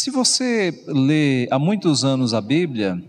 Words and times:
Se 0.00 0.12
você 0.12 0.84
lê 0.86 1.48
há 1.50 1.58
muitos 1.58 2.04
anos 2.04 2.32
a 2.32 2.40
Bíblia, 2.40 3.02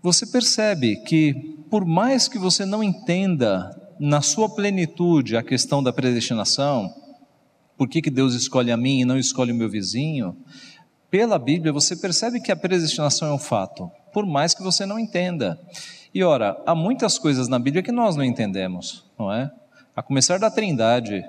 você 0.00 0.24
percebe 0.24 0.94
que, 0.98 1.34
por 1.68 1.84
mais 1.84 2.28
que 2.28 2.38
você 2.38 2.64
não 2.64 2.80
entenda 2.80 3.76
na 3.98 4.22
sua 4.22 4.48
plenitude 4.48 5.36
a 5.36 5.42
questão 5.42 5.82
da 5.82 5.92
predestinação, 5.92 6.94
por 7.76 7.88
que, 7.88 8.00
que 8.00 8.08
Deus 8.08 8.34
escolhe 8.34 8.70
a 8.70 8.76
mim 8.76 9.00
e 9.00 9.04
não 9.04 9.18
escolhe 9.18 9.50
o 9.50 9.54
meu 9.54 9.68
vizinho, 9.68 10.36
pela 11.10 11.40
Bíblia 11.40 11.72
você 11.72 11.96
percebe 11.96 12.40
que 12.40 12.52
a 12.52 12.56
predestinação 12.56 13.26
é 13.26 13.32
um 13.32 13.38
fato, 13.38 13.90
por 14.12 14.24
mais 14.24 14.54
que 14.54 14.62
você 14.62 14.86
não 14.86 14.96
entenda. 14.96 15.60
E 16.14 16.22
ora, 16.22 16.56
há 16.66 16.72
muitas 16.72 17.18
coisas 17.18 17.48
na 17.48 17.58
Bíblia 17.58 17.82
que 17.82 17.90
nós 17.90 18.14
não 18.14 18.22
entendemos, 18.22 19.04
não 19.18 19.32
é? 19.32 19.50
A 19.96 20.04
começar 20.04 20.38
da 20.38 20.52
Trindade. 20.52 21.24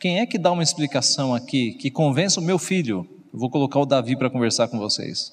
Quem 0.00 0.18
é 0.18 0.26
que 0.26 0.36
dá 0.36 0.50
uma 0.50 0.64
explicação 0.64 1.32
aqui 1.32 1.74
que 1.74 1.92
convença 1.92 2.40
o 2.40 2.42
meu 2.42 2.58
filho? 2.58 3.08
Vou 3.36 3.50
colocar 3.50 3.80
o 3.80 3.86
Davi 3.86 4.14
para 4.16 4.30
conversar 4.30 4.68
com 4.68 4.78
vocês. 4.78 5.32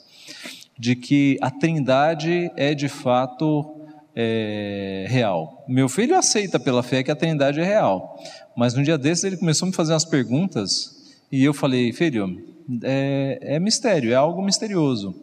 De 0.77 0.95
que 0.95 1.37
a 1.39 1.51
Trindade 1.51 2.51
é 2.55 2.73
de 2.73 2.89
fato 2.89 3.85
é, 4.15 5.05
real. 5.07 5.63
Meu 5.67 5.87
filho 5.87 6.17
aceita 6.17 6.59
pela 6.59 6.81
fé 6.81 7.03
que 7.03 7.11
a 7.11 7.15
Trindade 7.15 7.59
é 7.59 7.63
real, 7.63 8.19
mas 8.57 8.75
um 8.75 8.81
dia 8.81 8.97
desses 8.97 9.23
ele 9.23 9.37
começou 9.37 9.67
a 9.67 9.69
me 9.69 9.75
fazer 9.75 9.93
umas 9.93 10.03
perguntas 10.03 11.13
e 11.31 11.43
eu 11.43 11.53
falei, 11.53 11.93
filho, 11.93 12.43
é, 12.83 13.37
é 13.39 13.59
mistério, 13.59 14.11
é 14.11 14.15
algo 14.15 14.41
misterioso. 14.41 15.15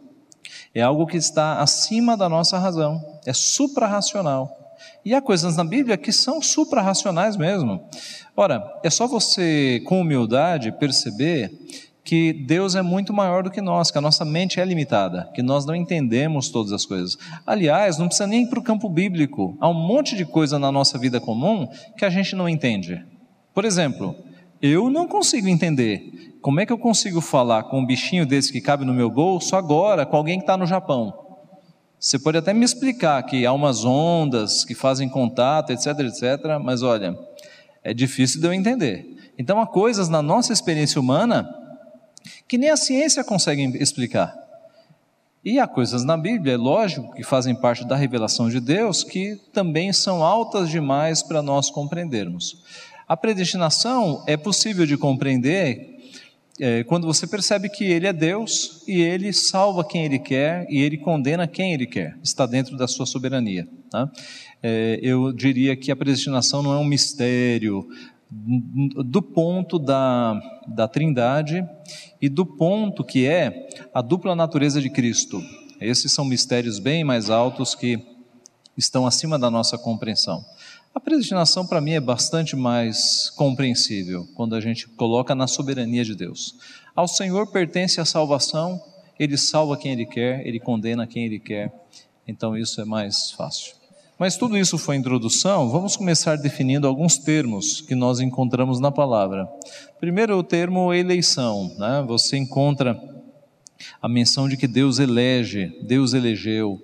É 0.73 0.81
algo 0.81 1.05
que 1.05 1.17
está 1.17 1.59
acima 1.59 2.15
da 2.15 2.29
nossa 2.29 2.57
razão, 2.57 3.03
é 3.25 3.33
suprarracional. 3.33 4.55
E 5.03 5.13
há 5.13 5.21
coisas 5.21 5.57
na 5.57 5.65
Bíblia 5.65 5.97
que 5.97 6.13
são 6.13 6.41
suprarracionais 6.41 7.35
mesmo. 7.35 7.83
Ora, 8.37 8.79
é 8.83 8.89
só 8.89 9.05
você, 9.05 9.81
com 9.85 9.99
humildade, 9.99 10.71
perceber 10.71 11.51
que 12.03 12.33
Deus 12.33 12.75
é 12.75 12.81
muito 12.81 13.13
maior 13.13 13.43
do 13.43 13.51
que 13.51 13.61
nós, 13.61 13.91
que 13.91 13.97
a 13.97 14.01
nossa 14.01 14.25
mente 14.25 14.59
é 14.59 14.65
limitada, 14.65 15.29
que 15.33 15.43
nós 15.43 15.65
não 15.65 15.75
entendemos 15.75 16.49
todas 16.49 16.71
as 16.71 16.85
coisas. 16.85 17.17
Aliás, 17.45 17.97
não 17.97 18.07
precisa 18.07 18.27
nem 18.27 18.43
ir 18.43 18.47
para 18.47 18.59
o 18.59 18.63
campo 18.63 18.89
bíblico, 18.89 19.57
há 19.59 19.69
um 19.69 19.73
monte 19.73 20.15
de 20.15 20.25
coisa 20.25 20.57
na 20.57 20.71
nossa 20.71 20.97
vida 20.97 21.19
comum 21.19 21.67
que 21.97 22.05
a 22.05 22.09
gente 22.09 22.35
não 22.35 22.49
entende. 22.49 23.03
Por 23.53 23.65
exemplo, 23.65 24.15
eu 24.61 24.89
não 24.89 25.07
consigo 25.07 25.47
entender 25.47 26.37
como 26.41 26.59
é 26.59 26.65
que 26.65 26.73
eu 26.73 26.77
consigo 26.77 27.21
falar 27.21 27.63
com 27.63 27.79
um 27.79 27.85
bichinho 27.85 28.25
desse 28.25 28.51
que 28.51 28.61
cabe 28.61 28.85
no 28.85 28.93
meu 28.93 29.09
bolso 29.09 29.55
agora 29.55 30.05
com 30.05 30.17
alguém 30.17 30.37
que 30.37 30.43
está 30.43 30.57
no 30.57 30.65
Japão. 30.65 31.13
Você 31.99 32.17
pode 32.17 32.37
até 32.37 32.53
me 32.53 32.63
explicar 32.63 33.21
que 33.23 33.45
há 33.45 33.51
umas 33.51 33.83
ondas 33.83 34.63
que 34.63 34.73
fazem 34.73 35.09
contato, 35.09 35.71
etc, 35.71 35.99
etc, 35.99 36.57
mas 36.63 36.81
olha, 36.81 37.13
é 37.83 37.93
difícil 37.93 38.39
de 38.39 38.47
eu 38.47 38.53
entender. 38.53 39.33
Então 39.37 39.59
há 39.59 39.67
coisas 39.67 40.07
na 40.07 40.21
nossa 40.21 40.53
experiência 40.53 40.99
humana 40.99 41.58
que 42.47 42.57
nem 42.57 42.69
a 42.69 42.77
ciência 42.77 43.23
consegue 43.23 43.77
explicar. 43.81 44.35
E 45.43 45.57
há 45.57 45.65
coisas 45.65 46.03
na 46.03 46.17
Bíblia, 46.17 46.53
é 46.53 46.57
lógico, 46.57 47.13
que 47.13 47.23
fazem 47.23 47.55
parte 47.55 47.87
da 47.87 47.95
revelação 47.95 48.49
de 48.49 48.59
Deus, 48.59 49.03
que 49.03 49.39
também 49.53 49.93
são 49.93 50.23
altas 50.23 50.69
demais 50.69 51.23
para 51.23 51.41
nós 51.41 51.69
compreendermos. 51.69 52.61
A 53.07 53.15
predestinação 53.15 54.23
é 54.27 54.35
possível 54.35 54.85
de 54.85 54.97
compreender 54.97 55.97
é, 56.59 56.83
quando 56.83 57.07
você 57.07 57.25
percebe 57.25 57.69
que 57.69 57.85
Ele 57.85 58.05
é 58.05 58.11
Deus 58.11 58.83
e 58.85 59.01
Ele 59.01 59.31
salva 59.31 59.83
quem 59.83 60.03
Ele 60.03 60.19
quer 60.19 60.67
e 60.69 60.81
Ele 60.81 60.97
condena 60.97 61.47
quem 61.47 61.73
Ele 61.73 61.87
quer, 61.87 62.17
está 62.21 62.45
dentro 62.45 62.75
da 62.75 62.87
sua 62.87 63.05
soberania. 63.05 63.65
Tá? 63.89 64.11
É, 64.61 64.99
eu 65.01 65.31
diria 65.31 65.75
que 65.75 65.89
a 65.89 65.95
predestinação 65.95 66.61
não 66.61 66.73
é 66.73 66.77
um 66.77 66.83
mistério 66.83 67.87
do 68.31 69.21
ponto 69.21 69.79
da, 69.79 70.39
da 70.67 70.87
Trindade 70.87 71.67
e 72.21 72.29
do 72.29 72.45
ponto 72.45 73.03
que 73.03 73.25
é 73.25 73.67
a 73.93 74.01
dupla 74.01 74.35
natureza 74.35 74.79
de 74.79 74.89
Cristo. 74.89 75.41
Esses 75.81 76.11
são 76.11 76.25
mistérios 76.25 76.77
bem 76.77 77.03
mais 77.03 77.29
altos 77.29 77.73
que 77.73 77.99
estão 78.77 79.07
acima 79.07 79.39
da 79.39 79.49
nossa 79.49 79.77
compreensão. 79.77 80.45
A 80.93 80.99
predestinação 80.99 81.65
para 81.65 81.81
mim 81.81 81.91
é 81.91 81.99
bastante 81.99 82.55
mais 82.55 83.29
compreensível 83.31 84.27
quando 84.35 84.55
a 84.55 84.61
gente 84.61 84.87
coloca 84.89 85.33
na 85.33 85.47
soberania 85.47 86.03
de 86.03 86.15
Deus. 86.15 86.55
Ao 86.95 87.07
Senhor 87.07 87.47
pertence 87.51 88.01
a 88.01 88.05
salvação, 88.05 88.81
Ele 89.17 89.37
salva 89.37 89.77
quem 89.77 89.91
Ele 89.93 90.05
quer, 90.05 90.45
Ele 90.45 90.59
condena 90.59 91.07
quem 91.07 91.25
Ele 91.25 91.39
quer, 91.39 91.71
então 92.27 92.57
isso 92.57 92.81
é 92.81 92.85
mais 92.85 93.31
fácil. 93.31 93.78
Mas 94.19 94.35
tudo 94.35 94.57
isso 94.57 94.77
foi 94.77 94.97
introdução, 94.97 95.69
vamos 95.69 95.95
começar 95.95 96.35
definindo 96.35 96.85
alguns 96.85 97.17
termos 97.17 97.79
que 97.79 97.95
nós 97.95 98.19
encontramos 98.19 98.77
na 98.77 98.91
palavra. 98.91 99.47
Primeiro, 99.97 100.37
o 100.37 100.43
termo 100.43 100.93
eleição, 100.93 101.73
né? 101.77 102.03
você 102.05 102.35
encontra 102.35 103.01
a 104.01 104.09
menção 104.09 104.49
de 104.49 104.57
que 104.57 104.67
Deus 104.67 104.99
elege, 104.99 105.71
Deus 105.83 106.13
elegeu. 106.13 106.77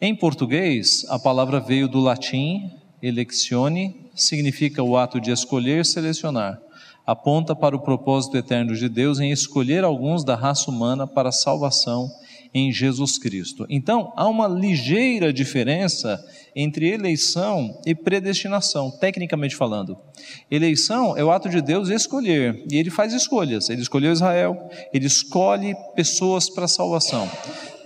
Em 0.00 0.12
português, 0.12 1.06
a 1.08 1.20
palavra 1.20 1.60
veio 1.60 1.86
do 1.86 2.00
latim 2.00 2.68
eleccione 3.00 4.10
significa 4.12 4.82
o 4.82 4.96
ato 4.96 5.20
de 5.20 5.30
escolher, 5.30 5.86
selecionar. 5.86 6.60
Aponta 7.06 7.54
para 7.54 7.76
o 7.76 7.80
propósito 7.80 8.36
eterno 8.36 8.74
de 8.74 8.88
Deus 8.88 9.20
em 9.20 9.30
escolher 9.30 9.84
alguns 9.84 10.24
da 10.24 10.34
raça 10.34 10.68
humana 10.68 11.06
para 11.06 11.28
a 11.28 11.32
salvação 11.32 12.10
em 12.52 12.72
Jesus 12.72 13.18
Cristo. 13.18 13.66
Então, 13.68 14.12
há 14.16 14.28
uma 14.28 14.48
ligeira 14.48 15.32
diferença 15.32 16.22
entre 16.54 16.88
eleição 16.88 17.80
e 17.84 17.94
predestinação, 17.94 18.90
tecnicamente 18.90 19.54
falando. 19.54 19.96
Eleição 20.50 21.16
é 21.16 21.24
o 21.24 21.30
ato 21.30 21.48
de 21.48 21.60
Deus 21.60 21.88
escolher, 21.88 22.64
e 22.70 22.76
ele 22.76 22.90
faz 22.90 23.12
escolhas. 23.12 23.68
Ele 23.68 23.82
escolheu 23.82 24.12
Israel, 24.12 24.68
ele 24.92 25.06
escolhe 25.06 25.74
pessoas 25.94 26.48
para 26.48 26.66
salvação. 26.66 27.30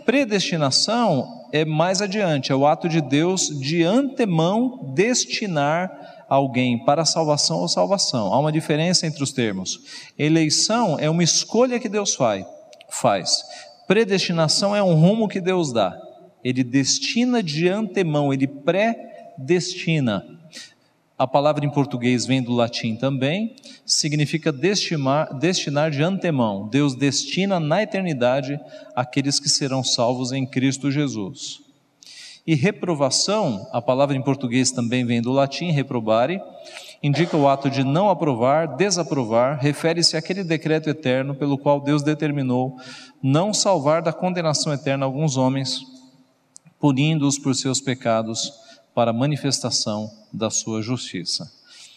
Predestinação 0.05 1.47
é 1.53 1.65
mais 1.65 2.01
adiante, 2.01 2.53
é 2.53 2.55
o 2.55 2.67
ato 2.67 2.89
de 2.89 3.01
Deus 3.01 3.49
de 3.61 3.83
antemão 3.83 4.93
destinar 4.95 6.25
alguém 6.29 6.79
para 6.85 7.05
salvação 7.05 7.59
ou 7.59 7.69
salvação. 7.69 8.33
Há 8.33 8.39
uma 8.39 8.53
diferença 8.53 9.05
entre 9.07 9.23
os 9.23 9.33
termos. 9.33 9.81
Eleição 10.17 10.97
é 10.99 11.11
uma 11.11 11.25
escolha 11.25 11.81
que 11.81 11.89
Deus 11.89 12.15
faz. 12.15 13.43
Predestinação 13.91 14.77
é 14.77 14.81
um 14.81 14.95
rumo 14.95 15.27
que 15.27 15.41
Deus 15.41 15.73
dá. 15.73 16.01
Ele 16.45 16.63
destina 16.63 17.43
de 17.43 17.67
antemão, 17.67 18.33
ele 18.33 18.47
predestina. 18.47 20.25
A 21.19 21.27
palavra 21.27 21.67
em 21.67 21.69
português 21.69 22.25
vem 22.25 22.41
do 22.41 22.53
latim 22.53 22.95
também, 22.95 23.57
significa 23.85 24.53
destimar, 24.53 25.37
destinar 25.37 25.91
de 25.91 26.05
antemão. 26.05 26.69
Deus 26.69 26.95
destina 26.95 27.59
na 27.59 27.83
eternidade 27.83 28.61
aqueles 28.95 29.41
que 29.41 29.49
serão 29.49 29.83
salvos 29.83 30.31
em 30.31 30.47
Cristo 30.47 30.89
Jesus. 30.89 31.61
E 32.47 32.55
reprovação, 32.55 33.69
a 33.73 33.83
palavra 33.83 34.17
em 34.17 34.23
português 34.23 34.71
também 34.71 35.05
vem 35.05 35.21
do 35.21 35.33
latim, 35.33 35.73
reprobare, 35.73 36.41
indica 37.03 37.37
o 37.37 37.49
ato 37.49 37.71
de 37.71 37.83
não 37.83 38.11
aprovar, 38.11 38.77
desaprovar, 38.77 39.59
refere-se 39.61 40.17
àquele 40.17 40.45
decreto 40.45 40.91
eterno 40.91 41.35
pelo 41.35 41.57
qual 41.57 41.81
Deus 41.81 42.03
determinou 42.03 42.77
não 43.23 43.55
salvar 43.55 44.03
da 44.03 44.13
condenação 44.13 44.73
eterna 44.73 45.07
alguns 45.07 45.37
homens, 45.37 45.81
punindo-os 46.79 47.39
por 47.39 47.55
seus 47.55 47.81
pecados 47.81 48.53
para 48.95 49.13
manifestação 49.13 50.11
da 50.33 50.51
sua 50.51 50.83
justiça. 50.83 51.51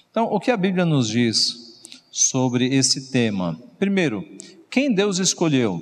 Então, 0.09 0.25
o 0.25 0.39
que 0.39 0.51
a 0.51 0.57
Bíblia 0.57 0.85
nos 0.85 1.09
diz 1.09 1.81
sobre 2.11 2.73
esse 2.73 3.11
tema? 3.11 3.59
Primeiro, 3.79 4.23
quem 4.69 4.93
Deus 4.93 5.17
escolheu? 5.17 5.81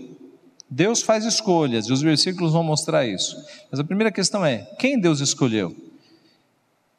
Deus 0.69 1.01
faz 1.01 1.25
escolhas 1.25 1.88
e 1.88 1.91
os 1.91 2.01
versículos 2.01 2.53
vão 2.53 2.63
mostrar 2.63 3.05
isso. 3.05 3.35
Mas 3.69 3.79
a 3.79 3.83
primeira 3.83 4.11
questão 4.11 4.45
é: 4.45 4.59
quem 4.79 4.97
Deus 4.97 5.19
escolheu? 5.19 5.75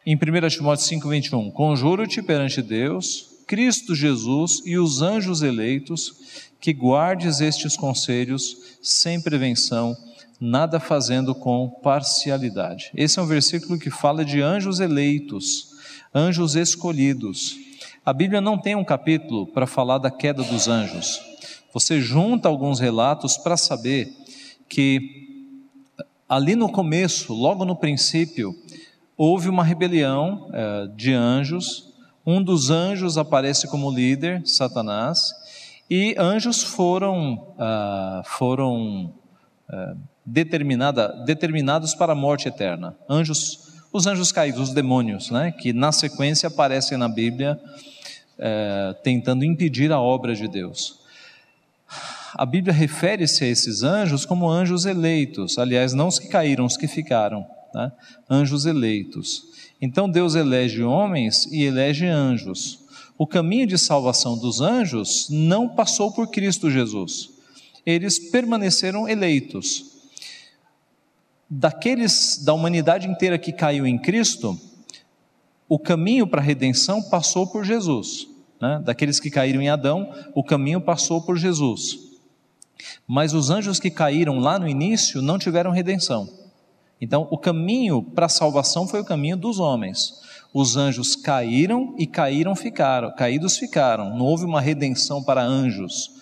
Em 0.04 0.16
1 0.16 0.48
Timóteo 0.48 0.84
5,21: 0.84 1.52
Conjuro-te 1.52 2.20
perante 2.20 2.60
Deus, 2.60 3.30
Cristo 3.46 3.94
Jesus 3.94 4.60
e 4.66 4.76
os 4.76 5.00
anjos 5.00 5.42
eleitos, 5.42 6.50
que 6.60 6.72
guardes 6.72 7.40
estes 7.40 7.76
conselhos 7.76 8.78
sem 8.82 9.20
prevenção 9.20 9.96
nada 10.40 10.80
fazendo 10.80 11.36
com 11.36 11.68
parcialidade. 11.68 12.90
Esse 12.96 13.20
é 13.20 13.22
um 13.22 13.26
versículo 13.26 13.78
que 13.78 13.90
fala 13.90 14.24
de 14.24 14.40
anjos 14.40 14.80
eleitos, 14.80 15.68
anjos 16.12 16.56
escolhidos. 16.56 17.56
A 18.04 18.12
Bíblia 18.12 18.40
não 18.40 18.58
tem 18.58 18.74
um 18.74 18.84
capítulo 18.84 19.46
para 19.46 19.68
falar 19.68 19.98
da 19.98 20.10
queda 20.10 20.42
dos 20.42 20.66
anjos. 20.66 21.20
Você 21.72 22.00
junta 22.00 22.48
alguns 22.48 22.80
relatos 22.80 23.36
para 23.36 23.56
saber 23.56 24.12
que 24.68 25.22
ali 26.28 26.56
no 26.56 26.68
começo, 26.72 27.32
logo 27.32 27.64
no 27.64 27.76
princípio, 27.76 28.52
houve 29.24 29.48
uma 29.48 29.62
rebelião 29.62 30.50
é, 30.52 30.88
de 30.96 31.14
anjos. 31.14 31.94
Um 32.26 32.42
dos 32.42 32.70
anjos 32.70 33.16
aparece 33.16 33.68
como 33.68 33.88
líder, 33.88 34.42
Satanás, 34.44 35.32
e 35.88 36.16
anjos 36.18 36.64
foram, 36.64 37.54
ah, 37.56 38.22
foram 38.24 39.14
ah, 39.68 39.94
determinada, 40.26 41.06
determinados 41.24 41.94
para 41.94 42.14
a 42.14 42.16
morte 42.16 42.48
eterna. 42.48 42.96
Anjos, 43.08 43.80
os 43.92 44.08
anjos 44.08 44.32
caídos, 44.32 44.60
os 44.60 44.74
demônios, 44.74 45.30
né, 45.30 45.52
que 45.52 45.72
na 45.72 45.92
sequência 45.92 46.48
aparecem 46.48 46.98
na 46.98 47.08
Bíblia 47.08 47.60
é, 48.36 48.92
tentando 49.04 49.44
impedir 49.44 49.92
a 49.92 50.00
obra 50.00 50.34
de 50.34 50.48
Deus. 50.48 50.98
a 52.34 52.44
Bíblia 52.44 52.74
refere-se 52.74 53.44
a 53.44 53.46
esses 53.46 53.84
anjos 53.84 54.26
como 54.26 54.50
anjos 54.50 54.84
eleitos, 54.84 55.58
aliás, 55.58 55.92
não 55.92 56.08
os 56.08 56.18
que 56.18 56.26
caíram, 56.26 56.64
os 56.64 56.76
que 56.76 56.88
ficaram, 56.88 57.46
né? 57.74 57.92
anjos 58.28 58.66
eleitos. 58.66 59.44
Então 59.80 60.08
Deus 60.08 60.34
elege 60.34 60.82
homens 60.82 61.46
e 61.46 61.64
elege 61.64 62.06
anjos. 62.06 62.80
O 63.18 63.26
caminho 63.26 63.66
de 63.66 63.78
salvação 63.78 64.36
dos 64.36 64.60
anjos 64.60 65.28
não 65.30 65.68
passou 65.68 66.12
por 66.12 66.28
Cristo 66.28 66.70
Jesus. 66.70 67.30
Eles 67.84 68.18
permaneceram 68.30 69.08
eleitos. 69.08 69.92
Daqueles 71.48 72.38
da 72.44 72.54
humanidade 72.54 73.08
inteira 73.08 73.38
que 73.38 73.52
caiu 73.52 73.86
em 73.86 73.98
Cristo, 73.98 74.58
o 75.68 75.78
caminho 75.78 76.26
para 76.26 76.40
a 76.40 76.44
redenção 76.44 77.02
passou 77.02 77.46
por 77.46 77.64
Jesus. 77.64 78.28
Né? 78.60 78.80
Daqueles 78.84 79.18
que 79.18 79.30
caíram 79.30 79.60
em 79.60 79.68
Adão, 79.68 80.12
o 80.34 80.44
caminho 80.44 80.80
passou 80.80 81.20
por 81.22 81.36
Jesus. 81.36 81.98
Mas 83.06 83.32
os 83.32 83.50
anjos 83.50 83.80
que 83.80 83.90
caíram 83.90 84.38
lá 84.38 84.58
no 84.58 84.68
início 84.68 85.20
não 85.20 85.38
tiveram 85.38 85.70
redenção. 85.70 86.41
Então, 87.02 87.26
o 87.32 87.36
caminho 87.36 88.00
para 88.00 88.26
a 88.26 88.28
salvação 88.28 88.86
foi 88.86 89.00
o 89.00 89.04
caminho 89.04 89.36
dos 89.36 89.58
homens. 89.58 90.20
Os 90.54 90.76
anjos 90.76 91.16
caíram 91.16 91.96
e 91.98 92.06
caíram 92.06 92.54
ficaram, 92.54 93.12
caídos 93.16 93.56
ficaram. 93.56 94.16
Não 94.16 94.24
houve 94.24 94.44
uma 94.44 94.60
redenção 94.60 95.20
para 95.20 95.42
anjos. 95.42 96.12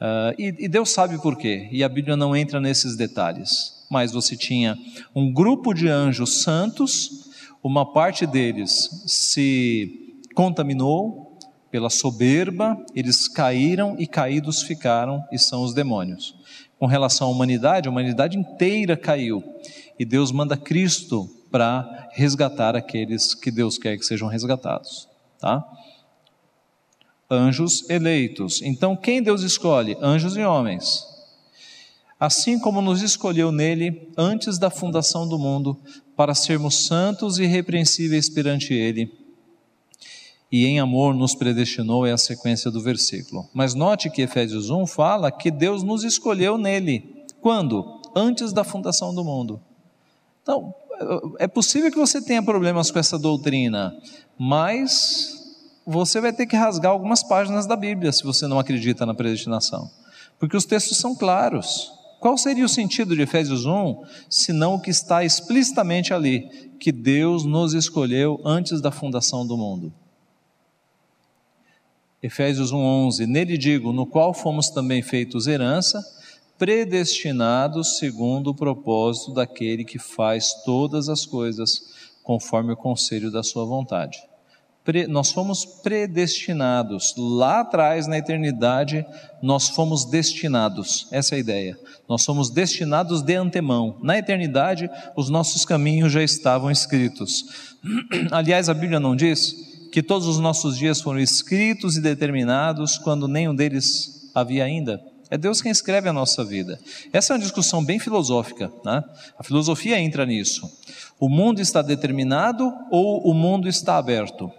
Uh, 0.00 0.34
e, 0.36 0.64
e 0.64 0.68
Deus 0.68 0.90
sabe 0.90 1.16
por 1.22 1.36
quê, 1.36 1.68
e 1.70 1.84
a 1.84 1.88
Bíblia 1.88 2.16
não 2.16 2.34
entra 2.34 2.60
nesses 2.60 2.96
detalhes. 2.96 3.86
Mas 3.88 4.10
você 4.10 4.36
tinha 4.36 4.76
um 5.14 5.32
grupo 5.32 5.72
de 5.72 5.86
anjos 5.86 6.42
santos, 6.42 7.30
uma 7.62 7.92
parte 7.92 8.26
deles 8.26 9.04
se 9.06 10.18
contaminou 10.34 11.38
pela 11.70 11.88
soberba, 11.88 12.76
eles 12.96 13.28
caíram 13.28 13.94
e 13.96 14.08
caídos 14.08 14.60
ficaram, 14.60 15.22
e 15.30 15.38
são 15.38 15.62
os 15.62 15.72
demônios. 15.72 16.35
Com 16.78 16.86
relação 16.86 17.28
à 17.28 17.30
humanidade, 17.30 17.88
a 17.88 17.90
humanidade 17.90 18.36
inteira 18.38 18.96
caiu, 18.96 19.42
e 19.98 20.04
Deus 20.04 20.30
manda 20.30 20.56
Cristo 20.56 21.28
para 21.50 22.08
resgatar 22.12 22.76
aqueles 22.76 23.34
que 23.34 23.50
Deus 23.50 23.78
quer 23.78 23.96
que 23.96 24.04
sejam 24.04 24.28
resgatados, 24.28 25.08
tá? 25.40 25.64
Anjos 27.30 27.88
eleitos. 27.88 28.60
Então, 28.62 28.94
quem 28.94 29.22
Deus 29.22 29.42
escolhe? 29.42 29.96
Anjos 30.00 30.36
e 30.36 30.42
homens. 30.42 31.04
Assim 32.20 32.58
como 32.58 32.80
nos 32.80 33.02
escolheu 33.02 33.50
nele 33.50 34.10
antes 34.16 34.58
da 34.58 34.70
fundação 34.70 35.28
do 35.28 35.38
mundo, 35.38 35.78
para 36.16 36.34
sermos 36.34 36.86
santos 36.86 37.38
e 37.38 37.44
irrepreensíveis 37.44 38.30
perante 38.30 38.72
ele, 38.72 39.25
e 40.50 40.66
em 40.66 40.78
amor 40.78 41.14
nos 41.14 41.34
predestinou, 41.34 42.06
é 42.06 42.12
a 42.12 42.18
sequência 42.18 42.70
do 42.70 42.80
versículo. 42.80 43.48
Mas 43.52 43.74
note 43.74 44.10
que 44.10 44.22
Efésios 44.22 44.70
1 44.70 44.86
fala 44.86 45.30
que 45.30 45.50
Deus 45.50 45.82
nos 45.82 46.04
escolheu 46.04 46.56
nele. 46.56 47.24
Quando? 47.40 48.00
Antes 48.14 48.52
da 48.52 48.64
fundação 48.64 49.14
do 49.14 49.24
mundo. 49.24 49.60
Então, 50.42 50.72
é 51.38 51.46
possível 51.46 51.90
que 51.90 51.98
você 51.98 52.22
tenha 52.22 52.42
problemas 52.42 52.90
com 52.90 52.98
essa 52.98 53.18
doutrina, 53.18 53.94
mas 54.38 55.44
você 55.86 56.20
vai 56.20 56.32
ter 56.32 56.46
que 56.46 56.56
rasgar 56.56 56.92
algumas 56.92 57.22
páginas 57.22 57.66
da 57.66 57.76
Bíblia 57.76 58.12
se 58.12 58.24
você 58.24 58.46
não 58.46 58.58
acredita 58.58 59.04
na 59.04 59.14
predestinação, 59.14 59.90
porque 60.38 60.56
os 60.56 60.64
textos 60.64 60.96
são 60.98 61.14
claros. 61.14 61.92
Qual 62.20 62.38
seria 62.38 62.64
o 62.64 62.68
sentido 62.68 63.14
de 63.14 63.22
Efésios 63.22 63.66
1, 63.66 64.02
se 64.30 64.52
não 64.52 64.74
o 64.74 64.80
que 64.80 64.90
está 64.90 65.22
explicitamente 65.22 66.14
ali, 66.14 66.48
que 66.80 66.90
Deus 66.90 67.44
nos 67.44 67.74
escolheu 67.74 68.40
antes 68.44 68.80
da 68.80 68.90
fundação 68.90 69.46
do 69.46 69.56
mundo? 69.56 69.92
Efésios 72.26 72.72
1:11, 72.72 73.24
nele 73.24 73.56
digo, 73.56 73.92
no 73.92 74.04
qual 74.04 74.34
fomos 74.34 74.68
também 74.68 75.00
feitos 75.00 75.46
herança, 75.46 76.04
predestinados 76.58 77.98
segundo 77.98 78.48
o 78.48 78.54
propósito 78.54 79.32
daquele 79.32 79.84
que 79.84 79.96
faz 79.96 80.52
todas 80.64 81.08
as 81.08 81.24
coisas 81.24 81.82
conforme 82.24 82.72
o 82.72 82.76
conselho 82.76 83.30
da 83.30 83.44
sua 83.44 83.64
vontade. 83.64 84.18
Pre, 84.82 85.06
nós 85.06 85.30
fomos 85.30 85.64
predestinados, 85.64 87.14
lá 87.16 87.60
atrás 87.60 88.08
na 88.08 88.18
eternidade, 88.18 89.06
nós 89.40 89.68
fomos 89.68 90.04
destinados, 90.04 91.06
essa 91.12 91.34
é 91.34 91.36
a 91.36 91.40
ideia. 91.40 91.78
Nós 92.08 92.22
somos 92.22 92.50
destinados 92.50 93.22
de 93.22 93.34
antemão. 93.34 93.98
Na 94.02 94.18
eternidade, 94.18 94.90
os 95.16 95.28
nossos 95.28 95.64
caminhos 95.64 96.12
já 96.12 96.22
estavam 96.24 96.72
escritos. 96.72 97.76
Aliás, 98.32 98.68
a 98.68 98.74
Bíblia 98.74 98.98
não 98.98 99.14
diz 99.14 99.65
que 99.90 100.02
todos 100.02 100.26
os 100.26 100.38
nossos 100.38 100.76
dias 100.76 101.00
foram 101.00 101.18
escritos 101.18 101.96
e 101.96 102.00
determinados 102.00 102.98
quando 102.98 103.28
nenhum 103.28 103.54
deles 103.54 104.30
havia 104.34 104.64
ainda? 104.64 105.02
É 105.28 105.36
Deus 105.36 105.60
quem 105.60 105.72
escreve 105.72 106.08
a 106.08 106.12
nossa 106.12 106.44
vida. 106.44 106.78
Essa 107.12 107.32
é 107.32 107.34
uma 107.34 107.42
discussão 107.42 107.84
bem 107.84 107.98
filosófica. 107.98 108.72
Né? 108.84 109.02
A 109.38 109.42
filosofia 109.42 109.98
entra 109.98 110.24
nisso. 110.24 110.70
O 111.18 111.28
mundo 111.28 111.60
está 111.60 111.82
determinado 111.82 112.72
ou 112.90 113.28
o 113.28 113.34
mundo 113.34 113.68
está 113.68 113.96
aberto? 113.96 114.50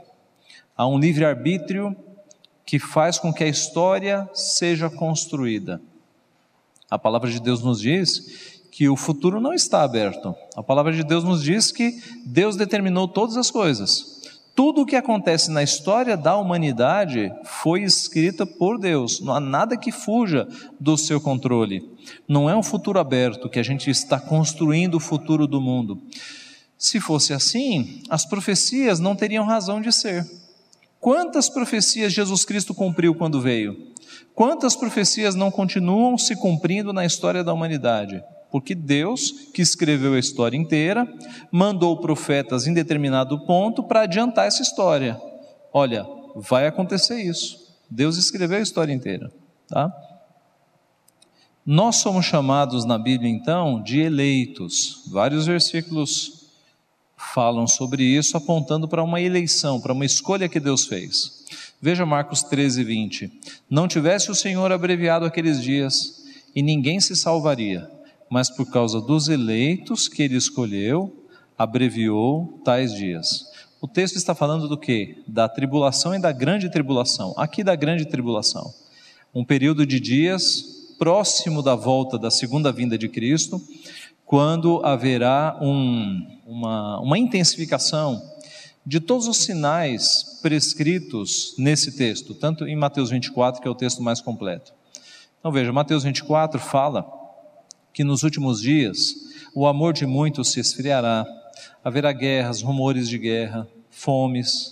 Há 0.75 0.85
um 0.85 0.99
livre-arbítrio 0.99 1.95
que 2.65 2.79
faz 2.79 3.17
com 3.17 3.33
que 3.33 3.43
a 3.43 3.47
história 3.47 4.29
seja 4.33 4.89
construída. 4.89 5.81
A 6.89 6.99
palavra 6.99 7.31
de 7.31 7.39
Deus 7.39 7.63
nos 7.63 7.79
diz 7.79 8.59
que 8.69 8.89
o 8.89 8.97
futuro 8.97 9.39
não 9.39 9.53
está 9.53 9.83
aberto. 9.83 10.35
A 10.55 10.61
palavra 10.61 10.91
de 10.91 11.03
Deus 11.03 11.23
nos 11.23 11.41
diz 11.41 11.71
que 11.71 11.97
Deus 12.25 12.57
determinou 12.57 13.07
todas 13.07 13.37
as 13.37 13.49
coisas 13.49 14.16
tudo 14.57 14.81
o 14.81 14.85
que 14.87 14.95
acontece 14.95 15.51
na 15.51 15.61
história 15.61 16.17
da 16.17 16.35
humanidade 16.35 17.31
foi 17.43 17.83
escrita 17.83 18.43
por 18.43 18.79
Deus. 18.79 19.19
Não 19.19 19.35
há 19.35 19.39
nada 19.39 19.77
que 19.77 19.91
fuja 19.91 20.47
do 20.79 20.97
seu 20.97 21.21
controle. 21.21 21.87
Não 22.27 22.49
é 22.49 22.55
um 22.55 22.63
futuro 22.63 22.99
aberto 22.99 23.49
que 23.49 23.59
a 23.59 23.63
gente 23.63 23.91
está 23.91 24.19
construindo 24.19 24.95
o 24.95 24.99
futuro 24.99 25.45
do 25.45 25.61
mundo. 25.61 26.01
Se 26.75 26.99
fosse 26.99 27.33
assim, 27.33 28.01
as 28.09 28.25
profecias 28.25 28.99
não 28.99 29.15
teriam 29.15 29.45
razão 29.45 29.79
de 29.79 29.91
ser. 29.91 30.27
Quantas 30.99 31.47
profecias 31.47 32.11
Jesus 32.11 32.43
Cristo 32.43 32.73
cumpriu 32.73 33.13
quando 33.13 33.39
veio? 33.39 33.77
Quantas 34.33 34.75
profecias 34.75 35.35
não 35.35 35.51
continuam 35.51 36.17
se 36.17 36.35
cumprindo 36.35 36.91
na 36.91 37.05
história 37.05 37.43
da 37.43 37.53
humanidade? 37.53 38.23
Porque 38.51 38.73
Deus, 38.73 39.49
que 39.53 39.61
escreveu 39.61 40.13
a 40.13 40.19
história 40.19 40.57
inteira, 40.57 41.07
mandou 41.51 41.97
profetas 41.97 42.65
em 42.65 42.73
determinado 42.73 43.39
ponto 43.45 43.83
para 43.83 44.01
adiantar 44.01 44.47
essa 44.47 44.61
história. 44.61 45.19
Olha, 45.73 46.07
vai 46.35 46.67
acontecer 46.67 47.21
isso. 47.21 47.67
Deus 47.89 48.17
escreveu 48.17 48.57
a 48.57 48.61
história 48.61 48.93
inteira, 48.93 49.31
tá? 49.67 49.91
Nós 51.65 51.97
somos 51.97 52.25
chamados 52.25 52.85
na 52.85 52.97
Bíblia 52.97 53.29
então 53.29 53.81
de 53.83 53.99
eleitos. 53.99 55.03
Vários 55.11 55.45
versículos 55.45 56.45
falam 57.17 57.67
sobre 57.67 58.03
isso, 58.03 58.37
apontando 58.37 58.87
para 58.87 59.03
uma 59.03 59.19
eleição, 59.19 59.81
para 59.81 59.91
uma 59.91 60.05
escolha 60.05 60.47
que 60.47 60.59
Deus 60.59 60.85
fez. 60.85 61.45
Veja 61.81 62.05
Marcos 62.05 62.43
13, 62.43 62.83
20. 62.83 63.31
Não 63.69 63.87
tivesse 63.87 64.31
o 64.31 64.35
Senhor 64.35 64.71
abreviado 64.71 65.25
aqueles 65.25 65.61
dias, 65.61 66.25
e 66.55 66.61
ninguém 66.61 67.01
se 67.01 67.15
salvaria 67.15 67.96
mas 68.29 68.49
por 68.49 68.69
causa 68.69 68.99
dos 68.99 69.29
eleitos 69.29 70.07
que 70.07 70.23
ele 70.23 70.35
escolheu, 70.35 71.25
abreviou 71.57 72.59
tais 72.63 72.93
dias. 72.93 73.45
O 73.79 73.87
texto 73.87 74.15
está 74.15 74.33
falando 74.33 74.67
do 74.67 74.77
que? 74.77 75.23
Da 75.27 75.47
tribulação 75.47 76.15
e 76.15 76.19
da 76.19 76.31
grande 76.31 76.69
tribulação. 76.69 77.33
Aqui 77.37 77.63
da 77.63 77.75
grande 77.75 78.05
tribulação. 78.05 78.73
Um 79.33 79.45
período 79.45 79.85
de 79.85 79.99
dias 79.99 80.95
próximo 80.97 81.61
da 81.61 81.75
volta 81.75 82.17
da 82.17 82.31
segunda 82.31 82.71
vinda 82.71 82.97
de 82.97 83.07
Cristo, 83.07 83.61
quando 84.25 84.83
haverá 84.83 85.57
um, 85.61 86.27
uma, 86.45 86.99
uma 86.99 87.17
intensificação 87.17 88.21
de 88.85 88.99
todos 88.99 89.27
os 89.27 89.37
sinais 89.37 90.39
prescritos 90.41 91.53
nesse 91.57 91.95
texto, 91.95 92.33
tanto 92.33 92.65
em 92.67 92.75
Mateus 92.75 93.09
24, 93.09 93.61
que 93.61 93.67
é 93.67 93.71
o 93.71 93.75
texto 93.75 94.01
mais 94.01 94.21
completo. 94.21 94.73
Então 95.39 95.51
veja, 95.51 95.71
Mateus 95.71 96.03
24 96.03 96.59
fala 96.59 97.03
que 97.97 98.03
nos 98.03 98.21
últimos 98.21 98.61
dias 98.61 99.15
o 99.55 99.65
amor 99.65 99.91
de 99.91 100.05
muitos 100.05 100.51
se 100.51 100.59
esfriará, 100.59 101.25
haverá 101.83 102.11
guerras, 102.11 102.61
rumores 102.61 103.09
de 103.09 103.17
guerra, 103.17 103.67
fomes, 103.89 104.71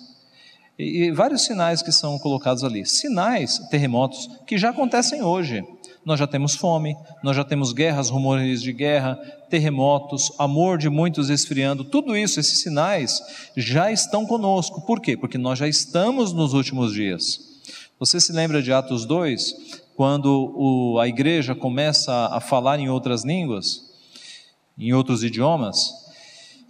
e, 0.77 1.05
e 1.05 1.11
vários 1.11 1.43
sinais 1.43 1.81
que 1.81 1.91
são 1.91 2.19
colocados 2.19 2.63
ali. 2.63 2.85
Sinais, 2.85 3.57
terremotos, 3.71 4.29
que 4.45 4.59
já 4.59 4.69
acontecem 4.69 5.23
hoje. 5.23 5.65
Nós 6.05 6.19
já 6.19 6.27
temos 6.27 6.53
fome, 6.53 6.95
nós 7.23 7.35
já 7.35 7.43
temos 7.43 7.73
guerras, 7.73 8.11
rumores 8.11 8.61
de 8.61 8.71
guerra, 8.71 9.15
terremotos, 9.49 10.31
amor 10.37 10.77
de 10.77 10.87
muitos 10.87 11.31
esfriando, 11.31 11.83
tudo 11.83 12.15
isso, 12.15 12.39
esses 12.39 12.59
sinais 12.59 13.23
já 13.57 13.91
estão 13.91 14.23
conosco. 14.23 14.85
Por 14.85 15.01
quê? 15.01 15.17
Porque 15.17 15.39
nós 15.39 15.57
já 15.57 15.67
estamos 15.67 16.31
nos 16.31 16.53
últimos 16.53 16.93
dias. 16.93 17.39
Você 17.99 18.19
se 18.21 18.31
lembra 18.31 18.61
de 18.61 18.71
Atos 18.71 19.03
2? 19.03 19.84
Quando 19.95 20.53
o, 20.55 20.99
a 20.99 21.07
igreja 21.07 21.55
começa 21.55 22.27
a 22.27 22.39
falar 22.39 22.79
em 22.79 22.89
outras 22.89 23.23
línguas, 23.23 23.81
em 24.77 24.93
outros 24.93 25.23
idiomas, 25.23 26.05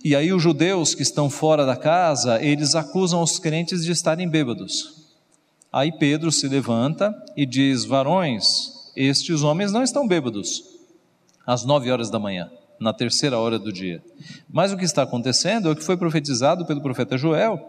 e 0.03 0.15
aí 0.15 0.31
os 0.31 0.43
judeus 0.43 0.93
que 0.93 1.01
estão 1.01 1.31
fora 1.31 1.65
da 1.65 1.75
casa, 1.75 2.39
eles 2.39 2.75
acusam 2.75 3.23
os 3.23 3.39
crentes 3.39 3.83
de 3.83 3.91
estarem 3.91 4.29
bêbados. 4.29 5.05
Aí 5.73 5.91
Pedro 5.91 6.31
se 6.31 6.47
levanta 6.47 7.11
e 7.35 7.43
diz: 7.43 7.83
Varões, 7.83 8.91
estes 8.95 9.41
homens 9.41 9.71
não 9.71 9.81
estão 9.81 10.07
bêbados 10.07 10.63
às 11.45 11.65
nove 11.65 11.91
horas 11.91 12.11
da 12.11 12.19
manhã, 12.19 12.51
na 12.79 12.93
terceira 12.93 13.39
hora 13.39 13.57
do 13.57 13.73
dia. 13.73 14.03
Mas 14.47 14.71
o 14.71 14.77
que 14.77 14.85
está 14.85 15.01
acontecendo 15.01 15.67
é 15.67 15.71
o 15.71 15.75
que 15.75 15.83
foi 15.83 15.97
profetizado 15.97 16.67
pelo 16.67 16.81
profeta 16.81 17.17
Joel, 17.17 17.59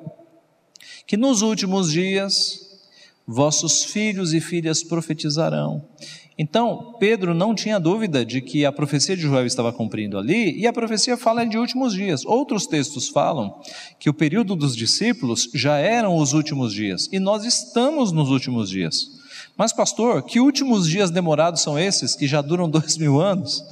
que 1.07 1.17
nos 1.17 1.41
últimos 1.41 1.91
dias 1.91 2.66
vossos 3.27 3.85
filhos 3.85 4.33
e 4.33 4.41
filhas 4.41 4.83
profetizarão. 4.83 5.85
Então, 6.39 6.95
Pedro 7.01 7.35
não 7.35 7.55
tinha 7.55 7.81
dúvida 7.81 8.25
de 8.25 8.43
que 8.43 8.67
a 8.67 8.73
profecia 8.73 9.17
de 9.17 9.23
Joel 9.23 9.47
estava 9.47 9.73
cumprindo 9.73 10.19
ali, 10.19 10.59
e 10.59 10.67
a 10.67 10.73
profecia 10.73 11.17
fala 11.17 11.47
de 11.47 11.57
últimos 11.57 11.95
dias. 11.95 12.27
Outros 12.27 12.67
textos 12.67 13.09
falam 13.09 13.59
que 13.99 14.11
o 14.11 14.15
período 14.15 14.55
dos 14.55 14.77
discípulos 14.77 15.49
já 15.55 15.79
eram 15.79 16.17
os 16.17 16.35
últimos 16.35 16.75
dias, 16.75 17.09
e 17.11 17.19
nós 17.19 17.45
estamos 17.45 18.13
nos 18.13 18.29
últimos 18.31 18.69
dias. 18.69 19.17
Mas, 19.57 19.73
pastor, 19.73 20.23
que 20.23 20.39
últimos 20.39 20.87
dias 20.87 21.11
demorados 21.11 21.63
são 21.63 21.79
esses, 21.79 22.15
que 22.15 22.27
já 22.27 22.43
duram 22.43 22.69
dois 22.71 22.99
mil 22.99 23.19
anos? 23.19 23.65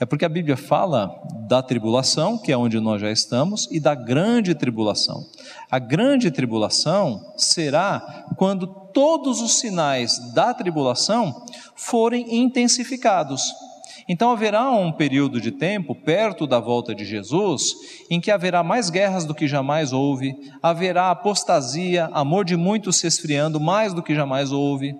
É 0.00 0.06
porque 0.06 0.24
a 0.24 0.28
Bíblia 0.28 0.56
fala 0.56 1.20
da 1.48 1.60
tribulação, 1.60 2.38
que 2.38 2.52
é 2.52 2.56
onde 2.56 2.78
nós 2.78 3.00
já 3.00 3.10
estamos, 3.10 3.68
e 3.70 3.80
da 3.80 3.96
grande 3.96 4.54
tribulação. 4.54 5.26
A 5.68 5.78
grande 5.80 6.30
tribulação 6.30 7.32
será 7.36 8.26
quando 8.36 8.66
todos 8.92 9.40
os 9.40 9.58
sinais 9.58 10.32
da 10.32 10.54
tribulação 10.54 11.44
forem 11.74 12.36
intensificados. 12.36 13.42
Então 14.08 14.30
haverá 14.30 14.70
um 14.70 14.92
período 14.92 15.40
de 15.40 15.50
tempo, 15.50 15.94
perto 15.94 16.46
da 16.46 16.60
volta 16.60 16.94
de 16.94 17.04
Jesus, 17.04 17.74
em 18.08 18.20
que 18.20 18.30
haverá 18.30 18.62
mais 18.62 18.90
guerras 18.90 19.24
do 19.24 19.34
que 19.34 19.48
jamais 19.48 19.92
houve, 19.92 20.34
haverá 20.62 21.10
apostasia, 21.10 22.08
amor 22.12 22.44
de 22.44 22.56
muitos 22.56 22.96
se 22.96 23.06
esfriando 23.06 23.58
mais 23.60 23.92
do 23.92 24.02
que 24.02 24.14
jamais 24.14 24.52
houve 24.52 24.94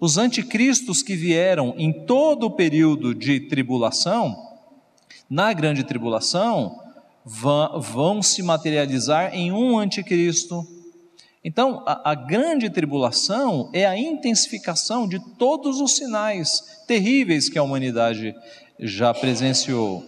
os 0.00 0.18
anticristos 0.18 1.02
que 1.02 1.14
vieram 1.14 1.74
em 1.76 1.92
todo 1.92 2.46
o 2.46 2.50
período 2.50 3.14
de 3.14 3.40
tribulação, 3.40 4.36
na 5.28 5.52
grande 5.52 5.84
tribulação, 5.84 6.80
vão, 7.24 8.22
se 8.22 8.42
materializar 8.42 9.34
em 9.34 9.52
um 9.52 9.78
anticristo. 9.78 10.66
Então, 11.44 11.82
a, 11.86 12.10
a 12.10 12.14
grande 12.14 12.68
tribulação 12.68 13.70
é 13.72 13.86
a 13.86 13.98
intensificação 13.98 15.06
de 15.06 15.18
todos 15.36 15.80
os 15.80 15.96
sinais 15.96 16.82
terríveis 16.86 17.48
que 17.48 17.58
a 17.58 17.62
humanidade 17.62 18.34
já 18.78 19.14
presenciou. 19.14 20.04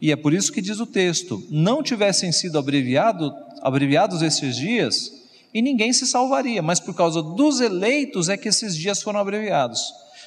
E 0.00 0.10
é 0.10 0.16
por 0.16 0.34
isso 0.34 0.52
que 0.52 0.60
diz 0.60 0.80
o 0.80 0.86
texto: 0.86 1.42
não 1.50 1.82
tivessem 1.82 2.32
sido 2.32 2.58
abreviado, 2.58 3.32
abreviados 3.62 4.20
esses 4.20 4.56
dias, 4.56 5.23
e 5.54 5.62
ninguém 5.62 5.92
se 5.92 6.04
salvaria, 6.04 6.60
mas 6.60 6.80
por 6.80 6.94
causa 6.94 7.22
dos 7.22 7.60
eleitos 7.60 8.28
é 8.28 8.36
que 8.36 8.48
esses 8.48 8.76
dias 8.76 9.00
foram 9.00 9.20
abreviados. 9.20 9.80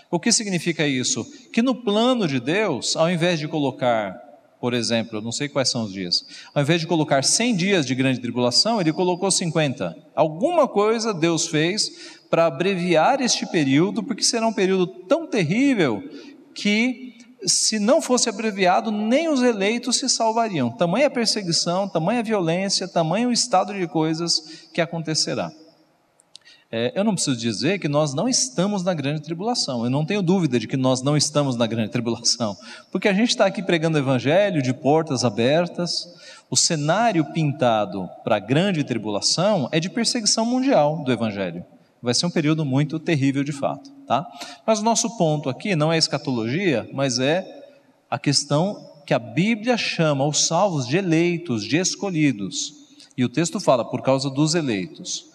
O 0.09 0.19
que 0.19 0.31
significa 0.31 0.87
isso? 0.87 1.25
Que 1.51 1.61
no 1.61 1.75
plano 1.75 2.25
de 2.25 2.39
Deus, 2.39 2.95
ao 2.95 3.11
invés 3.11 3.37
de 3.37 3.47
colocar, 3.47 4.17
por 4.61 4.73
exemplo, 4.73 5.21
não 5.21 5.33
sei 5.33 5.49
quais 5.49 5.69
são 5.69 5.83
os 5.83 5.91
dias, 5.91 6.25
ao 6.55 6.63
invés 6.63 6.79
de 6.79 6.87
colocar 6.87 7.25
100 7.25 7.55
dias 7.57 7.85
de 7.85 7.93
grande 7.93 8.21
tribulação, 8.21 8.79
ele 8.79 8.93
colocou 8.93 9.29
50. 9.29 9.97
Alguma 10.15 10.65
coisa 10.65 11.13
Deus 11.13 11.45
fez 11.47 12.17
para 12.29 12.45
abreviar 12.45 13.21
este 13.21 13.45
período, 13.45 14.01
porque 14.01 14.23
será 14.23 14.47
um 14.47 14.53
período 14.53 14.87
tão 14.87 15.27
terrível 15.27 16.01
que 16.53 17.06
se 17.47 17.79
não 17.79 18.01
fosse 18.01 18.27
abreviado, 18.29 18.91
nem 18.91 19.29
os 19.29 19.41
eleitos 19.41 19.97
se 19.97 20.09
salvariam. 20.09 20.69
Tamanha 20.69 21.09
perseguição, 21.09 21.87
tamanha 21.87 22.21
violência, 22.21 22.87
tamanho 22.87 23.31
estado 23.31 23.73
de 23.73 23.87
coisas 23.87 24.67
que 24.73 24.81
acontecerá. 24.81 25.51
É, 26.69 26.91
eu 26.93 27.03
não 27.05 27.13
preciso 27.13 27.37
dizer 27.37 27.79
que 27.79 27.87
nós 27.87 28.13
não 28.13 28.27
estamos 28.27 28.83
na 28.83 28.93
grande 28.93 29.21
tribulação, 29.21 29.85
eu 29.85 29.89
não 29.89 30.05
tenho 30.05 30.21
dúvida 30.21 30.59
de 30.59 30.67
que 30.67 30.75
nós 30.75 31.01
não 31.01 31.15
estamos 31.15 31.55
na 31.55 31.65
grande 31.65 31.91
tribulação, 31.91 32.57
porque 32.91 33.07
a 33.07 33.13
gente 33.13 33.29
está 33.29 33.45
aqui 33.45 33.63
pregando 33.63 33.97
o 33.97 34.01
evangelho 34.01 34.61
de 34.61 34.73
portas 34.73 35.23
abertas, 35.23 36.05
o 36.49 36.57
cenário 36.57 37.23
pintado 37.31 38.09
para 38.21 38.35
a 38.35 38.39
grande 38.39 38.83
tribulação 38.83 39.69
é 39.71 39.79
de 39.79 39.89
perseguição 39.89 40.45
mundial 40.45 41.01
do 41.05 41.11
evangelho. 41.11 41.65
Vai 42.01 42.13
ser 42.13 42.25
um 42.25 42.31
período 42.31 42.63
muito 42.63 42.99
terrível 42.99 43.43
de 43.43 43.51
fato, 43.51 43.91
tá? 44.07 44.25
Mas 44.65 44.79
o 44.79 44.83
nosso 44.83 45.17
ponto 45.17 45.49
aqui 45.49 45.75
não 45.75 45.91
é 45.91 45.97
escatologia, 45.97 46.89
mas 46.93 47.19
é 47.19 47.45
a 48.09 48.19
questão 48.19 49.01
que 49.05 49.13
a 49.13 49.19
Bíblia 49.19 49.77
chama 49.77 50.25
os 50.25 50.45
salvos 50.45 50.87
de 50.87 50.97
eleitos, 50.97 51.63
de 51.63 51.77
escolhidos. 51.77 52.73
E 53.17 53.23
o 53.23 53.29
texto 53.29 53.59
fala 53.59 53.83
por 53.83 54.01
causa 54.01 54.29
dos 54.29 54.53
eleitos. 54.53 55.25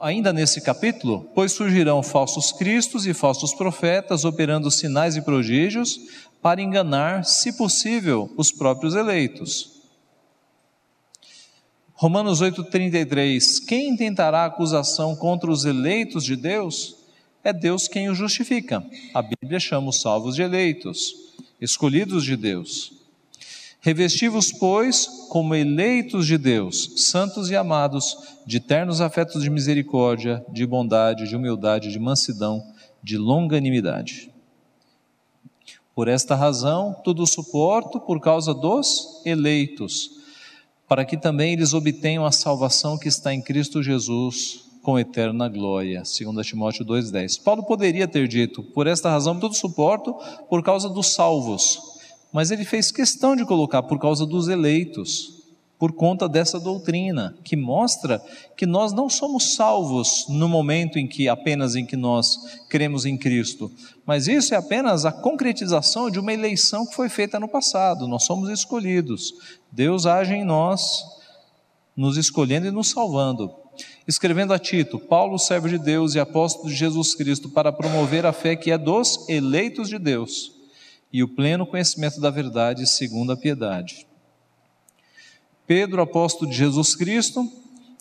Ainda 0.00 0.32
nesse 0.32 0.60
capítulo, 0.60 1.28
pois 1.34 1.52
surgirão 1.52 2.02
falsos 2.02 2.52
cristos 2.52 3.06
e 3.06 3.12
falsos 3.12 3.52
profetas 3.52 4.24
operando 4.24 4.70
sinais 4.70 5.16
e 5.16 5.22
prodígios 5.22 5.98
para 6.40 6.62
enganar, 6.62 7.24
se 7.24 7.56
possível, 7.56 8.32
os 8.36 8.52
próprios 8.52 8.94
eleitos. 8.94 9.77
Romanos 12.00 12.40
8,33: 12.40 13.66
Quem 13.66 13.96
tentará 13.96 14.44
acusação 14.44 15.16
contra 15.16 15.50
os 15.50 15.64
eleitos 15.64 16.22
de 16.22 16.36
Deus? 16.36 16.94
É 17.42 17.52
Deus 17.52 17.88
quem 17.88 18.08
os 18.08 18.16
justifica. 18.16 18.86
A 19.12 19.20
Bíblia 19.20 19.58
chama 19.58 19.88
os 19.88 20.00
salvos 20.00 20.36
de 20.36 20.42
eleitos, 20.42 21.12
escolhidos 21.60 22.22
de 22.24 22.36
Deus. 22.36 22.92
Revestivos, 23.80 24.52
pois, 24.52 25.06
como 25.28 25.56
eleitos 25.56 26.24
de 26.24 26.38
Deus, 26.38 26.92
santos 26.98 27.50
e 27.50 27.56
amados, 27.56 28.16
de 28.46 28.60
ternos 28.60 29.00
afetos 29.00 29.42
de 29.42 29.50
misericórdia, 29.50 30.44
de 30.52 30.64
bondade, 30.64 31.28
de 31.28 31.34
humildade, 31.34 31.90
de 31.90 31.98
mansidão, 31.98 32.64
de 33.02 33.18
longanimidade. 33.18 34.30
Por 35.96 36.06
esta 36.06 36.36
razão, 36.36 36.94
tudo 37.02 37.26
suporto 37.26 37.98
por 37.98 38.20
causa 38.20 38.54
dos 38.54 39.20
eleitos 39.26 40.17
para 40.88 41.04
que 41.04 41.16
também 41.16 41.52
eles 41.52 41.74
obtenham 41.74 42.24
a 42.24 42.32
salvação 42.32 42.98
que 42.98 43.08
está 43.08 43.34
em 43.34 43.42
Cristo 43.42 43.82
Jesus 43.82 44.64
com 44.82 44.98
eterna 44.98 45.48
glória. 45.48 46.02
2 46.02 46.46
Timóteo 46.46 46.84
2,10. 46.84 47.42
Paulo 47.42 47.62
poderia 47.62 48.08
ter 48.08 48.26
dito, 48.26 48.62
por 48.62 48.86
esta 48.86 49.10
razão 49.10 49.38
tudo 49.38 49.54
suporto 49.54 50.14
por 50.48 50.62
causa 50.62 50.88
dos 50.88 51.12
salvos, 51.12 51.78
mas 52.32 52.50
ele 52.50 52.64
fez 52.64 52.90
questão 52.90 53.36
de 53.36 53.44
colocar 53.44 53.82
por 53.82 53.98
causa 53.98 54.24
dos 54.24 54.48
eleitos 54.48 55.37
por 55.78 55.92
conta 55.92 56.28
dessa 56.28 56.58
doutrina, 56.58 57.36
que 57.44 57.54
mostra 57.54 58.20
que 58.56 58.66
nós 58.66 58.92
não 58.92 59.08
somos 59.08 59.54
salvos 59.54 60.26
no 60.28 60.48
momento 60.48 60.98
em 60.98 61.06
que 61.06 61.28
apenas 61.28 61.76
em 61.76 61.86
que 61.86 61.96
nós 61.96 62.36
cremos 62.68 63.06
em 63.06 63.16
Cristo, 63.16 63.70
mas 64.04 64.26
isso 64.26 64.54
é 64.54 64.56
apenas 64.56 65.04
a 65.04 65.12
concretização 65.12 66.10
de 66.10 66.18
uma 66.18 66.32
eleição 66.32 66.84
que 66.84 66.94
foi 66.94 67.08
feita 67.08 67.38
no 67.38 67.46
passado. 67.46 68.08
Nós 68.08 68.24
somos 68.24 68.48
escolhidos. 68.48 69.32
Deus 69.70 70.04
age 70.04 70.34
em 70.34 70.44
nós, 70.44 71.04
nos 71.96 72.16
escolhendo 72.16 72.66
e 72.66 72.72
nos 72.72 72.88
salvando. 72.88 73.54
Escrevendo 74.08 74.52
a 74.52 74.58
Tito, 74.58 74.98
Paulo, 74.98 75.38
servo 75.38 75.68
de 75.68 75.78
Deus 75.78 76.14
e 76.14 76.18
apóstolo 76.18 76.68
de 76.68 76.74
Jesus 76.74 77.14
Cristo, 77.14 77.48
para 77.50 77.70
promover 77.70 78.26
a 78.26 78.32
fé 78.32 78.56
que 78.56 78.72
é 78.72 78.78
dos 78.78 79.28
eleitos 79.28 79.88
de 79.88 79.98
Deus 79.98 80.52
e 81.12 81.22
o 81.22 81.28
pleno 81.28 81.66
conhecimento 81.66 82.20
da 82.20 82.30
verdade 82.30 82.86
segundo 82.86 83.30
a 83.32 83.36
piedade 83.36 84.07
Pedro, 85.68 86.00
apóstolo 86.00 86.50
de 86.50 86.56
Jesus 86.56 86.96
Cristo, 86.96 87.46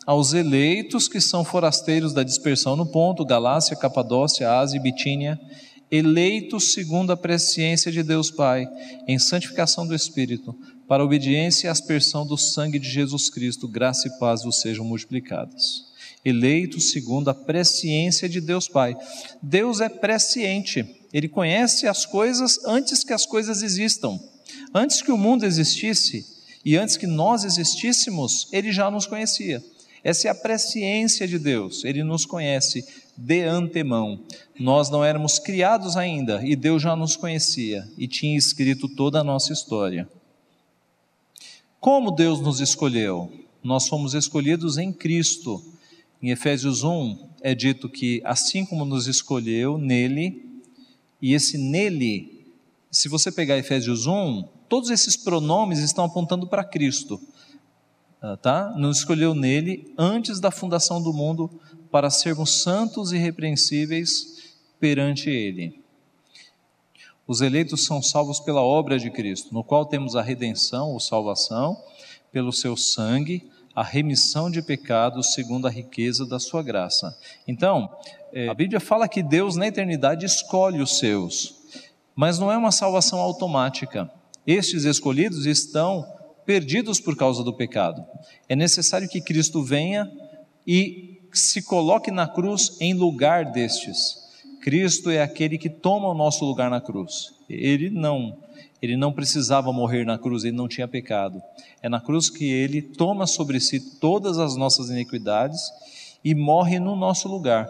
aos 0.05 0.31
eleitos 0.31 1.09
que 1.09 1.19
são 1.19 1.43
forasteiros 1.43 2.13
da 2.13 2.23
dispersão 2.23 2.77
no 2.77 2.85
ponto, 2.85 3.25
Galácia, 3.25 3.75
Capadócia, 3.75 4.49
Ásia 4.49 4.77
e 4.77 4.81
Bitínia, 4.81 5.37
eleitos 5.91 6.71
segundo 6.71 7.11
a 7.11 7.17
presciência 7.17 7.91
de 7.91 8.01
Deus 8.01 8.31
Pai, 8.31 8.65
em 9.05 9.19
santificação 9.19 9.85
do 9.85 9.93
Espírito, 9.93 10.55
para 10.87 11.03
a 11.03 11.05
obediência 11.05 11.67
e 11.67 11.69
aspersão 11.69 12.25
do 12.25 12.37
sangue 12.37 12.79
de 12.79 12.89
Jesus 12.89 13.29
Cristo, 13.29 13.67
graça 13.67 14.07
e 14.07 14.17
paz 14.17 14.43
vos 14.43 14.61
sejam 14.61 14.85
multiplicadas. 14.85 15.87
Eleitos 16.23 16.91
segundo 16.91 17.29
a 17.29 17.33
presciência 17.33 18.29
de 18.29 18.39
Deus 18.39 18.69
Pai. 18.69 18.95
Deus 19.41 19.81
é 19.81 19.89
presciente, 19.89 20.85
Ele 21.11 21.27
conhece 21.27 21.85
as 21.85 22.05
coisas 22.05 22.63
antes 22.65 23.03
que 23.03 23.11
as 23.11 23.25
coisas 23.25 23.61
existam. 23.61 24.17
Antes 24.73 25.01
que 25.01 25.11
o 25.11 25.17
mundo 25.17 25.45
existisse, 25.45 26.36
e 26.67 26.75
antes 26.75 26.97
que 26.97 27.07
nós 27.07 27.45
existíssemos, 27.45 28.49
ele 28.51 28.73
já 28.73 28.91
nos 28.91 29.05
conhecia. 29.05 29.63
Essa 30.03 30.27
é 30.27 30.31
a 30.31 30.35
presciência 30.35 31.25
de 31.25 31.39
Deus, 31.39 31.85
ele 31.85 32.03
nos 32.03 32.25
conhece 32.25 32.85
de 33.15 33.43
antemão. 33.43 34.19
Nós 34.59 34.89
não 34.89 35.01
éramos 35.01 35.39
criados 35.39 35.95
ainda 35.95 36.45
e 36.45 36.57
Deus 36.57 36.81
já 36.81 36.93
nos 36.93 37.15
conhecia 37.15 37.87
e 37.97 38.05
tinha 38.05 38.37
escrito 38.37 38.89
toda 38.89 39.21
a 39.21 39.23
nossa 39.23 39.53
história. 39.53 40.09
Como 41.79 42.11
Deus 42.11 42.41
nos 42.41 42.59
escolheu? 42.59 43.31
Nós 43.63 43.87
fomos 43.87 44.13
escolhidos 44.13 44.77
em 44.77 44.91
Cristo. 44.91 45.63
Em 46.21 46.31
Efésios 46.31 46.83
1 46.83 47.29
é 47.43 47.55
dito 47.55 47.87
que 47.87 48.21
assim 48.25 48.65
como 48.65 48.83
nos 48.83 49.07
escolheu 49.07 49.77
nele, 49.77 50.45
e 51.21 51.33
esse 51.33 51.57
nele, 51.57 52.45
se 52.91 53.07
você 53.07 53.31
pegar 53.31 53.57
Efésios 53.57 54.05
1, 54.05 54.56
todos 54.67 54.89
esses 54.89 55.15
pronomes 55.15 55.79
estão 55.79 56.05
apontando 56.05 56.47
para 56.47 56.63
Cristo. 56.63 57.19
Ah, 58.21 58.35
tá? 58.35 58.73
Nos 58.75 58.99
escolheu 58.99 59.35
nele 59.35 59.93
antes 59.97 60.39
da 60.39 60.49
fundação 60.49 61.01
do 61.01 61.13
mundo 61.13 61.49
para 61.91 62.09
sermos 62.09 62.61
santos 62.61 63.11
e 63.11 63.15
irrepreensíveis 63.15 64.55
perante 64.79 65.29
ele. 65.29 65.81
Os 67.27 67.41
eleitos 67.41 67.85
são 67.85 68.01
salvos 68.01 68.39
pela 68.39 68.61
obra 68.61 68.97
de 68.97 69.11
Cristo, 69.11 69.53
no 69.53 69.63
qual 69.63 69.85
temos 69.85 70.15
a 70.15 70.21
redenção 70.21 70.91
ou 70.91 70.99
salvação 70.99 71.77
pelo 72.31 72.53
seu 72.53 72.77
sangue, 72.77 73.49
a 73.75 73.83
remissão 73.83 74.49
de 74.49 74.61
pecados 74.61 75.33
segundo 75.33 75.67
a 75.67 75.69
riqueza 75.69 76.25
da 76.25 76.39
sua 76.39 76.63
graça. 76.63 77.15
Então, 77.47 77.89
é, 78.33 78.47
a 78.47 78.53
Bíblia 78.53 78.79
fala 78.79 79.07
que 79.07 79.21
Deus 79.21 79.55
na 79.55 79.67
eternidade 79.67 80.25
escolhe 80.25 80.81
os 80.81 80.97
seus, 80.97 81.55
mas 82.15 82.39
não 82.39 82.51
é 82.51 82.57
uma 82.57 82.71
salvação 82.71 83.19
automática. 83.19 84.09
Estes 84.47 84.85
escolhidos 84.85 85.45
estão 85.45 86.05
perdidos 86.45 87.01
por 87.01 87.17
causa 87.17 87.43
do 87.43 87.53
pecado. 87.53 88.01
É 88.47 88.55
necessário 88.55 89.09
que 89.09 89.19
Cristo 89.19 89.61
venha 89.61 90.09
e 90.65 91.21
se 91.33 91.61
coloque 91.61 92.09
na 92.09 92.25
cruz 92.25 92.77
em 92.79 92.93
lugar 92.93 93.51
destes. 93.51 94.25
Cristo 94.61 95.09
é 95.09 95.21
aquele 95.21 95.57
que 95.57 95.69
toma 95.69 96.07
o 96.07 96.13
nosso 96.13 96.45
lugar 96.45 96.69
na 96.69 96.79
cruz. 96.79 97.33
Ele 97.49 97.89
não, 97.89 98.37
ele 98.81 98.95
não 98.95 99.11
precisava 99.11 99.73
morrer 99.73 100.05
na 100.05 100.17
cruz, 100.17 100.45
ele 100.45 100.55
não 100.55 100.67
tinha 100.67 100.87
pecado. 100.87 101.41
É 101.81 101.89
na 101.89 101.99
cruz 101.99 102.29
que 102.29 102.49
ele 102.49 102.81
toma 102.81 103.27
sobre 103.27 103.59
si 103.59 103.99
todas 103.99 104.37
as 104.37 104.55
nossas 104.55 104.89
iniquidades 104.89 105.61
e 106.23 106.33
morre 106.33 106.79
no 106.79 106.95
nosso 106.95 107.27
lugar. 107.27 107.69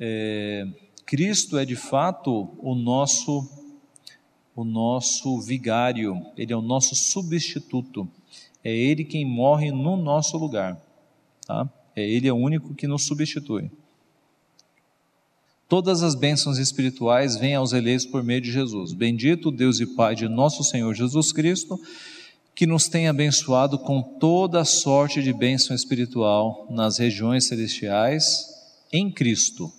É, 0.00 0.66
Cristo 1.04 1.58
é 1.58 1.64
de 1.64 1.76
fato 1.76 2.56
o 2.58 2.74
nosso 2.74 3.63
o 4.54 4.64
nosso 4.64 5.40
vigário, 5.40 6.24
ele 6.36 6.52
é 6.52 6.56
o 6.56 6.62
nosso 6.62 6.94
substituto. 6.94 8.08
É 8.62 8.74
ele 8.74 9.04
quem 9.04 9.24
morre 9.24 9.70
no 9.70 9.96
nosso 9.96 10.38
lugar, 10.38 10.80
tá? 11.46 11.68
É 11.94 12.08
ele 12.08 12.28
é 12.28 12.32
o 12.32 12.36
único 12.36 12.74
que 12.74 12.86
nos 12.86 13.04
substitui. 13.04 13.70
Todas 15.68 16.02
as 16.02 16.14
bênçãos 16.14 16.58
espirituais 16.58 17.36
vêm 17.36 17.54
aos 17.54 17.72
eleitos 17.72 18.06
por 18.06 18.22
meio 18.22 18.40
de 18.40 18.52
Jesus. 18.52 18.92
Bendito 18.92 19.50
Deus 19.50 19.80
e 19.80 19.86
Pai 19.86 20.14
de 20.14 20.28
nosso 20.28 20.62
Senhor 20.62 20.94
Jesus 20.94 21.32
Cristo, 21.32 21.80
que 22.54 22.66
nos 22.66 22.86
tem 22.86 23.08
abençoado 23.08 23.78
com 23.78 24.00
toda 24.00 24.60
a 24.60 24.64
sorte 24.64 25.22
de 25.22 25.32
bênção 25.32 25.74
espiritual 25.74 26.66
nas 26.70 26.98
regiões 26.98 27.46
celestiais 27.46 28.46
em 28.92 29.10
Cristo. 29.10 29.72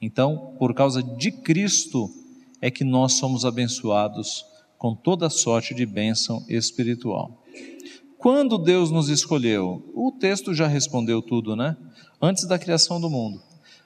Então, 0.00 0.54
por 0.58 0.74
causa 0.74 1.02
de 1.02 1.30
Cristo, 1.32 2.10
é 2.60 2.70
que 2.70 2.84
nós 2.84 3.14
somos 3.14 3.44
abençoados 3.44 4.44
com 4.76 4.94
toda 4.94 5.28
sorte 5.28 5.74
de 5.74 5.84
bênção 5.84 6.44
espiritual. 6.48 7.42
Quando 8.16 8.58
Deus 8.58 8.90
nos 8.90 9.08
escolheu? 9.08 9.82
O 9.94 10.12
texto 10.12 10.52
já 10.52 10.66
respondeu 10.66 11.22
tudo, 11.22 11.54
né? 11.54 11.76
Antes 12.20 12.46
da 12.46 12.58
criação 12.58 13.00
do 13.00 13.08
mundo. 13.08 13.40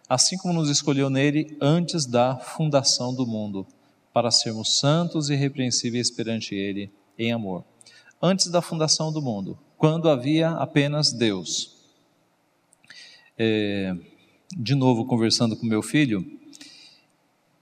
Assim 0.09 0.37
como 0.37 0.55
nos 0.55 0.71
escolheu 0.71 1.11
nele 1.11 1.57
antes 1.61 2.07
da 2.07 2.37
fundação 2.37 3.15
do 3.15 3.27
mundo, 3.27 3.67
para 4.13 4.31
sermos 4.31 4.79
santos 4.79 5.31
e 5.31 5.35
repreensíveis 5.35 6.11
perante 6.11 6.55
ele 6.55 6.91
em 7.19 7.33
amor. 7.33 7.65
Antes 8.21 8.49
da 8.49 8.63
fundação 8.63 9.13
do 9.13 9.23
mundo, 9.23 9.59
quando 9.77 10.09
havia 10.09 10.51
apenas 10.51 11.13
Deus. 11.13 11.77
É, 13.39 13.97
de 14.57 14.75
novo, 14.75 15.07
conversando 15.07 15.57
com 15.57 15.67
meu 15.67 15.83
filho, 15.83 16.25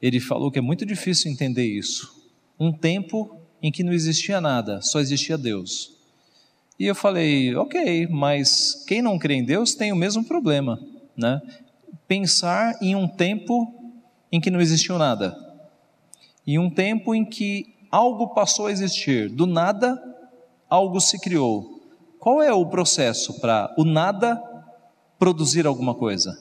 ele 0.01 0.21
falou 0.21 0.51
que 0.51 0.59
é 0.59 0.63
muito 0.63 0.87
difícil 0.87 1.31
entender 1.31 1.65
isso. 1.65 2.15
Um 2.59 2.73
tempo 2.73 3.37
em 3.63 3.71
que 3.71 3.83
não 3.83 3.93
existia 3.93 4.41
nada, 4.41 4.81
só 4.81 5.01
existia 5.01 5.37
Deus. 5.37 5.93
E 6.79 6.87
eu 6.87 6.95
falei, 6.95 7.55
ok, 7.55 8.07
mas 8.07 8.85
quem 8.87 9.03
não 9.03 9.19
crê 9.19 9.35
em 9.35 9.45
Deus 9.45 9.75
tem 9.75 9.93
o 9.93 9.97
mesmo 9.97 10.25
problema, 10.25 10.81
né? 11.17 11.41
Pensar 12.09 12.79
em 12.81 12.97
um 12.97 13.07
tempo 13.07 13.75
em 14.33 14.41
que 14.41 14.51
não 14.51 14.61
existiu 14.61 14.97
nada, 14.97 15.37
em 16.47 16.59
um 16.59 16.71
tempo 16.71 17.15
em 17.15 17.25
que 17.25 17.75
algo 17.91 18.29
passou 18.29 18.67
a 18.67 18.73
existir, 18.73 19.29
do 19.29 19.47
nada 19.47 20.03
algo 20.69 21.01
se 21.01 21.21
criou. 21.21 21.83
Qual 22.19 22.43
é 22.43 22.53
o 22.53 22.67
processo 22.67 23.41
para 23.41 23.75
o 23.77 23.85
nada 23.85 24.41
produzir 25.19 25.67
alguma 25.67 25.95
coisa? 25.95 26.39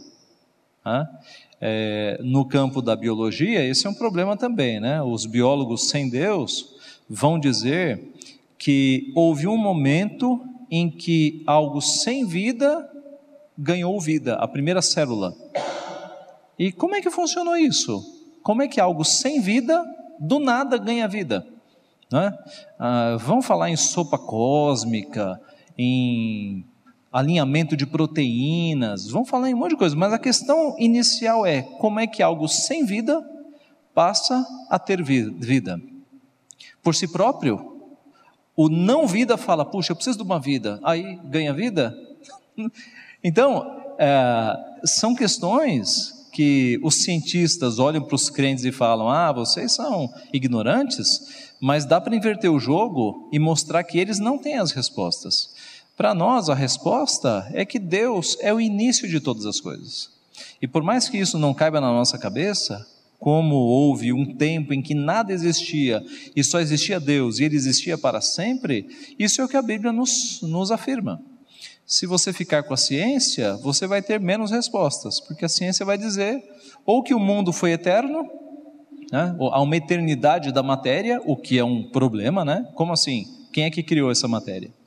É, 1.62 2.19
no 2.24 2.45
campo 2.45 2.82
da 2.82 2.95
biologia, 2.95 3.63
esse 3.65 3.86
é 3.86 3.89
um 3.89 3.93
problema 3.93 4.38
também, 4.38 4.80
né? 4.80 5.02
Os 5.02 5.26
biólogos 5.26 5.89
sem 5.89 6.10
Deus 6.10 6.74
vão 7.10 7.38
dizer 7.38 8.13
que 8.58 9.12
houve 9.15 9.48
um 9.48 9.58
momento 9.58 10.41
em 10.72 10.89
que 10.89 11.43
algo 11.45 11.82
sem 11.82 12.26
vida 12.26 12.89
ganhou 13.58 14.00
vida, 14.00 14.36
a 14.36 14.48
primeira 14.48 14.82
célula. 14.82 15.36
E 16.58 16.72
como 16.72 16.95
é 16.95 17.02
que 17.02 17.10
funcionou 17.10 17.58
isso? 17.58 18.02
Como 18.43 18.62
é 18.62 18.67
que 18.67 18.80
algo 18.80 19.04
sem 19.04 19.41
vida, 19.41 19.84
do 20.19 20.39
nada, 20.39 20.78
ganha 20.78 21.08
vida? 21.08 21.45
Né? 22.12 22.38
Ah, 22.78 23.17
vão 23.19 23.41
falar 23.41 23.69
em 23.69 23.76
sopa 23.76 24.17
cósmica, 24.17 25.39
em 25.78 26.65
alinhamento 27.12 27.76
de 27.76 27.86
proteínas, 27.86 29.08
vão 29.08 29.26
falar 29.26 29.50
em 29.50 29.54
um 29.54 29.58
monte 29.58 29.72
de 29.72 29.78
coisa, 29.78 29.95
mas 29.95 30.13
a 30.13 30.19
questão 30.19 30.76
inicial 30.78 31.45
é 31.45 31.62
como 31.62 32.00
é 32.00 32.08
que 32.08 32.22
algo 32.22 32.48
sem 32.48 32.86
vida 32.86 33.28
passa 33.93 34.45
a 34.69 34.78
ter 34.78 35.02
vida. 35.02 35.82
Por 36.84 36.95
si 36.95 37.08
próprio, 37.08 37.80
o 38.56 38.69
não 38.69 39.08
vida 39.08 39.38
fala, 39.38 39.65
puxa, 39.65 39.91
eu 39.91 39.95
preciso 39.95 40.17
de 40.17 40.24
uma 40.24 40.39
vida, 40.39 40.80
aí 40.84 41.19
ganha 41.26 41.54
vida. 41.54 41.95
então, 43.24 43.95
é, 43.98 44.56
são 44.86 45.15
questões 45.15 46.19
que 46.32 46.80
os 46.84 47.04
cientistas 47.04 47.80
olham 47.80 48.02
para 48.02 48.15
os 48.15 48.30
crentes 48.30 48.63
e 48.63 48.72
falam: 48.72 49.10
ah, 49.10 49.32
vocês 49.32 49.74
são 49.74 50.10
ignorantes, 50.32 51.52
mas 51.60 51.86
dá 51.86 52.00
para 52.00 52.15
inverter 52.15 52.52
o 52.52 52.60
jogo 52.60 53.28
e 53.32 53.39
mostrar 53.39 53.84
que 53.84 53.98
eles 53.98 54.19
não 54.19 54.38
têm 54.38 54.58
as 54.58 54.72
respostas. 54.72 55.54
Para 56.00 56.16
nós, 56.16 56.48
a 56.48 56.56
resposta 56.56 57.46
é 57.54 57.66
que 57.66 57.78
Deus 57.78 58.38
é 58.40 58.54
o 58.54 58.62
início 58.62 59.06
de 59.06 59.20
todas 59.20 59.46
as 59.46 59.60
coisas. 59.60 60.10
E 60.62 60.66
por 60.66 60.82
mais 60.82 61.10
que 61.10 61.18
isso 61.18 61.38
não 61.38 61.54
caiba 61.54 61.82
na 61.82 61.92
nossa 61.92 62.18
cabeça, 62.18 62.88
como 63.20 63.56
houve 63.56 64.14
um 64.14 64.34
tempo 64.38 64.74
em 64.74 64.82
que 64.82 64.96
nada 64.96 65.34
existia 65.34 66.02
e 66.34 66.42
só 66.42 66.62
existia 66.62 67.02
Deus 67.02 67.40
e 67.40 67.44
Ele 67.44 67.58
existia 67.58 67.98
para 67.98 68.22
sempre, 68.22 68.88
isso 69.20 69.42
é 69.42 69.44
o 69.44 69.48
que 69.50 69.58
a 69.58 69.62
Bíblia 69.62 69.92
nos, 69.92 70.40
nos 70.42 70.72
afirma. 70.72 71.22
Se 71.86 72.06
você 72.06 72.32
ficar 72.32 72.64
com 72.64 72.74
a 72.74 72.78
ciência, 72.78 73.58
você 73.58 73.86
vai 73.86 74.02
ter 74.02 74.22
menos 74.22 74.52
respostas, 74.52 75.20
porque 75.20 75.44
a 75.44 75.50
ciência 75.50 75.86
vai 75.86 75.98
dizer 75.98 76.42
ou 76.86 77.04
que 77.04 77.14
o 77.14 77.20
mundo 77.20 77.52
foi 77.52 77.74
eterno, 77.74 78.24
né, 79.12 79.36
há 79.38 79.62
uma 79.62 79.76
eternidade 79.76 80.54
da 80.54 80.64
matéria, 80.64 81.22
o 81.26 81.36
que 81.36 81.60
é 81.60 81.64
um 81.66 81.84
problema, 81.84 82.46
né? 82.46 82.66
Como 82.74 82.94
assim? 82.94 83.28
Quem 83.52 83.66
é 83.66 83.70
que 83.70 83.84
criou 83.84 84.10
essa 84.10 84.30
matéria? 84.30 84.79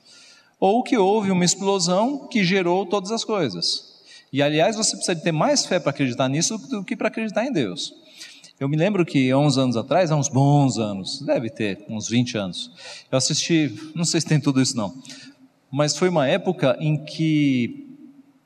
Ou 0.65 0.81
que 0.81 0.97
houve 0.97 1.29
uma 1.29 1.43
explosão 1.43 2.25
que 2.25 2.41
gerou 2.41 2.85
todas 2.85 3.11
as 3.11 3.25
coisas. 3.25 4.01
E 4.31 4.41
aliás, 4.41 4.77
você 4.77 4.95
precisa 4.95 5.13
ter 5.13 5.33
mais 5.33 5.65
fé 5.65 5.77
para 5.77 5.89
acreditar 5.89 6.29
nisso 6.29 6.57
do 6.57 6.85
que 6.85 6.95
para 6.95 7.09
acreditar 7.09 7.45
em 7.45 7.51
Deus. 7.51 7.93
Eu 8.57 8.69
me 8.69 8.77
lembro 8.77 9.05
que 9.05 9.29
há 9.29 9.37
uns 9.37 9.57
anos 9.57 9.75
atrás, 9.75 10.09
há 10.09 10.15
uns 10.15 10.29
bons 10.29 10.77
anos, 10.77 11.19
deve 11.19 11.49
ter 11.49 11.83
uns 11.89 12.07
20 12.07 12.37
anos, 12.37 12.71
eu 13.11 13.17
assisti, 13.17 13.77
não 13.93 14.05
sei 14.05 14.21
se 14.21 14.27
tem 14.27 14.39
tudo 14.39 14.61
isso 14.61 14.77
não, 14.77 14.95
mas 15.69 15.97
foi 15.97 16.07
uma 16.07 16.29
época 16.29 16.77
em 16.79 17.03
que 17.03 17.85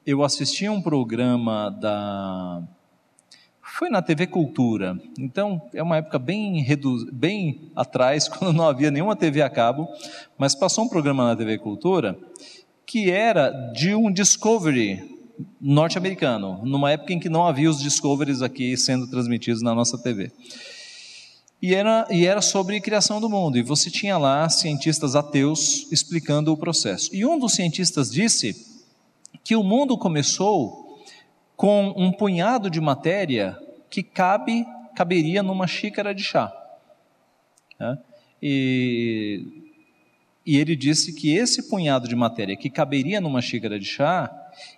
eu 0.03 0.23
assisti 0.23 0.67
um 0.67 0.81
programa 0.81 1.69
da 1.69 2.63
foi 3.77 3.89
na 3.89 4.01
TV 4.01 4.25
Cultura. 4.25 4.99
Então, 5.19 5.61
é 5.71 5.83
uma 5.83 5.97
época 5.97 6.17
bem, 6.17 6.63
redu... 6.63 7.07
bem 7.13 7.69
atrás, 7.75 8.27
quando 8.27 8.51
não 8.51 8.67
havia 8.67 8.89
nenhuma 8.89 9.15
TV 9.15 9.43
a 9.43 9.49
cabo, 9.49 9.87
mas 10.35 10.55
passou 10.55 10.85
um 10.85 10.89
programa 10.89 11.27
na 11.27 11.35
TV 11.35 11.59
Cultura 11.59 12.17
que 12.87 13.11
era 13.11 13.51
de 13.73 13.93
um 13.93 14.09
Discovery 14.09 15.19
norte-americano, 15.59 16.61
numa 16.63 16.89
época 16.89 17.13
em 17.13 17.19
que 17.19 17.27
não 17.27 17.45
havia 17.45 17.69
os 17.69 17.79
Discoveries 17.79 18.41
aqui 18.41 18.75
sendo 18.77 19.07
transmitidos 19.07 19.61
na 19.61 19.75
nossa 19.75 19.97
TV. 19.97 20.31
E 21.61 21.75
era, 21.75 22.07
e 22.09 22.25
era 22.25 22.41
sobre 22.41 22.79
criação 22.79 23.19
do 23.19 23.29
mundo, 23.29 23.57
e 23.57 23.61
você 23.61 23.91
tinha 23.91 24.17
lá 24.17 24.47
cientistas 24.47 25.15
ateus 25.15 25.85
explicando 25.91 26.51
o 26.51 26.57
processo. 26.57 27.13
E 27.13 27.25
um 27.25 27.37
dos 27.37 27.53
cientistas 27.53 28.09
disse 28.09 28.55
que 29.43 29.55
o 29.55 29.63
mundo 29.63 29.97
começou 29.97 31.03
com 31.57 31.93
um 31.97 32.11
punhado 32.11 32.69
de 32.69 32.79
matéria 32.79 33.57
que 33.89 34.03
cabe, 34.03 34.65
caberia 34.95 35.41
numa 35.43 35.67
xícara 35.67 36.13
de 36.13 36.23
chá. 36.23 36.53
Né? 37.79 37.97
E, 38.41 39.67
e 40.45 40.57
ele 40.57 40.75
disse 40.75 41.13
que 41.13 41.35
esse 41.35 41.69
punhado 41.69 42.07
de 42.07 42.15
matéria 42.15 42.55
que 42.55 42.69
caberia 42.69 43.19
numa 43.19 43.41
xícara 43.41 43.79
de 43.79 43.85
chá, 43.85 44.31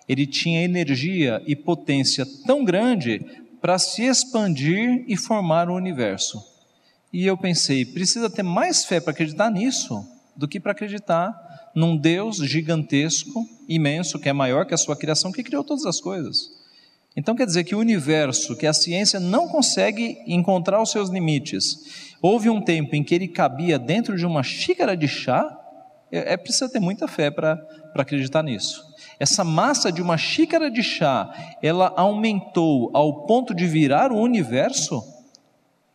ele 0.08 0.26
tinha 0.26 0.62
energia 0.62 1.42
e 1.46 1.54
potência 1.54 2.26
tão 2.46 2.64
grande 2.64 3.24
para 3.60 3.78
se 3.78 4.02
expandir 4.02 5.04
e 5.06 5.16
formar 5.16 5.68
o 5.68 5.74
universo. 5.74 6.42
E 7.12 7.26
eu 7.26 7.36
pensei, 7.36 7.84
precisa 7.84 8.30
ter 8.30 8.42
mais 8.42 8.84
fé 8.84 9.00
para 9.00 9.12
acreditar 9.12 9.50
nisso 9.50 10.06
do 10.36 10.48
que 10.48 10.60
para 10.60 10.72
acreditar 10.72 11.70
num 11.74 11.96
Deus 11.96 12.38
gigantesco, 12.38 13.46
imenso, 13.68 14.18
que 14.18 14.28
é 14.28 14.32
maior 14.32 14.64
que 14.66 14.74
a 14.74 14.78
sua 14.78 14.96
criação, 14.96 15.30
que 15.30 15.42
criou 15.42 15.62
todas 15.62 15.84
as 15.86 16.00
coisas. 16.00 16.50
Então 17.16 17.34
quer 17.34 17.46
dizer 17.46 17.64
que 17.64 17.74
o 17.74 17.78
universo, 17.78 18.56
que 18.56 18.66
a 18.66 18.72
ciência 18.72 19.18
não 19.18 19.48
consegue 19.48 20.18
encontrar 20.26 20.80
os 20.80 20.90
seus 20.90 21.10
limites, 21.10 22.10
Houve 22.22 22.50
um 22.50 22.60
tempo 22.60 22.94
em 22.94 23.02
que 23.02 23.14
ele 23.14 23.26
cabia 23.26 23.78
dentro 23.78 24.16
de 24.16 24.26
uma 24.26 24.42
xícara 24.42 24.96
de 24.96 25.08
chá, 25.08 25.56
é, 26.12 26.34
é 26.34 26.36
precisa 26.36 26.68
ter 26.68 26.80
muita 26.80 27.08
fé 27.08 27.30
para 27.30 27.58
acreditar 27.94 28.42
nisso. 28.42 28.84
Essa 29.18 29.42
massa 29.42 29.90
de 29.90 30.02
uma 30.02 30.18
xícara 30.18 30.70
de 30.70 30.82
chá, 30.82 31.30
ela 31.62 31.92
aumentou 31.96 32.90
ao 32.92 33.26
ponto 33.26 33.54
de 33.54 33.66
virar 33.66 34.12
o 34.12 34.20
universo? 34.20 35.02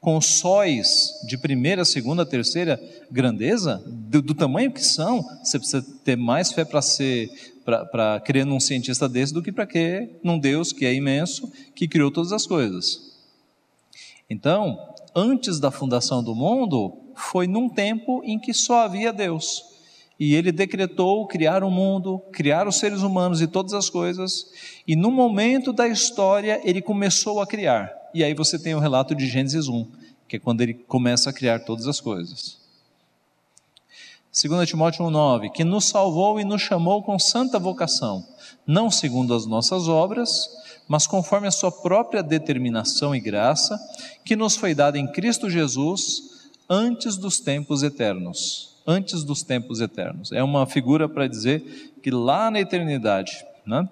Com 0.02 0.22
sóis 0.22 1.20
de 1.28 1.36
primeira, 1.36 1.84
segunda, 1.84 2.24
terceira 2.24 2.80
grandeza, 3.10 3.84
do, 3.88 4.22
do 4.22 4.36
tamanho 4.36 4.72
que 4.72 4.84
são, 4.84 5.24
você 5.44 5.58
precisa 5.58 5.84
ter 6.04 6.16
mais 6.16 6.52
fé 6.52 6.64
para 6.64 6.80
ser 6.80 7.28
para 7.66 8.20
crer 8.20 8.46
num 8.46 8.60
cientista 8.60 9.10
desse 9.10 9.34
do 9.34 9.42
que 9.42 9.52
para 9.52 9.66
crer 9.66 10.20
num 10.24 10.38
Deus 10.38 10.72
que 10.72 10.86
é 10.86 10.94
imenso, 10.94 11.52
que 11.74 11.88
criou 11.88 12.12
todas 12.12 12.32
as 12.32 12.46
coisas. 12.46 13.16
Então, 14.30 14.78
antes 15.16 15.60
da 15.60 15.72
fundação 15.72 16.24
do 16.24 16.36
mundo, 16.36 16.96
foi 17.16 17.48
num 17.48 17.68
tempo 17.68 18.22
em 18.24 18.40
que 18.40 18.54
só 18.54 18.86
havia 18.86 19.12
Deus. 19.12 19.64
E 20.20 20.34
ele 20.34 20.52
decretou 20.52 21.28
criar 21.28 21.64
o 21.64 21.72
mundo, 21.72 22.22
criar 22.32 22.68
os 22.68 22.78
seres 22.78 23.02
humanos 23.02 23.42
e 23.42 23.48
todas 23.48 23.74
as 23.74 23.90
coisas, 23.90 24.48
e 24.88 24.96
no 24.96 25.12
momento 25.12 25.74
da 25.74 25.88
história 25.88 26.62
ele 26.64 26.82
começou 26.82 27.42
a 27.42 27.48
criar. 27.48 27.92
E 28.14 28.24
aí 28.24 28.34
você 28.34 28.58
tem 28.58 28.74
o 28.74 28.80
relato 28.80 29.14
de 29.14 29.28
Gênesis 29.28 29.68
1, 29.68 29.86
que 30.28 30.38
é 30.38 30.40
quando 30.40 30.62
ele 30.62 30.74
começa 30.74 31.30
a 31.30 31.34
criar 31.34 31.60
todas 31.60 31.88
as 31.88 32.00
coisas. 32.00 32.65
2 34.36 34.68
Timóteo 34.68 35.06
1,9, 35.06 35.50
que 35.50 35.64
nos 35.64 35.86
salvou 35.86 36.42
e 36.42 36.44
nos 36.44 36.62
chamou 36.62 37.02
com 37.02 37.18
santa 37.18 37.58
vocação, 37.58 38.28
não 38.68 38.92
segundo 38.92 39.34
as 39.34 39.46
nossas 39.46 39.88
obras, 39.88 40.50
mas 40.90 41.08
conforme 41.08 41.48
a 41.48 41.52
sua 41.52 41.72
própria 41.72 42.22
determinação 42.22 43.16
e 43.16 43.20
graça, 43.22 43.80
que 44.26 44.36
nos 44.36 44.58
foi 44.58 44.76
dada 44.76 45.00
em 45.00 45.10
Cristo 45.10 45.50
Jesus 45.50 46.50
antes 46.70 47.16
dos 47.16 47.40
tempos 47.40 47.82
eternos. 47.82 48.76
Antes 48.86 49.24
dos 49.24 49.42
tempos 49.42 49.80
eternos. 49.80 50.34
É 50.34 50.44
uma 50.44 50.68
figura 50.68 51.08
para 51.08 51.28
dizer 51.28 51.94
que 52.04 52.12
lá 52.12 52.52
na 52.52 52.60
eternidade, 52.60 53.44
né? 53.66 53.88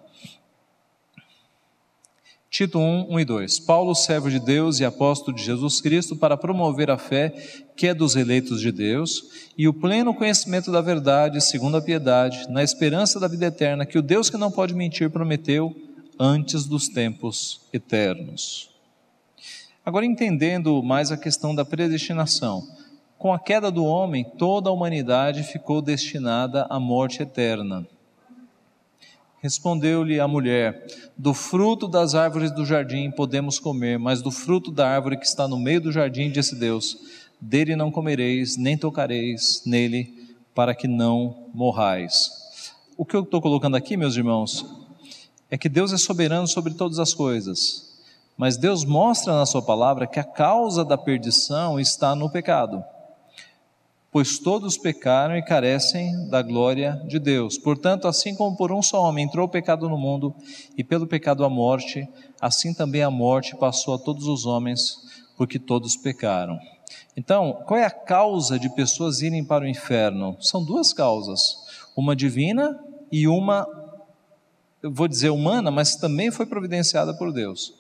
Tito 2.54 2.78
1, 2.78 3.08
1 3.10 3.20
e 3.20 3.26
2. 3.26 3.60
Paulo, 3.62 3.96
servo 3.96 4.30
de 4.30 4.40
Deus 4.40 4.80
e 4.80 4.86
apóstolo 4.86 5.36
de 5.36 5.44
Jesus 5.44 5.82
Cristo, 5.82 6.16
para 6.16 6.38
promover 6.38 6.92
a 6.92 7.00
fé 7.00 7.32
que 7.76 7.88
é 7.88 7.96
dos 7.96 8.16
eleitos 8.16 8.62
de 8.62 8.72
Deus 8.72 9.52
e 9.58 9.68
o 9.68 9.74
pleno 9.74 10.14
conhecimento 10.14 10.72
da 10.72 10.80
verdade, 10.80 11.42
segundo 11.42 11.78
a 11.78 11.82
piedade, 11.82 12.48
na 12.52 12.62
esperança 12.62 13.20
da 13.20 13.28
vida 13.28 13.48
eterna, 13.48 13.88
que 13.88 13.98
o 13.98 14.04
Deus 14.04 14.30
que 14.30 14.38
não 14.38 14.52
pode 14.52 14.76
mentir 14.76 15.10
prometeu 15.10 15.76
antes 16.20 16.68
dos 16.68 16.88
tempos 16.88 17.62
eternos. 17.74 18.70
Agora, 19.84 20.06
entendendo 20.06 20.84
mais 20.84 21.12
a 21.12 21.18
questão 21.18 21.56
da 21.56 21.66
predestinação, 21.66 22.68
com 23.18 23.34
a 23.34 23.40
queda 23.40 23.72
do 23.72 23.84
homem, 23.84 24.24
toda 24.38 24.70
a 24.70 24.74
humanidade 24.74 25.42
ficou 25.42 25.82
destinada 25.82 26.68
à 26.70 26.80
morte 26.80 27.24
eterna. 27.24 27.84
Respondeu-lhe 29.44 30.22
a 30.22 30.28
mulher: 30.28 30.88
Do 31.18 31.34
fruto 31.34 31.86
das 31.86 32.16
árvores 32.16 32.50
do 32.50 32.66
jardim 32.66 33.12
podemos 33.12 33.60
comer, 33.60 34.00
mas 34.00 34.22
do 34.22 34.32
fruto 34.32 34.72
da 34.72 34.88
árvore 34.88 35.18
que 35.18 35.26
está 35.26 35.50
no 35.50 35.60
meio 35.60 35.82
do 35.82 35.92
jardim, 35.92 36.32
disse 36.32 36.56
Deus: 36.56 36.98
Dele 37.42 37.76
não 37.76 37.92
comereis, 37.92 38.56
nem 38.56 38.78
tocareis 38.78 39.62
nele, 39.66 40.32
para 40.56 40.74
que 40.74 40.88
não 40.88 41.50
morrais. 41.54 42.72
O 42.96 43.04
que 43.04 43.18
eu 43.18 43.24
estou 43.24 43.42
colocando 43.42 43.76
aqui, 43.76 43.98
meus 43.98 44.16
irmãos, 44.16 44.66
é 45.52 45.58
que 45.58 45.68
Deus 45.68 45.92
é 45.92 45.98
soberano 45.98 46.48
sobre 46.48 46.74
todas 46.74 46.98
as 46.98 47.14
coisas, 47.14 48.00
mas 48.38 48.56
Deus 48.56 48.86
mostra 48.86 49.34
na 49.34 49.46
Sua 49.46 49.62
palavra 49.62 50.08
que 50.08 50.22
a 50.22 50.24
causa 50.24 50.86
da 50.86 50.98
perdição 50.98 51.78
está 51.82 52.16
no 52.16 52.30
pecado 52.30 52.82
pois 54.14 54.38
todos 54.38 54.78
pecaram 54.78 55.36
e 55.36 55.42
carecem 55.42 56.30
da 56.30 56.44
glória 56.44 57.02
de 57.08 57.18
Deus. 57.18 57.58
Portanto, 57.58 58.08
assim 58.08 58.36
como 58.36 58.56
por 58.56 58.72
um 58.72 58.80
só 58.80 59.02
homem 59.02 59.26
entrou 59.26 59.48
o 59.48 59.50
pecado 59.50 59.90
no 59.90 59.98
mundo, 59.98 60.36
e 60.78 60.84
pelo 60.84 61.08
pecado 61.08 61.44
a 61.44 61.50
morte, 61.50 62.08
assim 62.40 62.76
também 62.76 63.02
a 63.02 63.10
morte 63.10 63.56
passou 63.56 63.96
a 63.96 63.98
todos 63.98 64.28
os 64.28 64.46
homens, 64.46 65.00
porque 65.36 65.58
todos 65.58 65.98
pecaram. 65.98 66.60
Então, 67.18 67.64
qual 67.66 67.80
é 67.80 67.86
a 67.86 67.90
causa 67.90 68.60
de 68.60 68.70
pessoas 68.76 69.24
irem 69.24 69.44
para 69.44 69.66
o 69.66 69.68
inferno? 69.68 70.38
São 70.40 70.64
duas 70.64 70.94
causas: 70.94 71.58
uma 71.98 72.16
divina 72.16 72.80
e 73.12 73.28
uma, 73.28 73.68
vou 74.84 75.08
dizer 75.08 75.32
humana, 75.32 75.72
mas 75.72 75.96
também 75.96 76.30
foi 76.30 76.46
providenciada 76.46 77.16
por 77.16 77.34
Deus. 77.34 77.74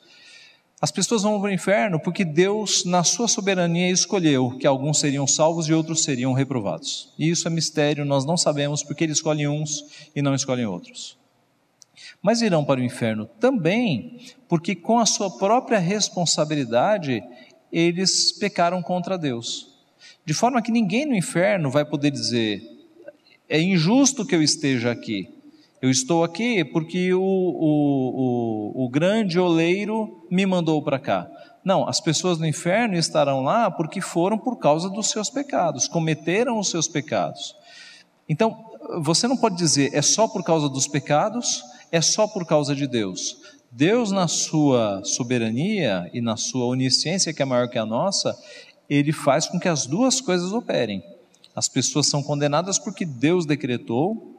As 0.83 0.91
pessoas 0.91 1.23
vão 1.23 1.39
para 1.39 1.49
o 1.49 1.53
inferno 1.53 1.97
porque 1.97 2.25
Deus, 2.25 2.83
na 2.83 3.05
sua 3.05 3.25
soberania, 3.25 3.89
escolheu 3.89 4.57
que 4.57 4.67
alguns 4.67 4.99
seriam 4.99 5.25
salvos 5.25 5.69
e 5.69 5.73
outros 5.73 6.03
seriam 6.03 6.33
reprovados. 6.33 7.09
E 7.17 7.29
isso 7.29 7.47
é 7.47 7.49
mistério, 7.49 8.03
nós 8.03 8.25
não 8.25 8.35
sabemos 8.35 8.83
porque 8.83 9.05
Ele 9.05 9.13
escolhe 9.13 9.47
uns 9.47 10.09
e 10.13 10.21
não 10.21 10.35
escolhe 10.35 10.65
outros. 10.65 11.17
Mas 12.21 12.41
irão 12.41 12.65
para 12.65 12.81
o 12.81 12.83
inferno 12.83 13.25
também 13.39 14.19
porque, 14.49 14.75
com 14.75 14.99
a 14.99 15.05
sua 15.05 15.31
própria 15.37 15.79
responsabilidade, 15.79 17.23
eles 17.71 18.33
pecaram 18.33 18.81
contra 18.81 19.17
Deus. 19.17 19.69
De 20.25 20.33
forma 20.33 20.61
que 20.61 20.69
ninguém 20.69 21.05
no 21.05 21.15
inferno 21.15 21.71
vai 21.71 21.85
poder 21.85 22.11
dizer: 22.11 22.61
é 23.47 23.57
injusto 23.57 24.25
que 24.25 24.35
eu 24.35 24.43
esteja 24.43 24.91
aqui. 24.91 25.29
Eu 25.83 25.89
estou 25.89 26.23
aqui 26.23 26.63
porque 26.63 27.13
o, 27.13 27.21
o, 27.21 28.71
o, 28.77 28.85
o 28.85 28.89
grande 28.89 29.37
oleiro 29.37 30.25
me 30.31 30.45
mandou 30.45 30.81
para 30.81 30.97
cá. 30.97 31.29
Não, 31.61 31.85
as 31.85 31.99
pessoas 31.99 32.39
no 32.39 32.47
inferno 32.47 32.95
estarão 32.95 33.43
lá 33.43 33.69
porque 33.69 33.99
foram 33.99 34.37
por 34.37 34.57
causa 34.59 34.89
dos 34.89 35.09
seus 35.09 35.29
pecados, 35.29 35.85
cometeram 35.89 36.57
os 36.57 36.69
seus 36.69 36.87
pecados. 36.87 37.53
Então, 38.29 38.63
você 39.01 39.27
não 39.27 39.35
pode 39.35 39.57
dizer 39.57 39.89
é 39.93 40.01
só 40.01 40.25
por 40.25 40.41
causa 40.41 40.69
dos 40.69 40.87
pecados, 40.87 41.61
é 41.91 41.99
só 41.99 42.29
por 42.29 42.45
causa 42.45 42.73
de 42.73 42.87
Deus. 42.87 43.35
Deus, 43.69 44.09
na 44.09 44.29
sua 44.29 45.01
soberania 45.03 46.09
e 46.13 46.21
na 46.21 46.37
sua 46.37 46.65
onisciência, 46.65 47.33
que 47.33 47.41
é 47.41 47.45
maior 47.45 47.67
que 47.67 47.77
a 47.77 47.85
nossa, 47.85 48.33
ele 48.89 49.11
faz 49.11 49.47
com 49.47 49.59
que 49.59 49.67
as 49.67 49.85
duas 49.85 50.21
coisas 50.21 50.53
operem. 50.53 51.03
As 51.53 51.67
pessoas 51.67 52.07
são 52.07 52.23
condenadas 52.23 52.79
porque 52.79 53.05
Deus 53.05 53.45
decretou 53.45 54.33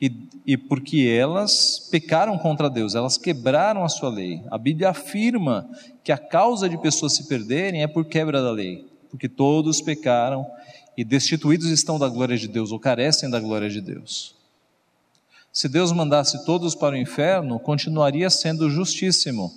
e, 0.00 0.12
e 0.46 0.56
porque 0.56 1.02
elas 1.02 1.88
pecaram 1.90 2.36
contra 2.38 2.68
Deus, 2.68 2.94
elas 2.94 3.16
quebraram 3.16 3.84
a 3.84 3.88
sua 3.88 4.10
lei. 4.10 4.42
A 4.50 4.58
Bíblia 4.58 4.90
afirma 4.90 5.68
que 6.02 6.12
a 6.12 6.18
causa 6.18 6.68
de 6.68 6.76
pessoas 6.76 7.14
se 7.14 7.28
perderem 7.28 7.82
é 7.82 7.86
por 7.86 8.04
quebra 8.04 8.42
da 8.42 8.50
lei, 8.50 8.86
porque 9.10 9.28
todos 9.28 9.80
pecaram 9.80 10.46
e 10.96 11.04
destituídos 11.04 11.68
estão 11.68 11.98
da 11.98 12.08
glória 12.08 12.36
de 12.36 12.48
Deus 12.48 12.70
ou 12.72 12.78
carecem 12.78 13.30
da 13.30 13.40
glória 13.40 13.68
de 13.68 13.80
Deus. 13.80 14.34
Se 15.52 15.68
Deus 15.68 15.92
mandasse 15.92 16.44
todos 16.44 16.74
para 16.74 16.96
o 16.96 16.98
inferno, 16.98 17.60
continuaria 17.60 18.28
sendo 18.28 18.68
justíssimo. 18.68 19.52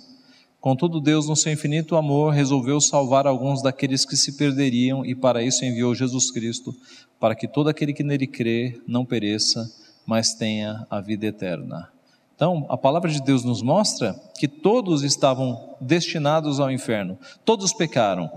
Contudo, 0.60 1.00
Deus, 1.00 1.28
no 1.28 1.36
seu 1.36 1.52
infinito 1.52 1.96
amor, 1.96 2.32
resolveu 2.32 2.80
salvar 2.80 3.26
alguns 3.26 3.62
daqueles 3.62 4.04
que 4.04 4.16
se 4.16 4.36
perderiam 4.36 5.04
e 5.04 5.14
para 5.14 5.42
isso 5.42 5.64
enviou 5.64 5.94
Jesus 5.94 6.30
Cristo, 6.30 6.74
para 7.18 7.34
que 7.34 7.48
todo 7.48 7.68
aquele 7.68 7.92
que 7.92 8.04
nele 8.04 8.26
crê 8.26 8.80
não 8.86 9.04
pereça, 9.04 9.68
mas 10.08 10.32
tenha 10.32 10.86
a 10.88 11.02
vida 11.02 11.26
eterna. 11.26 11.92
Então, 12.34 12.64
a 12.70 12.78
palavra 12.78 13.10
de 13.10 13.20
Deus 13.20 13.44
nos 13.44 13.60
mostra 13.60 14.18
que 14.38 14.48
todos 14.48 15.02
estavam 15.02 15.76
destinados 15.82 16.58
ao 16.58 16.70
inferno, 16.70 17.18
todos 17.44 17.74
pecaram. 17.74 18.30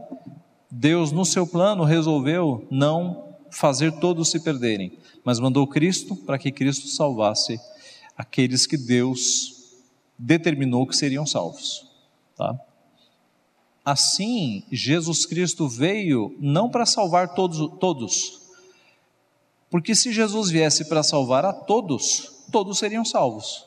Deus, 0.69 1.13
no 1.13 1.23
seu 1.23 1.47
plano, 1.47 1.85
resolveu 1.85 2.67
não 2.69 3.35
fazer 3.49 3.93
todos 3.99 4.29
se 4.29 4.41
perderem, 4.41 4.97
mas 5.23 5.39
mandou 5.39 5.65
Cristo 5.65 6.13
para 6.13 6.37
que 6.37 6.51
Cristo 6.51 6.89
salvasse 6.89 7.57
aqueles 8.17 8.67
que 8.67 8.75
Deus 8.75 9.77
determinou 10.19 10.85
que 10.85 10.95
seriam 10.95 11.25
salvos. 11.25 11.87
Tá? 12.35 12.59
Assim, 13.85 14.65
Jesus 14.69 15.25
Cristo 15.25 15.69
veio 15.69 16.35
não 16.37 16.69
para 16.69 16.85
salvar 16.85 17.33
todos, 17.33 17.79
todos, 17.79 18.40
porque 19.71 19.95
se 19.95 20.11
Jesus 20.11 20.51
viesse 20.51 20.83
para 20.89 21.01
salvar 21.01 21.45
a 21.45 21.53
todos, 21.53 22.43
todos 22.51 22.77
seriam 22.77 23.05
salvos. 23.05 23.65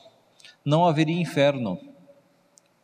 Não 0.62 0.84
haveria 0.84 1.18
inferno. 1.18 1.80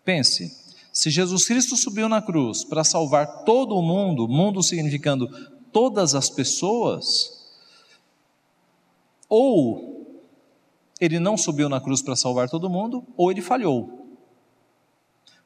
Pense, 0.03 0.57
se 0.91 1.11
Jesus 1.11 1.45
Cristo 1.45 1.77
subiu 1.77 2.09
na 2.09 2.23
cruz 2.23 2.65
para 2.65 2.83
salvar 2.83 3.45
todo 3.45 3.77
o 3.77 3.83
mundo, 3.83 4.27
mundo 4.27 4.63
significando 4.63 5.29
todas 5.71 6.15
as 6.15 6.31
pessoas, 6.31 7.47
ou 9.29 10.17
ele 10.99 11.21
não 11.21 11.37
subiu 11.37 11.69
na 11.69 11.79
cruz 11.81 12.01
para 12.01 12.17
salvar 12.17 12.49
todo 12.49 12.71
mundo, 12.71 13.05
ou 13.19 13.31
ele 13.31 13.43
falhou. 13.43 14.09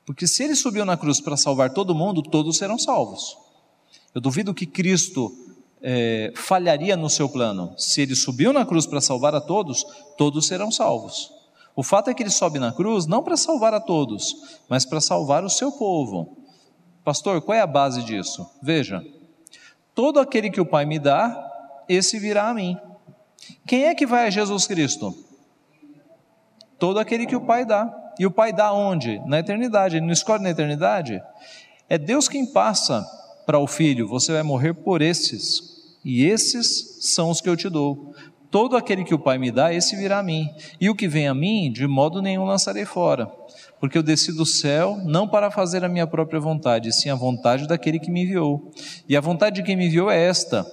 Porque 0.06 0.28
se 0.28 0.44
ele 0.44 0.54
subiu 0.54 0.84
na 0.84 0.96
cruz 0.96 1.20
para 1.20 1.37
salvar 1.37 1.70
todo 1.70 1.94
mundo, 1.94 2.22
todos 2.22 2.56
serão 2.56 2.78
salvos. 2.78 3.37
Eu 4.14 4.20
duvido 4.20 4.54
que 4.54 4.64
Cristo 4.64 5.43
é, 5.84 6.32
falharia 6.34 6.96
no 6.96 7.08
seu 7.08 7.28
plano. 7.28 7.74
Se 7.78 8.00
ele 8.00 8.16
subiu 8.16 8.52
na 8.52 8.66
cruz 8.66 8.86
para 8.86 9.00
salvar 9.00 9.34
a 9.34 9.40
todos, 9.40 9.84
todos 10.18 10.48
serão 10.48 10.72
salvos. 10.72 11.30
O 11.76 11.82
fato 11.82 12.10
é 12.10 12.14
que 12.14 12.22
ele 12.22 12.30
sobe 12.30 12.58
na 12.58 12.72
cruz 12.72 13.06
não 13.06 13.22
para 13.22 13.36
salvar 13.36 13.74
a 13.74 13.80
todos, 13.80 14.34
mas 14.68 14.84
para 14.84 15.00
salvar 15.00 15.44
o 15.44 15.50
seu 15.50 15.70
povo. 15.70 16.38
Pastor, 17.04 17.42
qual 17.42 17.56
é 17.56 17.60
a 17.60 17.66
base 17.66 18.02
disso? 18.02 18.48
Veja, 18.62 19.04
Todo 19.94 20.18
aquele 20.18 20.50
que 20.50 20.60
o 20.60 20.66
Pai 20.66 20.84
me 20.84 20.98
dá, 20.98 21.50
esse 21.88 22.18
virá 22.18 22.48
a 22.48 22.54
mim. 22.54 22.76
Quem 23.66 23.84
é 23.84 23.94
que 23.94 24.04
vai 24.04 24.26
a 24.26 24.30
Jesus 24.30 24.66
Cristo? 24.66 25.16
Todo 26.78 26.98
aquele 26.98 27.26
que 27.26 27.36
o 27.36 27.40
Pai 27.40 27.64
dá. 27.64 28.12
E 28.18 28.26
o 28.26 28.30
Pai 28.30 28.52
dá 28.52 28.72
onde? 28.72 29.20
Na 29.26 29.38
eternidade. 29.38 29.96
Ele 29.96 30.06
não 30.06 30.12
escolhe 30.12 30.42
na 30.42 30.50
eternidade? 30.50 31.22
É 31.88 31.96
Deus 31.96 32.28
quem 32.28 32.44
passa 32.44 33.06
para 33.46 33.58
o 33.58 33.68
filho: 33.68 34.08
você 34.08 34.32
vai 34.32 34.42
morrer 34.42 34.74
por 34.74 35.00
esses, 35.00 35.73
e 36.04 36.24
esses 36.24 36.98
são 37.00 37.30
os 37.30 37.40
que 37.40 37.48
eu 37.48 37.56
te 37.56 37.68
dou. 37.68 38.14
Todo 38.50 38.76
aquele 38.76 39.02
que 39.02 39.14
o 39.14 39.18
Pai 39.18 39.38
me 39.38 39.50
dá, 39.50 39.74
esse 39.74 39.96
virá 39.96 40.18
a 40.18 40.22
mim. 40.22 40.48
E 40.80 40.88
o 40.88 40.94
que 40.94 41.08
vem 41.08 41.26
a 41.26 41.34
mim, 41.34 41.72
de 41.72 41.88
modo 41.88 42.22
nenhum 42.22 42.44
lançarei 42.44 42.84
fora. 42.84 43.26
Porque 43.80 43.98
eu 43.98 44.02
desci 44.02 44.32
do 44.32 44.46
céu 44.46 44.96
não 45.04 45.26
para 45.26 45.50
fazer 45.50 45.84
a 45.84 45.88
minha 45.88 46.06
própria 46.06 46.38
vontade, 46.38 46.92
sim 46.92 47.10
a 47.10 47.14
vontade 47.14 47.66
daquele 47.66 47.98
que 47.98 48.10
me 48.10 48.22
enviou. 48.22 48.70
E 49.08 49.16
a 49.16 49.20
vontade 49.20 49.56
de 49.56 49.62
quem 49.62 49.76
me 49.76 49.86
enviou 49.86 50.10
é 50.10 50.22
esta: 50.22 50.64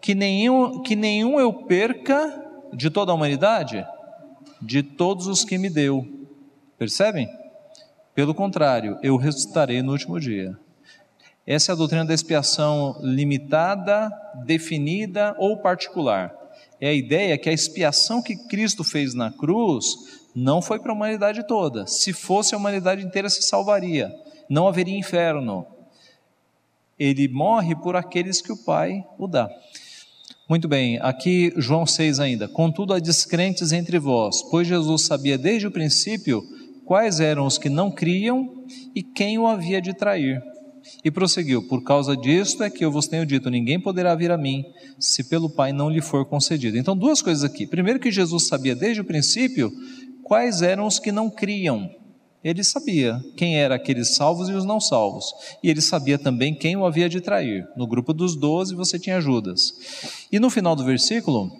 que 0.00 0.14
nenhum, 0.14 0.80
que 0.80 0.96
nenhum 0.96 1.38
eu 1.38 1.52
perca 1.52 2.44
de 2.72 2.88
toda 2.88 3.12
a 3.12 3.14
humanidade, 3.14 3.86
de 4.62 4.82
todos 4.82 5.26
os 5.26 5.44
que 5.44 5.58
me 5.58 5.68
deu. 5.68 6.06
Percebem? 6.78 7.28
Pelo 8.14 8.34
contrário, 8.34 8.98
eu 9.02 9.16
ressuscitarei 9.16 9.82
no 9.82 9.92
último 9.92 10.18
dia. 10.18 10.56
Essa 11.48 11.72
é 11.72 11.72
a 11.72 11.76
doutrina 11.76 12.04
da 12.04 12.12
expiação 12.12 13.00
limitada, 13.00 14.10
definida 14.44 15.34
ou 15.38 15.56
particular. 15.56 16.30
É 16.78 16.90
a 16.90 16.92
ideia 16.92 17.38
que 17.38 17.48
a 17.48 17.52
expiação 17.54 18.20
que 18.20 18.36
Cristo 18.48 18.84
fez 18.84 19.14
na 19.14 19.32
cruz 19.32 19.94
não 20.36 20.60
foi 20.60 20.78
para 20.78 20.92
a 20.92 20.94
humanidade 20.94 21.46
toda. 21.46 21.86
Se 21.86 22.12
fosse 22.12 22.54
a 22.54 22.58
humanidade 22.58 23.02
inteira 23.02 23.30
se 23.30 23.40
salvaria, 23.40 24.14
não 24.46 24.68
haveria 24.68 24.98
inferno. 24.98 25.66
Ele 26.98 27.26
morre 27.28 27.74
por 27.74 27.96
aqueles 27.96 28.42
que 28.42 28.52
o 28.52 28.64
Pai 28.64 29.02
o 29.18 29.26
dá. 29.26 29.48
Muito 30.46 30.68
bem, 30.68 30.98
aqui 31.00 31.54
João 31.56 31.86
6 31.86 32.20
ainda. 32.20 32.46
Contudo, 32.46 32.92
há 32.92 32.98
descrentes 32.98 33.72
entre 33.72 33.98
vós, 33.98 34.42
pois 34.50 34.68
Jesus 34.68 35.06
sabia 35.06 35.38
desde 35.38 35.66
o 35.66 35.70
princípio 35.70 36.42
quais 36.84 37.20
eram 37.20 37.46
os 37.46 37.56
que 37.56 37.70
não 37.70 37.90
criam 37.90 38.66
e 38.94 39.02
quem 39.02 39.38
o 39.38 39.46
havia 39.46 39.80
de 39.80 39.94
trair. 39.94 40.42
E 41.04 41.10
prosseguiu: 41.10 41.66
Por 41.66 41.82
causa 41.82 42.16
disto 42.16 42.62
é 42.62 42.70
que 42.70 42.84
eu 42.84 42.90
vos 42.90 43.06
tenho 43.06 43.26
dito: 43.26 43.50
ninguém 43.50 43.80
poderá 43.80 44.14
vir 44.14 44.30
a 44.30 44.38
mim 44.38 44.64
se 44.98 45.24
pelo 45.24 45.50
Pai 45.50 45.72
não 45.72 45.90
lhe 45.90 46.00
for 46.00 46.24
concedido. 46.26 46.76
Então, 46.78 46.96
duas 46.96 47.22
coisas 47.22 47.44
aqui. 47.44 47.66
Primeiro, 47.66 48.00
que 48.00 48.10
Jesus 48.10 48.46
sabia 48.48 48.74
desde 48.74 49.00
o 49.00 49.04
princípio 49.04 49.72
quais 50.22 50.62
eram 50.62 50.86
os 50.86 50.98
que 50.98 51.12
não 51.12 51.30
criam. 51.30 51.90
Ele 52.42 52.62
sabia 52.62 53.20
quem 53.36 53.58
eram 53.58 53.74
aqueles 53.74 54.14
salvos 54.14 54.48
e 54.48 54.52
os 54.52 54.64
não 54.64 54.80
salvos. 54.80 55.26
E 55.62 55.68
ele 55.68 55.80
sabia 55.80 56.18
também 56.18 56.54
quem 56.54 56.76
o 56.76 56.86
havia 56.86 57.08
de 57.08 57.20
trair. 57.20 57.66
No 57.76 57.86
grupo 57.86 58.12
dos 58.12 58.36
doze 58.36 58.74
você 58.74 58.98
tinha 58.98 59.20
Judas. 59.20 59.72
E 60.30 60.38
no 60.38 60.48
final 60.48 60.76
do 60.76 60.84
versículo, 60.84 61.50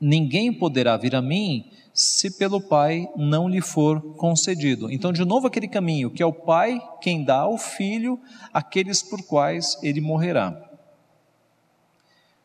ninguém 0.00 0.52
poderá 0.52 0.96
vir 0.96 1.14
a 1.14 1.22
mim 1.22 1.70
se 1.92 2.36
pelo 2.36 2.60
Pai 2.60 3.08
não 3.16 3.48
lhe 3.48 3.60
for 3.60 4.00
concedido. 4.16 4.90
Então, 4.90 5.12
de 5.12 5.24
novo, 5.24 5.46
aquele 5.46 5.68
caminho 5.68 6.10
que 6.10 6.22
é 6.22 6.26
o 6.26 6.32
Pai 6.32 6.80
quem 7.00 7.22
dá 7.24 7.40
ao 7.40 7.56
Filho 7.56 8.18
aqueles 8.52 9.02
por 9.02 9.22
quais 9.22 9.78
ele 9.82 10.00
morrerá. 10.00 10.60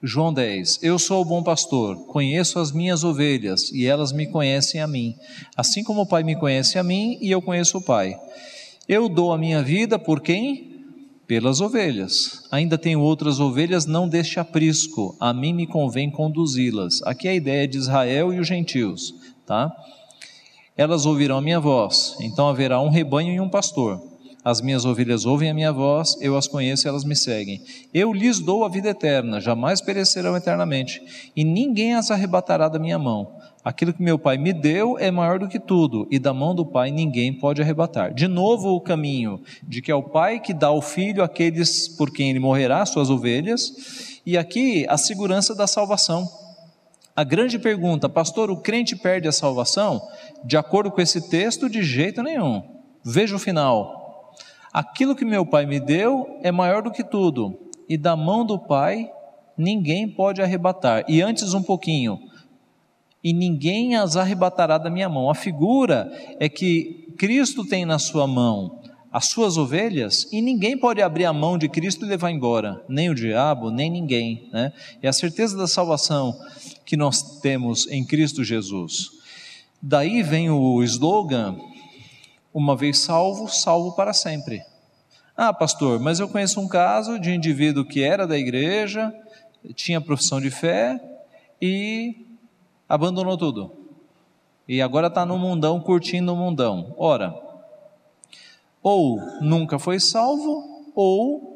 João 0.02 0.34
10: 0.34 0.80
Eu 0.82 0.98
sou 0.98 1.22
o 1.22 1.26
bom 1.26 1.44
pastor, 1.44 2.06
conheço 2.06 2.60
as 2.60 2.72
minhas 2.72 3.04
ovelhas 3.04 3.72
e 3.72 3.86
elas 3.86 4.14
me 4.14 4.28
conhecem 4.28 4.80
a 4.80 4.88
mim, 4.88 5.16
assim 5.58 5.84
como 5.84 6.02
o 6.02 6.08
Pai 6.08 6.24
me 6.24 6.38
conhece 6.38 6.80
a 6.80 6.84
mim 6.84 7.18
e 7.20 7.30
eu 7.32 7.42
conheço 7.42 7.80
o 7.80 7.82
Pai. 7.82 8.18
Eu 8.88 9.10
dou 9.10 9.34
a 9.34 9.38
minha 9.38 9.62
vida 9.62 10.00
por 10.00 10.22
quem? 10.22 10.69
Pelas 11.30 11.62
ovelhas. 11.62 12.48
Ainda 12.50 12.76
tenho 12.76 13.02
outras 13.02 13.40
ovelhas, 13.40 13.86
não 13.86 14.10
deste 14.10 14.40
aprisco, 14.40 15.16
a 15.20 15.32
mim 15.32 15.54
me 15.54 15.68
convém 15.68 16.10
conduzi-las. 16.10 17.04
Aqui 17.04 17.28
é 17.28 17.32
a 17.32 17.36
ideia 17.36 17.68
de 17.68 17.78
Israel 17.78 18.34
e 18.34 18.40
os 18.40 18.48
gentios, 18.48 19.14
tá? 19.46 19.72
Elas 20.76 21.06
ouvirão 21.06 21.38
a 21.38 21.42
minha 21.42 21.60
voz, 21.60 22.16
então 22.20 22.50
haverá 22.50 22.82
um 22.82 22.90
rebanho 22.90 23.32
e 23.32 23.40
um 23.40 23.48
pastor. 23.48 24.02
As 24.44 24.60
minhas 24.60 24.86
ovelhas 24.86 25.24
ouvem 25.24 25.52
a 25.52 25.54
minha 25.54 25.72
voz, 25.72 26.18
eu 26.20 26.36
as 26.36 26.48
conheço 26.48 26.88
e 26.88 26.90
elas 26.90 27.04
me 27.04 27.16
seguem. 27.16 27.62
Eu 27.94 28.12
lhes 28.12 28.40
dou 28.40 28.66
a 28.66 28.68
vida 28.68 28.90
eterna, 28.90 29.40
jamais 29.40 29.82
perecerão 29.82 30.36
eternamente, 30.36 31.00
e 31.36 31.44
ninguém 31.44 31.94
as 31.94 32.10
arrebatará 32.10 32.68
da 32.68 32.80
minha 32.80 32.98
mão. 32.98 33.32
Aquilo 33.70 33.94
que 33.94 34.02
meu 34.02 34.18
Pai 34.18 34.36
me 34.36 34.52
deu 34.52 34.98
é 34.98 35.12
maior 35.12 35.38
do 35.38 35.48
que 35.48 35.60
tudo, 35.60 36.08
e 36.10 36.18
da 36.18 36.34
mão 36.34 36.56
do 36.56 36.66
Pai 36.66 36.90
ninguém 36.90 37.32
pode 37.32 37.62
arrebatar. 37.62 38.12
De 38.12 38.28
novo, 38.28 38.70
o 38.70 38.82
caminho 38.82 39.44
de 39.62 39.80
que 39.80 39.92
é 39.92 39.96
o 39.96 40.02
Pai 40.02 40.40
que 40.40 40.56
dá 40.56 40.70
ao 40.70 40.82
filho 40.82 41.22
aqueles 41.22 41.88
por 41.88 42.10
quem 42.12 42.32
ele 42.32 42.40
morrerá, 42.40 42.84
suas 42.88 43.12
ovelhas, 43.12 44.20
e 44.26 44.36
aqui 44.36 44.88
a 44.90 44.98
segurança 44.98 45.54
da 45.54 45.68
salvação. 45.68 46.28
A 47.16 47.24
grande 47.24 47.60
pergunta, 47.60 48.10
pastor, 48.10 48.50
o 48.50 48.58
crente 48.58 48.96
perde 48.96 49.28
a 49.28 49.32
salvação? 49.32 50.02
De 50.44 50.58
acordo 50.58 50.90
com 50.90 51.00
esse 51.00 51.30
texto, 51.30 51.70
de 51.70 51.84
jeito 51.84 52.24
nenhum. 52.24 52.64
Veja 53.06 53.36
o 53.36 53.40
final. 53.40 54.34
Aquilo 54.74 55.16
que 55.16 55.24
meu 55.24 55.46
Pai 55.46 55.68
me 55.68 55.80
deu 55.80 56.40
é 56.42 56.52
maior 56.52 56.82
do 56.82 56.90
que 56.90 57.04
tudo, 57.04 57.70
e 57.88 58.00
da 58.00 58.16
mão 58.16 58.44
do 58.44 58.58
Pai 58.58 59.12
ninguém 59.56 60.10
pode 60.10 60.42
arrebatar. 60.42 61.06
E 61.08 61.22
antes 61.22 61.54
um 61.54 61.62
pouquinho, 61.62 62.29
e 63.24 63.34
ninguém 63.34 63.96
as 63.96 64.16
arrebatará 64.16 64.78
da 64.78 64.90
minha 64.90 65.10
mão. 65.10 65.30
A 65.30 65.36
figura 65.36 66.12
é 66.40 66.48
que 66.48 67.14
Cristo 67.18 67.66
tem 67.66 67.86
na 67.86 68.00
sua 68.00 68.26
mão 68.26 68.80
as 69.12 69.26
suas 69.26 69.58
ovelhas 69.58 70.28
e 70.32 70.42
ninguém 70.42 70.78
pode 70.78 71.02
abrir 71.02 71.26
a 71.26 71.34
mão 71.34 71.58
de 71.58 71.68
Cristo 71.68 72.06
e 72.06 72.10
levar 72.10 72.30
embora, 72.30 72.84
nem 72.88 73.10
o 73.10 73.16
diabo, 73.16 73.72
nem 73.72 73.90
ninguém. 73.90 74.48
Né? 74.54 74.72
É 75.02 75.08
a 75.08 75.14
certeza 75.14 75.58
da 75.58 75.68
salvação 75.68 76.40
que 76.86 76.96
nós 76.96 77.40
temos 77.40 77.88
em 77.88 78.06
Cristo 78.06 78.44
Jesus. 78.44 79.10
Daí 79.82 80.22
vem 80.22 80.50
o 80.50 80.84
slogan 80.84 81.58
uma 82.54 82.76
vez 82.76 83.00
salvo, 83.00 83.48
salvo 83.48 83.94
para 83.94 84.14
sempre. 84.14 84.62
Ah, 85.36 85.54
pastor, 85.54 86.00
mas 86.00 86.20
eu 86.20 86.28
conheço 86.28 86.60
um 86.60 86.68
caso 86.68 87.18
de 87.18 87.30
um 87.30 87.34
indivíduo 87.34 87.86
que 87.86 88.04
era 88.04 88.28
da 88.28 88.38
igreja, 88.38 89.14
tinha 89.74 90.02
profissão 90.02 90.40
de 90.40 90.52
fé 90.52 91.00
e 91.62 92.29
abandonou 92.90 93.38
tudo. 93.38 93.72
E 94.68 94.82
agora 94.82 95.08
está 95.08 95.26
no 95.26 95.38
mundão, 95.38 95.80
curtindo 95.80 96.34
o 96.34 96.36
mundão. 96.36 96.94
Ora, 96.98 97.34
ou 98.82 99.20
nunca 99.40 99.78
foi 99.78 100.00
salvo, 100.00 100.92
ou 100.96 101.50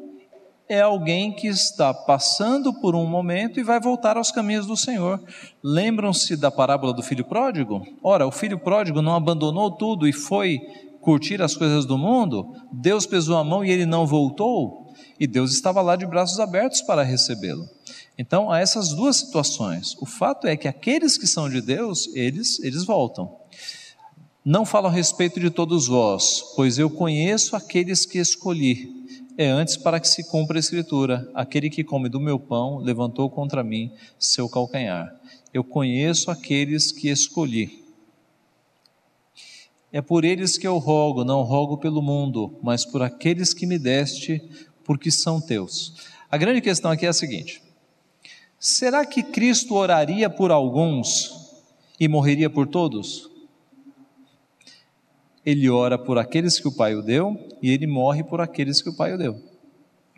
é 0.68 0.80
alguém 0.80 1.32
que 1.32 1.46
está 1.46 1.92
passando 1.92 2.72
por 2.80 2.94
um 2.94 3.06
momento 3.06 3.60
e 3.60 3.62
vai 3.62 3.78
voltar 3.78 4.16
aos 4.16 4.30
caminhos 4.30 4.66
do 4.66 4.76
Senhor. 4.76 5.22
Lembram-se 5.62 6.36
da 6.36 6.50
parábola 6.50 6.92
do 6.92 7.02
filho 7.02 7.24
pródigo? 7.24 7.86
Ora, 8.02 8.26
o 8.26 8.30
filho 8.30 8.58
pródigo 8.58 9.02
não 9.02 9.14
abandonou 9.14 9.70
tudo 9.72 10.08
e 10.08 10.12
foi 10.12 10.60
curtir 11.04 11.42
as 11.42 11.54
coisas 11.54 11.84
do 11.84 11.98
mundo, 11.98 12.56
Deus 12.72 13.04
pesou 13.04 13.36
a 13.36 13.44
mão 13.44 13.62
e 13.62 13.70
ele 13.70 13.84
não 13.84 14.06
voltou, 14.06 14.90
e 15.20 15.26
Deus 15.26 15.52
estava 15.52 15.82
lá 15.82 15.96
de 15.96 16.06
braços 16.06 16.40
abertos 16.40 16.80
para 16.80 17.02
recebê-lo. 17.02 17.68
Então, 18.16 18.50
há 18.50 18.60
essas 18.60 18.90
duas 18.90 19.16
situações. 19.16 19.96
O 20.00 20.06
fato 20.06 20.46
é 20.46 20.56
que 20.56 20.68
aqueles 20.68 21.18
que 21.18 21.26
são 21.26 21.50
de 21.50 21.60
Deus, 21.60 22.08
eles, 22.14 22.60
eles 22.60 22.84
voltam. 22.84 23.36
Não 24.44 24.64
falo 24.64 24.88
a 24.88 24.90
respeito 24.90 25.40
de 25.40 25.50
todos 25.50 25.86
vós, 25.86 26.52
pois 26.54 26.78
eu 26.78 26.90
conheço 26.90 27.56
aqueles 27.56 28.04
que 28.04 28.18
escolhi. 28.18 29.04
É 29.36 29.48
antes 29.48 29.76
para 29.76 29.98
que 29.98 30.06
se 30.06 30.22
cumpra 30.30 30.58
a 30.58 30.60
escritura: 30.60 31.28
aquele 31.34 31.68
que 31.68 31.82
come 31.82 32.08
do 32.08 32.20
meu 32.20 32.38
pão 32.38 32.78
levantou 32.78 33.28
contra 33.30 33.64
mim 33.64 33.90
seu 34.18 34.48
calcanhar. 34.48 35.12
Eu 35.52 35.64
conheço 35.64 36.30
aqueles 36.30 36.92
que 36.92 37.08
escolhi. 37.08 37.82
É 39.90 40.02
por 40.02 40.24
eles 40.24 40.58
que 40.58 40.66
eu 40.66 40.76
rogo, 40.78 41.24
não 41.24 41.42
rogo 41.42 41.78
pelo 41.78 42.02
mundo, 42.02 42.58
mas 42.62 42.84
por 42.84 43.02
aqueles 43.02 43.54
que 43.54 43.64
me 43.64 43.78
deste, 43.78 44.42
porque 44.84 45.10
são 45.10 45.40
teus. 45.40 45.94
A 46.30 46.36
grande 46.36 46.60
questão 46.60 46.90
aqui 46.90 47.06
é 47.06 47.08
a 47.08 47.12
seguinte: 47.12 47.62
será 48.64 49.04
que 49.04 49.22
Cristo 49.22 49.74
oraria 49.74 50.30
por 50.30 50.50
alguns 50.50 51.62
e 52.00 52.08
morreria 52.08 52.48
por 52.48 52.66
todos? 52.66 53.30
Ele 55.44 55.68
ora 55.68 55.98
por 55.98 56.16
aqueles 56.16 56.58
que 56.58 56.66
o 56.66 56.72
Pai 56.72 56.94
o 56.94 57.02
deu 57.02 57.36
e 57.60 57.70
ele 57.70 57.86
morre 57.86 58.24
por 58.24 58.40
aqueles 58.40 58.80
que 58.80 58.88
o 58.88 58.96
Pai 58.96 59.12
o 59.12 59.18
deu. 59.18 59.38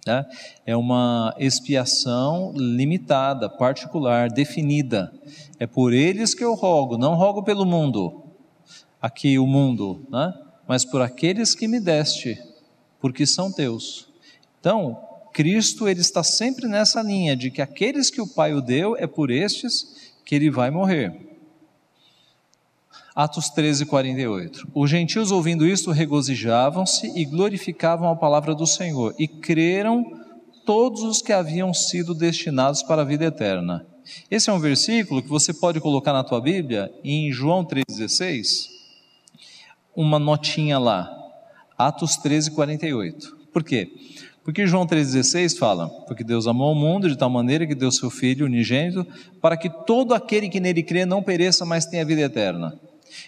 Tá? 0.05 0.25
É 0.65 0.77
uma 0.77 1.35
expiação 1.37 2.53
limitada, 2.55 3.51
particular, 3.51 4.31
definida. 4.31 5.13
É 5.59 5.67
por 5.67 5.93
eles 5.93 6.33
que 6.33 6.45
eu 6.45 6.55
rogo, 6.55 6.97
não 6.97 7.17
rogo 7.17 7.43
pelo 7.43 7.67
mundo 7.67 8.23
aqui 9.03 9.41
o 9.41 9.47
mundo, 9.47 10.07
né? 10.09 10.33
mas 10.69 10.85
por 10.85 11.03
aqueles 11.03 11.53
que 11.53 11.67
me 11.67 11.81
deste, 11.81 12.41
porque 13.01 13.27
são 13.27 13.51
teus. 13.53 14.09
Então, 14.61 15.06
Cristo 15.37 15.87
ele 15.87 16.01
está 16.01 16.23
sempre 16.23 16.67
nessa 16.67 17.03
linha 17.03 17.37
de 17.37 17.51
que 17.51 17.61
aqueles 17.61 18.09
que 18.09 18.23
o 18.23 18.27
Pai 18.27 18.55
o 18.55 18.63
deu 18.63 18.97
é 18.97 19.07
por 19.07 19.31
estes 19.31 20.15
que 20.25 20.35
ele 20.35 20.51
vai 20.51 20.71
morrer. 20.71 21.15
Atos 23.15 23.51
13, 23.51 23.85
48. 23.85 24.67
Os 24.75 24.89
gentios, 24.89 25.31
ouvindo 25.31 25.67
isto, 25.67 25.91
regozijavam-se 25.91 27.13
e 27.15 27.27
glorificavam 27.27 28.09
a 28.09 28.17
palavra 28.17 28.55
do 28.55 28.67
Senhor, 28.67 29.15
e 29.19 29.29
creram 29.29 30.11
todos 30.65 31.03
os 31.03 31.21
que 31.21 31.35
haviam 31.35 31.75
sido 31.75 32.15
destinados 32.15 32.83
para 32.83 33.03
a 33.03 33.05
vida 33.05 33.27
eterna. 33.27 33.87
Esse 34.31 34.49
é 34.49 34.53
um 34.55 34.59
versículo 34.59 35.23
que 35.23 35.29
você 35.29 35.53
pode 35.53 35.83
colocar 35.83 36.15
na 36.15 36.25
tua 36.25 36.41
Bíblia 36.41 36.91
em 37.05 37.31
João 37.31 37.63
3,16, 37.63 38.69
uma 39.95 40.19
notinha 40.19 40.79
lá, 40.79 41.15
Atos 41.77 42.17
13, 42.17 42.53
48. 42.53 43.37
Por 43.53 43.63
quê? 43.63 43.91
Porque 44.47 44.65
João 44.65 44.87
3,16 44.87 45.59
fala: 45.59 45.89
Porque 46.07 46.23
Deus 46.23 46.47
amou 46.47 46.71
o 46.71 46.75
mundo 46.77 47.09
de 47.09 47.19
tal 47.19 47.29
maneira 47.29 47.67
que 47.67 47.75
deu 47.75 47.91
seu 47.91 48.09
Filho 48.09 48.47
unigênito, 48.47 49.05
para 49.43 49.57
que 49.57 49.69
todo 49.85 50.15
aquele 50.15 50.49
que 50.49 50.61
nele 50.61 50.85
crê 50.85 51.05
não 51.05 51.21
pereça, 51.21 51.67
mas 51.67 51.85
tenha 51.85 52.05
vida 52.05 52.21
eterna. 52.21 52.79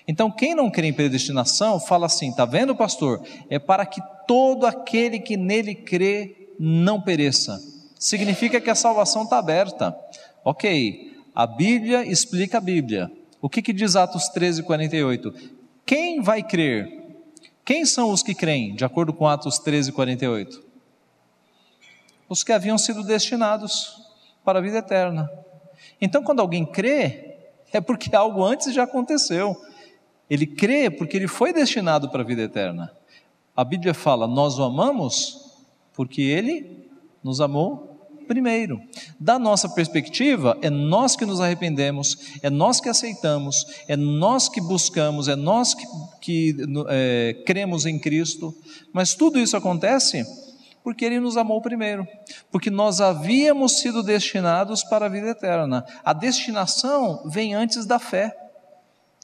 Então, 0.06 0.30
quem 0.30 0.54
não 0.54 0.70
crê 0.70 0.86
em 0.86 0.92
predestinação, 0.92 1.80
fala 1.80 2.06
assim: 2.06 2.30
está 2.30 2.44
vendo, 2.44 2.76
pastor? 2.76 3.20
É 3.50 3.58
para 3.58 3.84
que 3.84 4.00
todo 4.28 4.64
aquele 4.64 5.18
que 5.18 5.36
nele 5.36 5.74
crê 5.74 6.50
não 6.56 7.00
pereça. 7.00 7.60
Significa 7.98 8.60
que 8.60 8.70
a 8.70 8.76
salvação 8.76 9.24
está 9.24 9.38
aberta. 9.38 9.92
Ok, 10.44 11.16
a 11.34 11.48
Bíblia 11.48 12.04
explica 12.06 12.58
a 12.58 12.60
Bíblia. 12.60 13.10
O 13.42 13.48
que, 13.48 13.60
que 13.60 13.72
diz 13.72 13.96
Atos 13.96 14.28
13, 14.28 14.62
48? 14.62 15.34
Quem 15.84 16.22
vai 16.22 16.44
crer? 16.44 16.88
Quem 17.64 17.84
são 17.84 18.12
os 18.12 18.22
que 18.22 18.36
creem, 18.36 18.76
de 18.76 18.84
acordo 18.84 19.12
com 19.12 19.26
Atos 19.26 19.58
13, 19.58 19.90
48? 19.90 20.67
Os 22.28 22.44
que 22.44 22.52
haviam 22.52 22.76
sido 22.76 23.02
destinados 23.02 24.02
para 24.44 24.58
a 24.58 24.62
vida 24.62 24.78
eterna. 24.78 25.30
Então, 26.00 26.22
quando 26.22 26.40
alguém 26.40 26.64
crê, 26.64 27.36
é 27.72 27.80
porque 27.80 28.14
algo 28.14 28.44
antes 28.44 28.72
já 28.72 28.84
aconteceu. 28.84 29.56
Ele 30.28 30.46
crê 30.46 30.90
porque 30.90 31.16
ele 31.16 31.28
foi 31.28 31.52
destinado 31.52 32.10
para 32.10 32.22
a 32.22 32.26
vida 32.26 32.42
eterna. 32.42 32.92
A 33.56 33.64
Bíblia 33.64 33.94
fala: 33.94 34.26
Nós 34.26 34.58
o 34.58 34.62
amamos 34.62 35.56
porque 35.94 36.22
ele 36.22 36.88
nos 37.24 37.40
amou 37.40 37.88
primeiro. 38.28 38.80
Da 39.18 39.38
nossa 39.38 39.68
perspectiva, 39.70 40.56
é 40.60 40.68
nós 40.68 41.16
que 41.16 41.24
nos 41.24 41.40
arrependemos, 41.40 42.38
é 42.42 42.50
nós 42.50 42.78
que 42.78 42.88
aceitamos, 42.88 43.66
é 43.88 43.96
nós 43.96 44.48
que 44.48 44.60
buscamos, 44.60 45.26
é 45.28 45.34
nós 45.34 45.74
que, 45.74 45.86
que 46.20 46.56
é, 46.88 47.42
cremos 47.46 47.86
em 47.86 47.98
Cristo, 47.98 48.54
mas 48.92 49.14
tudo 49.14 49.40
isso 49.40 49.56
acontece 49.56 50.24
porque 50.82 51.04
Ele 51.04 51.20
nos 51.20 51.36
amou 51.36 51.60
primeiro, 51.60 52.06
porque 52.50 52.70
nós 52.70 53.00
havíamos 53.00 53.80
sido 53.80 54.02
destinados 54.02 54.82
para 54.84 55.06
a 55.06 55.08
vida 55.08 55.28
eterna. 55.28 55.84
A 56.04 56.12
destinação 56.12 57.22
vem 57.28 57.54
antes 57.54 57.84
da 57.86 57.98
fé. 57.98 58.36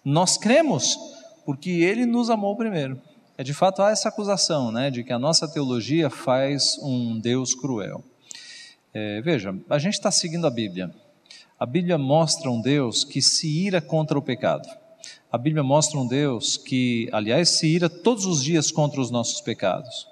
Nós 0.05 0.37
cremos 0.37 0.99
porque 1.45 1.71
Ele 1.71 2.07
nos 2.07 2.31
amou 2.31 2.57
primeiro. 2.57 3.01
É 3.37 3.43
de 3.43 3.53
fato 3.53 3.83
há 3.83 3.91
essa 3.91 4.09
acusação, 4.09 4.71
né, 4.71 4.91
de 4.91 5.03
que 5.03 5.13
a 5.13 5.19
nossa 5.19 5.49
teologia 5.49 6.09
faz 6.09 6.79
um 6.81 7.19
Deus 7.19 7.55
cruel. 7.55 8.05
É, 8.93 9.21
veja, 9.23 9.55
a 9.69 9.79
gente 9.79 9.95
está 9.95 10.11
seguindo 10.11 10.47
a 10.47 10.51
Bíblia. 10.51 10.95
A 11.59 11.67
Bíblia 11.67 11.99
mostra 11.99 12.51
um 12.51 12.61
Deus 12.61 13.03
que 13.03 13.21
se 13.21 13.49
ira 13.49 13.81
contra 13.81 14.17
o 14.17 14.23
pecado. 14.23 14.69
A 15.33 15.37
Bíblia 15.37 15.65
mostra 15.65 15.99
um 15.99 16.07
Deus 16.07 16.57
que, 16.57 17.09
aliás, 17.11 17.49
se 17.49 17.67
ira 17.67 17.89
todos 17.89 18.25
os 18.25 18.43
dias 18.43 18.71
contra 18.71 19.01
os 19.01 19.11
nossos 19.11 19.41
pecados. 19.41 20.07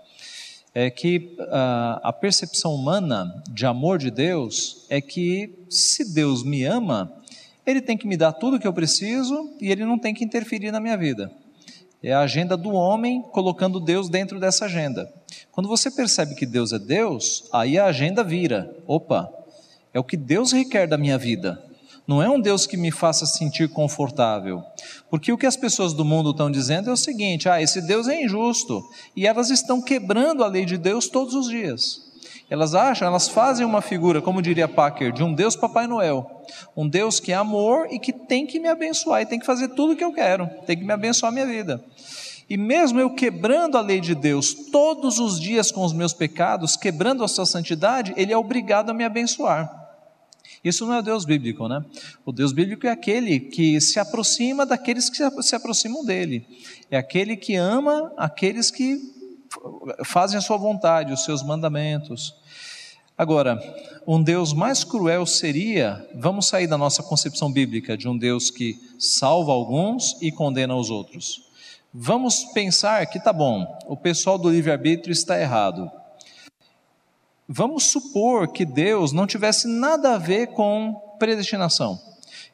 É 0.74 0.88
que 0.88 1.36
uh, 1.38 2.00
a 2.02 2.12
percepção 2.12 2.74
humana 2.74 3.42
de 3.50 3.66
amor 3.66 3.98
de 3.98 4.10
Deus 4.10 4.86
é 4.88 5.00
que 5.00 5.66
se 5.68 6.14
Deus 6.14 6.42
me 6.42 6.64
ama, 6.64 7.12
Ele 7.66 7.82
tem 7.82 7.96
que 7.96 8.06
me 8.06 8.16
dar 8.16 8.32
tudo 8.32 8.56
o 8.56 8.60
que 8.60 8.66
eu 8.66 8.72
preciso 8.72 9.50
e 9.60 9.70
Ele 9.70 9.84
não 9.84 9.98
tem 9.98 10.14
que 10.14 10.24
interferir 10.24 10.70
na 10.70 10.80
minha 10.80 10.96
vida. 10.96 11.30
É 12.02 12.12
a 12.12 12.20
agenda 12.20 12.56
do 12.56 12.70
homem 12.70 13.22
colocando 13.22 13.78
Deus 13.78 14.08
dentro 14.08 14.40
dessa 14.40 14.64
agenda. 14.64 15.12
Quando 15.52 15.68
você 15.68 15.90
percebe 15.90 16.34
que 16.34 16.46
Deus 16.46 16.72
é 16.72 16.78
Deus, 16.78 17.48
aí 17.52 17.78
a 17.78 17.86
agenda 17.86 18.24
vira. 18.24 18.74
Opa, 18.86 19.32
é 19.94 20.00
o 20.00 20.04
que 20.04 20.16
Deus 20.16 20.52
requer 20.52 20.88
da 20.88 20.98
minha 20.98 21.18
vida. 21.18 21.62
Não 22.06 22.22
é 22.22 22.28
um 22.28 22.40
Deus 22.40 22.66
que 22.66 22.76
me 22.76 22.90
faça 22.90 23.26
sentir 23.26 23.68
confortável. 23.68 24.62
Porque 25.08 25.32
o 25.32 25.38
que 25.38 25.46
as 25.46 25.56
pessoas 25.56 25.92
do 25.92 26.04
mundo 26.04 26.30
estão 26.30 26.50
dizendo 26.50 26.90
é 26.90 26.92
o 26.92 26.96
seguinte: 26.96 27.48
ah, 27.48 27.62
esse 27.62 27.80
Deus 27.80 28.08
é 28.08 28.22
injusto. 28.22 28.82
E 29.16 29.26
elas 29.26 29.50
estão 29.50 29.80
quebrando 29.80 30.42
a 30.42 30.48
lei 30.48 30.64
de 30.64 30.76
Deus 30.76 31.08
todos 31.08 31.34
os 31.34 31.48
dias. 31.48 32.12
Elas 32.50 32.74
acham, 32.74 33.08
elas 33.08 33.28
fazem 33.28 33.64
uma 33.64 33.80
figura, 33.80 34.20
como 34.20 34.42
diria 34.42 34.68
Packer, 34.68 35.10
de 35.10 35.22
um 35.22 35.32
Deus 35.32 35.56
Papai 35.56 35.86
Noel. 35.86 36.44
Um 36.76 36.86
Deus 36.86 37.18
que 37.18 37.32
é 37.32 37.34
amor 37.34 37.86
e 37.90 37.98
que 37.98 38.12
tem 38.12 38.46
que 38.46 38.60
me 38.60 38.68
abençoar 38.68 39.22
e 39.22 39.26
tem 39.26 39.38
que 39.38 39.46
fazer 39.46 39.68
tudo 39.68 39.94
o 39.94 39.96
que 39.96 40.04
eu 40.04 40.12
quero, 40.12 40.46
tem 40.66 40.76
que 40.76 40.84
me 40.84 40.92
abençoar 40.92 41.32
a 41.32 41.34
minha 41.34 41.46
vida. 41.46 41.82
E 42.50 42.56
mesmo 42.58 43.00
eu 43.00 43.08
quebrando 43.14 43.78
a 43.78 43.80
lei 43.80 44.00
de 44.00 44.14
Deus 44.14 44.52
todos 44.70 45.18
os 45.18 45.40
dias 45.40 45.70
com 45.72 45.82
os 45.82 45.94
meus 45.94 46.12
pecados, 46.12 46.76
quebrando 46.76 47.24
a 47.24 47.28
sua 47.28 47.46
santidade, 47.46 48.12
Ele 48.16 48.32
é 48.32 48.36
obrigado 48.36 48.90
a 48.90 48.94
me 48.94 49.04
abençoar. 49.04 49.81
Isso 50.64 50.86
não 50.86 50.94
é 50.94 50.98
o 51.00 51.02
Deus 51.02 51.24
bíblico, 51.24 51.66
né? 51.66 51.84
O 52.24 52.30
Deus 52.30 52.52
bíblico 52.52 52.86
é 52.86 52.90
aquele 52.90 53.40
que 53.40 53.80
se 53.80 53.98
aproxima 53.98 54.64
daqueles 54.64 55.10
que 55.10 55.42
se 55.42 55.56
aproximam 55.56 56.04
dele. 56.04 56.46
É 56.90 56.96
aquele 56.96 57.36
que 57.36 57.56
ama 57.56 58.12
aqueles 58.16 58.70
que 58.70 59.00
fazem 60.04 60.38
a 60.38 60.40
sua 60.40 60.56
vontade, 60.56 61.12
os 61.12 61.24
seus 61.24 61.42
mandamentos. 61.42 62.34
Agora, 63.18 63.60
um 64.06 64.22
Deus 64.22 64.52
mais 64.52 64.84
cruel 64.84 65.26
seria, 65.26 66.08
vamos 66.14 66.46
sair 66.46 66.66
da 66.66 66.78
nossa 66.78 67.02
concepção 67.02 67.52
bíblica 67.52 67.96
de 67.96 68.08
um 68.08 68.16
Deus 68.16 68.50
que 68.50 68.80
salva 68.98 69.52
alguns 69.52 70.16
e 70.22 70.32
condena 70.32 70.74
os 70.74 70.90
outros. 70.90 71.50
Vamos 71.92 72.44
pensar 72.54 73.04
que 73.06 73.20
tá 73.20 73.32
bom, 73.32 73.66
o 73.86 73.96
pessoal 73.96 74.38
do 74.38 74.48
livre-arbítrio 74.48 75.12
está 75.12 75.38
errado. 75.38 75.90
Vamos 77.54 77.84
supor 77.84 78.48
que 78.48 78.64
Deus 78.64 79.12
não 79.12 79.26
tivesse 79.26 79.68
nada 79.68 80.14
a 80.14 80.18
ver 80.18 80.46
com 80.54 80.94
predestinação, 81.18 82.00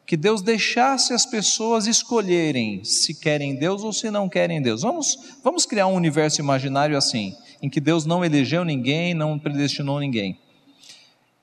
que 0.04 0.16
Deus 0.16 0.42
deixasse 0.42 1.12
as 1.12 1.24
pessoas 1.24 1.86
escolherem 1.86 2.82
se 2.82 3.14
querem 3.14 3.54
Deus 3.54 3.84
ou 3.84 3.92
se 3.92 4.10
não 4.10 4.28
querem 4.28 4.60
Deus. 4.60 4.82
Vamos, 4.82 5.36
vamos 5.44 5.64
criar 5.64 5.86
um 5.86 5.94
universo 5.94 6.40
imaginário 6.40 6.98
assim, 6.98 7.36
em 7.62 7.70
que 7.70 7.80
Deus 7.80 8.04
não 8.06 8.24
elegeu 8.24 8.64
ninguém, 8.64 9.14
não 9.14 9.38
predestinou 9.38 10.00
ninguém. 10.00 10.36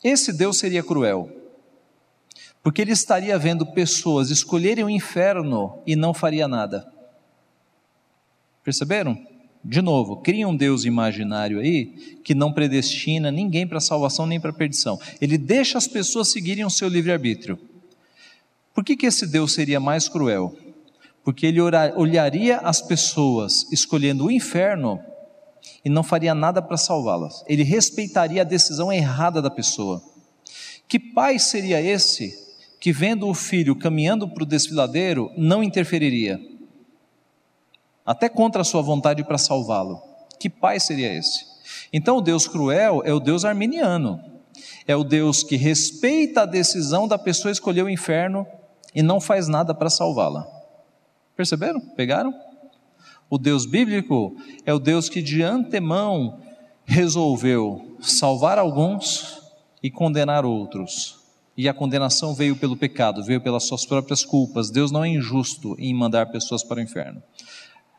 Esse 0.03 0.33
Deus 0.33 0.57
seria 0.57 0.83
cruel, 0.83 1.31
porque 2.61 2.81
ele 2.81 2.91
estaria 2.91 3.39
vendo 3.39 3.65
pessoas 3.65 4.31
escolherem 4.31 4.83
o 4.83 4.89
inferno 4.89 5.81
e 5.87 5.95
não 5.95 6.13
faria 6.13 6.45
nada. 6.45 6.91
Perceberam? 8.65 9.34
De 9.67 9.81
novo, 9.81 10.17
cria 10.17 10.47
um 10.47 10.55
Deus 10.55 10.85
imaginário 10.85 11.59
aí 11.59 12.19
que 12.23 12.35
não 12.35 12.53
predestina 12.53 13.31
ninguém 13.31 13.65
para 13.65 13.79
salvação 13.79 14.27
nem 14.27 14.39
para 14.39 14.53
perdição. 14.53 14.99
Ele 15.19 15.39
deixa 15.39 15.75
as 15.75 15.87
pessoas 15.87 16.27
seguirem 16.31 16.63
o 16.63 16.69
seu 16.69 16.87
livre-arbítrio. 16.87 17.57
Por 18.75 18.83
que, 18.83 18.95
que 18.95 19.07
esse 19.07 19.25
Deus 19.25 19.55
seria 19.55 19.79
mais 19.79 20.07
cruel? 20.07 20.55
Porque 21.23 21.47
ele 21.47 21.59
olharia 21.59 22.57
as 22.57 22.79
pessoas 22.79 23.65
escolhendo 23.71 24.25
o 24.25 24.31
inferno 24.31 24.99
e 25.83 25.89
não 25.89 26.03
faria 26.03 26.35
nada 26.35 26.61
para 26.61 26.77
salvá-las. 26.77 27.43
Ele 27.47 27.63
respeitaria 27.63 28.43
a 28.43 28.45
decisão 28.45 28.93
errada 28.93 29.41
da 29.41 29.49
pessoa. 29.49 29.99
Que 30.87 30.99
pai 30.99 31.39
seria 31.39 31.81
esse 31.81 32.37
que, 32.79 32.91
vendo 32.91 33.27
o 33.27 33.33
filho 33.33 33.75
caminhando 33.75 34.29
para 34.29 34.43
o 34.43 34.47
desfiladeiro, 34.47 35.31
não 35.35 35.63
interferiria? 35.63 36.39
Até 38.05 38.29
contra 38.29 38.61
a 38.61 38.65
sua 38.65 38.81
vontade 38.81 39.23
para 39.23 39.37
salvá-lo. 39.37 40.01
Que 40.39 40.49
pai 40.49 40.79
seria 40.79 41.13
esse? 41.13 41.45
Então, 41.91 42.17
o 42.17 42.21
Deus 42.21 42.47
cruel 42.47 43.01
é 43.03 43.13
o 43.13 43.19
Deus 43.19 43.43
arminiano. 43.43 44.23
É 44.87 44.95
o 44.95 45.03
Deus 45.03 45.43
que 45.43 45.55
respeita 45.55 46.41
a 46.41 46.45
decisão 46.45 47.07
da 47.07 47.17
pessoa 47.17 47.51
escolher 47.51 47.83
o 47.83 47.89
inferno 47.89 48.45
e 48.93 49.01
não 49.01 49.19
faz 49.19 49.47
nada 49.47 49.73
para 49.73 49.89
salvá-la. 49.89 50.47
Perceberam? 51.35 51.79
Pegaram? 51.79 52.33
O 53.29 53.37
Deus 53.37 53.65
bíblico 53.65 54.35
é 54.65 54.73
o 54.73 54.79
Deus 54.79 55.09
que 55.09 55.21
de 55.21 55.41
antemão 55.41 56.39
resolveu 56.85 57.97
salvar 57.99 58.59
alguns 58.59 59.41
e 59.81 59.89
condenar 59.89 60.45
outros. 60.45 61.17
E 61.57 61.67
a 61.67 61.73
condenação 61.73 62.33
veio 62.35 62.55
pelo 62.55 62.77
pecado, 62.77 63.23
veio 63.23 63.41
pelas 63.41 63.63
suas 63.63 63.85
próprias 63.85 64.23
culpas. 64.23 64.69
Deus 64.69 64.91
não 64.91 65.03
é 65.03 65.09
injusto 65.09 65.75
em 65.79 65.93
mandar 65.93 66.27
pessoas 66.27 66.63
para 66.63 66.79
o 66.79 66.81
inferno. 66.81 67.21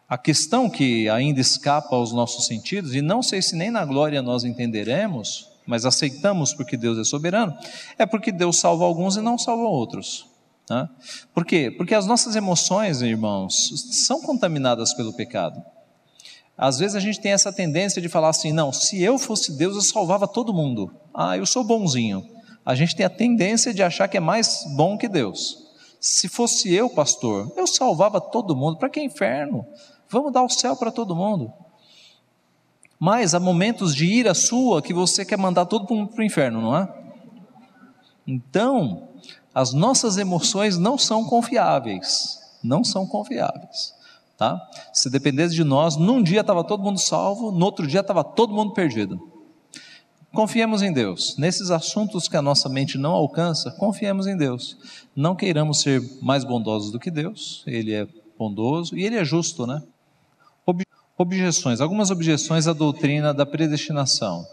A 0.09 0.17
questão 0.17 0.71
que 0.71 1.09
ainda 1.09 1.41
escapa 1.41 1.97
aos 1.97 2.13
nossos 2.13 2.47
sentidos, 2.47 2.95
e 2.95 3.03
não 3.03 3.23
sei 3.23 3.43
se 3.43 3.57
nem 3.57 3.71
na 3.71 3.85
glória 3.85 4.23
nós 4.23 4.45
entenderemos, 4.45 5.49
mas 5.67 5.85
aceitamos 5.85 6.55
porque 6.55 6.77
Deus 6.77 6.97
é 6.97 7.05
soberano, 7.05 7.57
é 7.99 8.07
porque 8.07 8.31
Deus 8.31 8.59
salva 8.59 8.85
alguns 8.85 9.17
e 9.17 9.21
não 9.21 9.37
salva 9.37 9.65
outros. 9.65 10.27
Né? 10.71 10.89
Por 11.35 11.45
quê? 11.45 11.75
Porque 11.77 11.95
as 11.95 12.07
nossas 12.07 12.37
emoções, 12.37 13.03
irmãos, 13.03 13.73
são 14.07 14.21
contaminadas 14.23 14.95
pelo 14.95 15.13
pecado. 15.13 15.61
Às 16.57 16.79
vezes 16.79 16.97
a 16.97 17.01
gente 17.01 17.21
tem 17.21 17.33
essa 17.33 17.53
tendência 17.53 18.01
de 18.01 18.09
falar 18.09 18.31
assim: 18.31 18.53
não, 18.53 18.73
se 18.73 19.03
eu 19.03 19.19
fosse 19.19 19.57
Deus, 19.57 19.75
eu 19.75 19.83
salvava 19.83 20.27
todo 20.27 20.55
mundo. 20.55 20.91
Ah, 21.13 21.37
eu 21.37 21.45
sou 21.45 21.63
bonzinho. 21.63 22.25
A 22.65 22.75
gente 22.75 22.97
tem 22.97 23.05
a 23.05 23.11
tendência 23.11 23.75
de 23.75 23.83
achar 23.83 24.09
que 24.09 24.17
é 24.17 24.21
mais 24.21 24.65
bom 24.77 24.97
que 24.97 25.09
Deus. 25.09 25.67
Se 26.01 26.29
fosse 26.29 26.73
eu, 26.73 26.89
pastor, 26.91 27.53
eu 27.57 27.67
salvava 27.67 28.21
todo 28.21 28.57
mundo. 28.57 28.79
Para 28.79 28.89
que 28.89 29.01
inferno? 29.01 29.67
Vamos 30.09 30.33
dar 30.33 30.43
o 30.43 30.49
céu 30.49 30.77
para 30.77 30.91
todo 30.91 31.17
mundo. 31.17 31.53
Mas 32.99 33.35
há 33.35 33.41
momentos 33.41 33.95
de 33.95 34.07
ira 34.07 34.35
sua 34.35 34.81
que 34.81 34.95
você 34.95 35.25
quer 35.25 35.37
mandar 35.37 35.67
todo 35.67 35.93
mundo 35.93 36.13
para 36.13 36.23
o 36.23 36.25
inferno, 36.25 36.61
não 36.61 36.77
é? 36.77 36.89
Então, 38.27 39.09
as 39.55 39.73
nossas 39.73 40.17
emoções 40.17 40.79
não 40.79 40.97
são 40.97 41.25
confiáveis, 41.25 42.39
não 42.63 42.83
são 42.83 43.07
confiáveis, 43.07 43.95
tá? 44.37 44.61
Se 44.93 45.11
dependesse 45.11 45.55
de 45.55 45.63
nós, 45.63 45.97
num 45.97 46.23
dia 46.23 46.41
estava 46.41 46.65
todo 46.65 46.83
mundo 46.83 46.99
salvo, 46.99 47.53
no 47.53 47.65
outro 47.65 47.87
dia 47.87 48.01
estava 48.01 48.25
todo 48.25 48.55
mundo 48.55 48.73
perdido. 48.73 49.21
Confiemos 50.33 50.83
em 50.83 50.93
Deus. 50.93 51.37
Nesses 51.39 51.71
assuntos 51.71 52.29
que 52.29 52.37
a 52.37 52.43
nossa 52.43 52.69
mente 52.69 52.99
não 52.99 53.13
alcança, 53.13 53.71
confiemos 53.73 54.27
em 54.27 54.37
Deus. 54.37 54.77
Não 55.15 55.35
queiramos 55.35 55.81
ser 55.81 56.03
mais 56.21 56.45
bondosos 56.45 56.91
do 56.91 56.99
que 56.99 57.11
Deus, 57.11 57.63
Ele 57.67 57.95
é 57.95 58.07
bondoso 58.39 58.97
e 58.97 59.05
Ele 59.05 59.17
é 59.17 59.25
justo, 59.25 59.67
né? 59.67 59.83
Objeções, 61.19 61.81
algumas 61.81 62.11
objeções 62.11 62.69
à 62.69 62.75
doutrina 62.75 63.33
da 63.33 63.47
predestinação. 63.47 64.47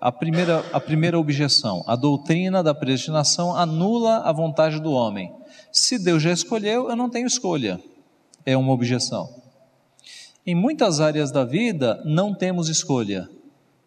A 0.00 0.12
primeira, 0.12 0.64
a 0.72 0.78
primeira 0.78 1.18
objeção: 1.18 1.82
a 1.88 1.96
doutrina 1.96 2.62
da 2.62 2.72
predestinação 2.72 3.56
anula 3.56 4.18
a 4.18 4.32
vontade 4.32 4.80
do 4.80 4.92
homem. 4.92 5.32
Se 5.72 5.98
Deus 5.98 6.22
já 6.22 6.30
escolheu, 6.30 6.88
eu 6.88 6.94
não 6.94 7.10
tenho 7.10 7.26
escolha. 7.26 7.80
É 8.44 8.56
uma 8.56 8.72
objeção. 8.72 9.28
Em 10.46 10.54
muitas 10.54 11.00
áreas 11.00 11.32
da 11.32 11.44
vida, 11.44 12.00
não 12.04 12.32
temos 12.32 12.68
escolha. 12.68 13.28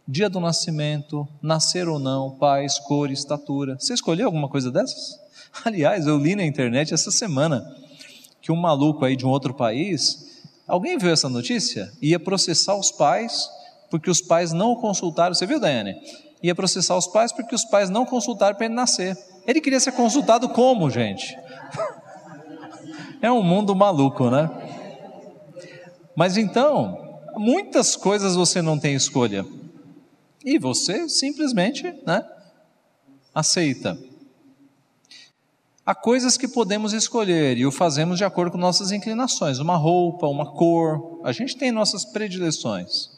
Dia 0.05 0.29
do 0.29 0.41
nascimento, 0.41 1.25
nascer 1.41 1.87
ou 1.87 1.97
não, 1.97 2.31
pais, 2.31 2.77
cor, 2.77 3.09
estatura. 3.09 3.77
Você 3.79 3.93
escolheu 3.93 4.25
alguma 4.25 4.49
coisa 4.49 4.69
dessas? 4.69 5.17
Aliás, 5.63 6.07
eu 6.07 6.17
li 6.17 6.35
na 6.35 6.43
internet 6.43 6.93
essa 6.93 7.09
semana 7.09 7.63
que 8.41 8.51
um 8.51 8.57
maluco 8.57 9.05
aí 9.05 9.15
de 9.15 9.25
um 9.25 9.29
outro 9.29 9.53
país 9.53 10.28
Alguém 10.69 10.99
viu 10.99 11.11
essa 11.11 11.27
notícia? 11.27 11.91
Ia 11.99 12.19
processar 12.19 12.75
os 12.75 12.91
pais 12.91 13.49
porque 13.89 14.07
os 14.09 14.21
pais 14.21 14.53
não 14.53 14.73
o 14.73 14.79
consultaram. 14.79 15.33
Você 15.33 15.47
viu, 15.47 15.59
Daiane? 15.59 15.95
Ia 16.43 16.53
processar 16.53 16.95
os 16.95 17.07
pais 17.07 17.31
porque 17.31 17.55
os 17.55 17.65
pais 17.65 17.89
não 17.89 18.05
consultaram 18.05 18.55
para 18.55 18.67
ele 18.67 18.75
nascer. 18.75 19.17
Ele 19.47 19.59
queria 19.59 19.79
ser 19.79 19.93
consultado 19.93 20.47
como, 20.49 20.89
gente? 20.89 21.35
É 23.21 23.29
um 23.29 23.43
mundo 23.43 23.75
maluco, 23.75 24.29
né? 24.29 24.49
Mas 26.15 26.37
então, 26.37 27.19
muitas 27.35 27.97
coisas 27.97 28.33
você 28.33 28.61
não 28.61 28.79
tem 28.79 28.95
escolha. 28.95 29.45
E 30.45 30.57
você 30.57 31.09
simplesmente, 31.09 31.83
né, 32.07 32.25
aceita. 33.35 33.99
Há 35.89 35.95
coisas 35.95 36.37
que 36.37 36.47
podemos 36.47 36.93
escolher 36.93 37.57
e 37.57 37.65
o 37.65 37.71
fazemos 37.71 38.19
de 38.19 38.23
acordo 38.23 38.51
com 38.51 38.59
nossas 38.59 38.91
inclinações, 38.91 39.57
uma 39.57 39.75
roupa, 39.75 40.27
uma 40.27 40.51
cor, 40.51 41.19
a 41.23 41.31
gente 41.31 41.57
tem 41.57 41.71
nossas 41.71 42.05
predileções. 42.05 43.09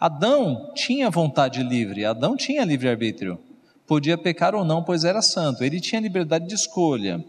Adão 0.00 0.72
tinha 0.74 1.10
vontade 1.10 1.62
livre, 1.62 2.06
Adão 2.06 2.34
tinha 2.34 2.64
livre-arbítrio, 2.64 3.38
podia 3.86 4.16
pecar 4.16 4.54
ou 4.54 4.64
não, 4.64 4.82
pois 4.82 5.04
era 5.04 5.20
santo, 5.20 5.62
ele 5.62 5.82
tinha 5.82 6.00
liberdade 6.00 6.46
de 6.46 6.54
escolha. 6.54 7.22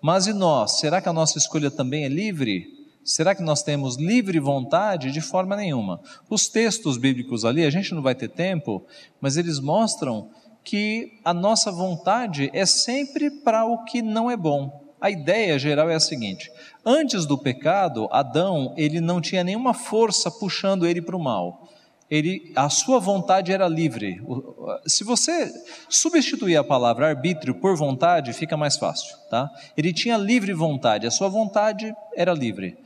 Mas 0.00 0.26
e 0.26 0.32
nós? 0.32 0.78
Será 0.78 1.02
que 1.02 1.08
a 1.10 1.12
nossa 1.12 1.36
escolha 1.36 1.70
também 1.70 2.04
é 2.04 2.08
livre? 2.08 2.86
Será 3.04 3.34
que 3.34 3.42
nós 3.42 3.62
temos 3.62 3.96
livre 3.96 4.40
vontade? 4.40 5.12
De 5.12 5.20
forma 5.20 5.54
nenhuma. 5.54 6.00
Os 6.30 6.48
textos 6.48 6.96
bíblicos 6.96 7.44
ali, 7.44 7.66
a 7.66 7.70
gente 7.70 7.94
não 7.94 8.00
vai 8.00 8.14
ter 8.14 8.28
tempo, 8.28 8.82
mas 9.20 9.36
eles 9.36 9.60
mostram 9.60 10.30
que 10.64 11.20
a 11.24 11.32
nossa 11.32 11.72
vontade 11.72 12.50
é 12.52 12.66
sempre 12.66 13.30
para 13.30 13.64
o 13.64 13.84
que 13.84 14.02
não 14.02 14.30
é 14.30 14.36
bom. 14.36 14.88
A 15.00 15.10
ideia 15.10 15.58
geral 15.58 15.88
é 15.88 15.94
a 15.94 16.00
seguinte: 16.00 16.50
antes 16.84 17.24
do 17.24 17.38
pecado, 17.38 18.08
Adão 18.10 18.74
ele 18.76 19.00
não 19.00 19.20
tinha 19.20 19.44
nenhuma 19.44 19.72
força 19.72 20.30
puxando 20.30 20.86
ele 20.86 21.00
para 21.00 21.16
o 21.16 21.22
mal. 21.22 21.68
Ele, 22.10 22.52
a 22.56 22.70
sua 22.70 22.98
vontade 22.98 23.52
era 23.52 23.68
livre. 23.68 24.22
Se 24.86 25.04
você 25.04 25.52
substituir 25.90 26.56
a 26.56 26.64
palavra 26.64 27.06
arbítrio 27.06 27.54
por 27.54 27.76
vontade, 27.76 28.32
fica 28.32 28.56
mais 28.56 28.78
fácil, 28.78 29.14
tá? 29.28 29.50
Ele 29.76 29.92
tinha 29.92 30.16
livre 30.16 30.54
vontade. 30.54 31.06
A 31.06 31.10
sua 31.10 31.28
vontade 31.28 31.94
era 32.16 32.32
livre. 32.32 32.78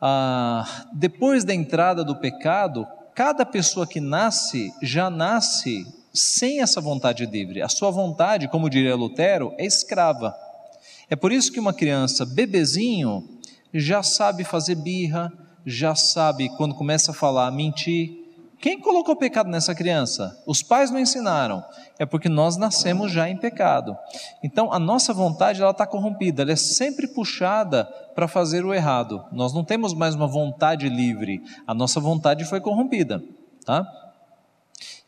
Ah, 0.00 0.86
depois 0.94 1.44
da 1.44 1.54
entrada 1.54 2.02
do 2.02 2.16
pecado, 2.16 2.86
cada 3.14 3.44
pessoa 3.44 3.86
que 3.86 4.00
nasce 4.00 4.72
já 4.80 5.10
nasce 5.10 5.84
sem 6.18 6.60
essa 6.60 6.80
vontade 6.80 7.24
livre. 7.26 7.62
A 7.62 7.68
sua 7.68 7.90
vontade, 7.90 8.48
como 8.48 8.68
diria 8.68 8.96
Lutero, 8.96 9.54
é 9.56 9.64
escrava. 9.64 10.34
É 11.08 11.16
por 11.16 11.32
isso 11.32 11.52
que 11.52 11.60
uma 11.60 11.72
criança, 11.72 12.26
bebezinho, 12.26 13.26
já 13.72 14.02
sabe 14.02 14.44
fazer 14.44 14.74
birra, 14.74 15.32
já 15.64 15.94
sabe 15.94 16.48
quando 16.56 16.74
começa 16.74 17.12
a 17.12 17.14
falar, 17.14 17.50
mentir. 17.50 18.16
Quem 18.60 18.80
colocou 18.80 19.14
pecado 19.14 19.48
nessa 19.48 19.74
criança? 19.74 20.42
Os 20.44 20.62
pais 20.62 20.90
não 20.90 20.98
ensinaram. 20.98 21.64
É 21.98 22.04
porque 22.04 22.28
nós 22.28 22.56
nascemos 22.56 23.12
já 23.12 23.28
em 23.28 23.36
pecado. 23.36 23.96
Então 24.42 24.72
a 24.72 24.78
nossa 24.78 25.12
vontade 25.12 25.62
ela 25.62 25.70
está 25.70 25.86
corrompida, 25.86 26.42
ela 26.42 26.52
é 26.52 26.56
sempre 26.56 27.06
puxada 27.06 27.84
para 28.14 28.26
fazer 28.26 28.64
o 28.64 28.74
errado. 28.74 29.24
Nós 29.30 29.54
não 29.54 29.62
temos 29.62 29.94
mais 29.94 30.14
uma 30.14 30.26
vontade 30.26 30.88
livre. 30.88 31.40
A 31.66 31.72
nossa 31.72 32.00
vontade 32.00 32.44
foi 32.44 32.60
corrompida, 32.60 33.22
tá? 33.64 33.86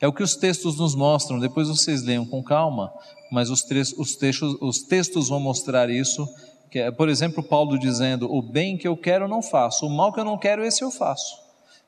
É 0.00 0.08
o 0.08 0.12
que 0.12 0.22
os 0.22 0.34
textos 0.34 0.78
nos 0.78 0.94
mostram, 0.94 1.38
depois 1.38 1.68
vocês 1.68 2.02
leiam 2.02 2.24
com 2.24 2.42
calma, 2.42 2.90
mas 3.30 3.50
os, 3.50 3.62
os, 3.98 4.16
textos, 4.16 4.56
os 4.60 4.82
textos 4.82 5.28
vão 5.28 5.38
mostrar 5.38 5.90
isso. 5.90 6.26
Que 6.70 6.78
é, 6.78 6.90
por 6.90 7.08
exemplo, 7.08 7.42
Paulo 7.42 7.78
dizendo: 7.78 8.32
O 8.32 8.40
bem 8.40 8.78
que 8.78 8.88
eu 8.88 8.96
quero 8.96 9.28
não 9.28 9.42
faço, 9.42 9.86
o 9.86 9.90
mal 9.90 10.12
que 10.12 10.20
eu 10.20 10.24
não 10.24 10.38
quero, 10.38 10.64
esse 10.64 10.82
eu 10.82 10.90
faço. 10.90 11.38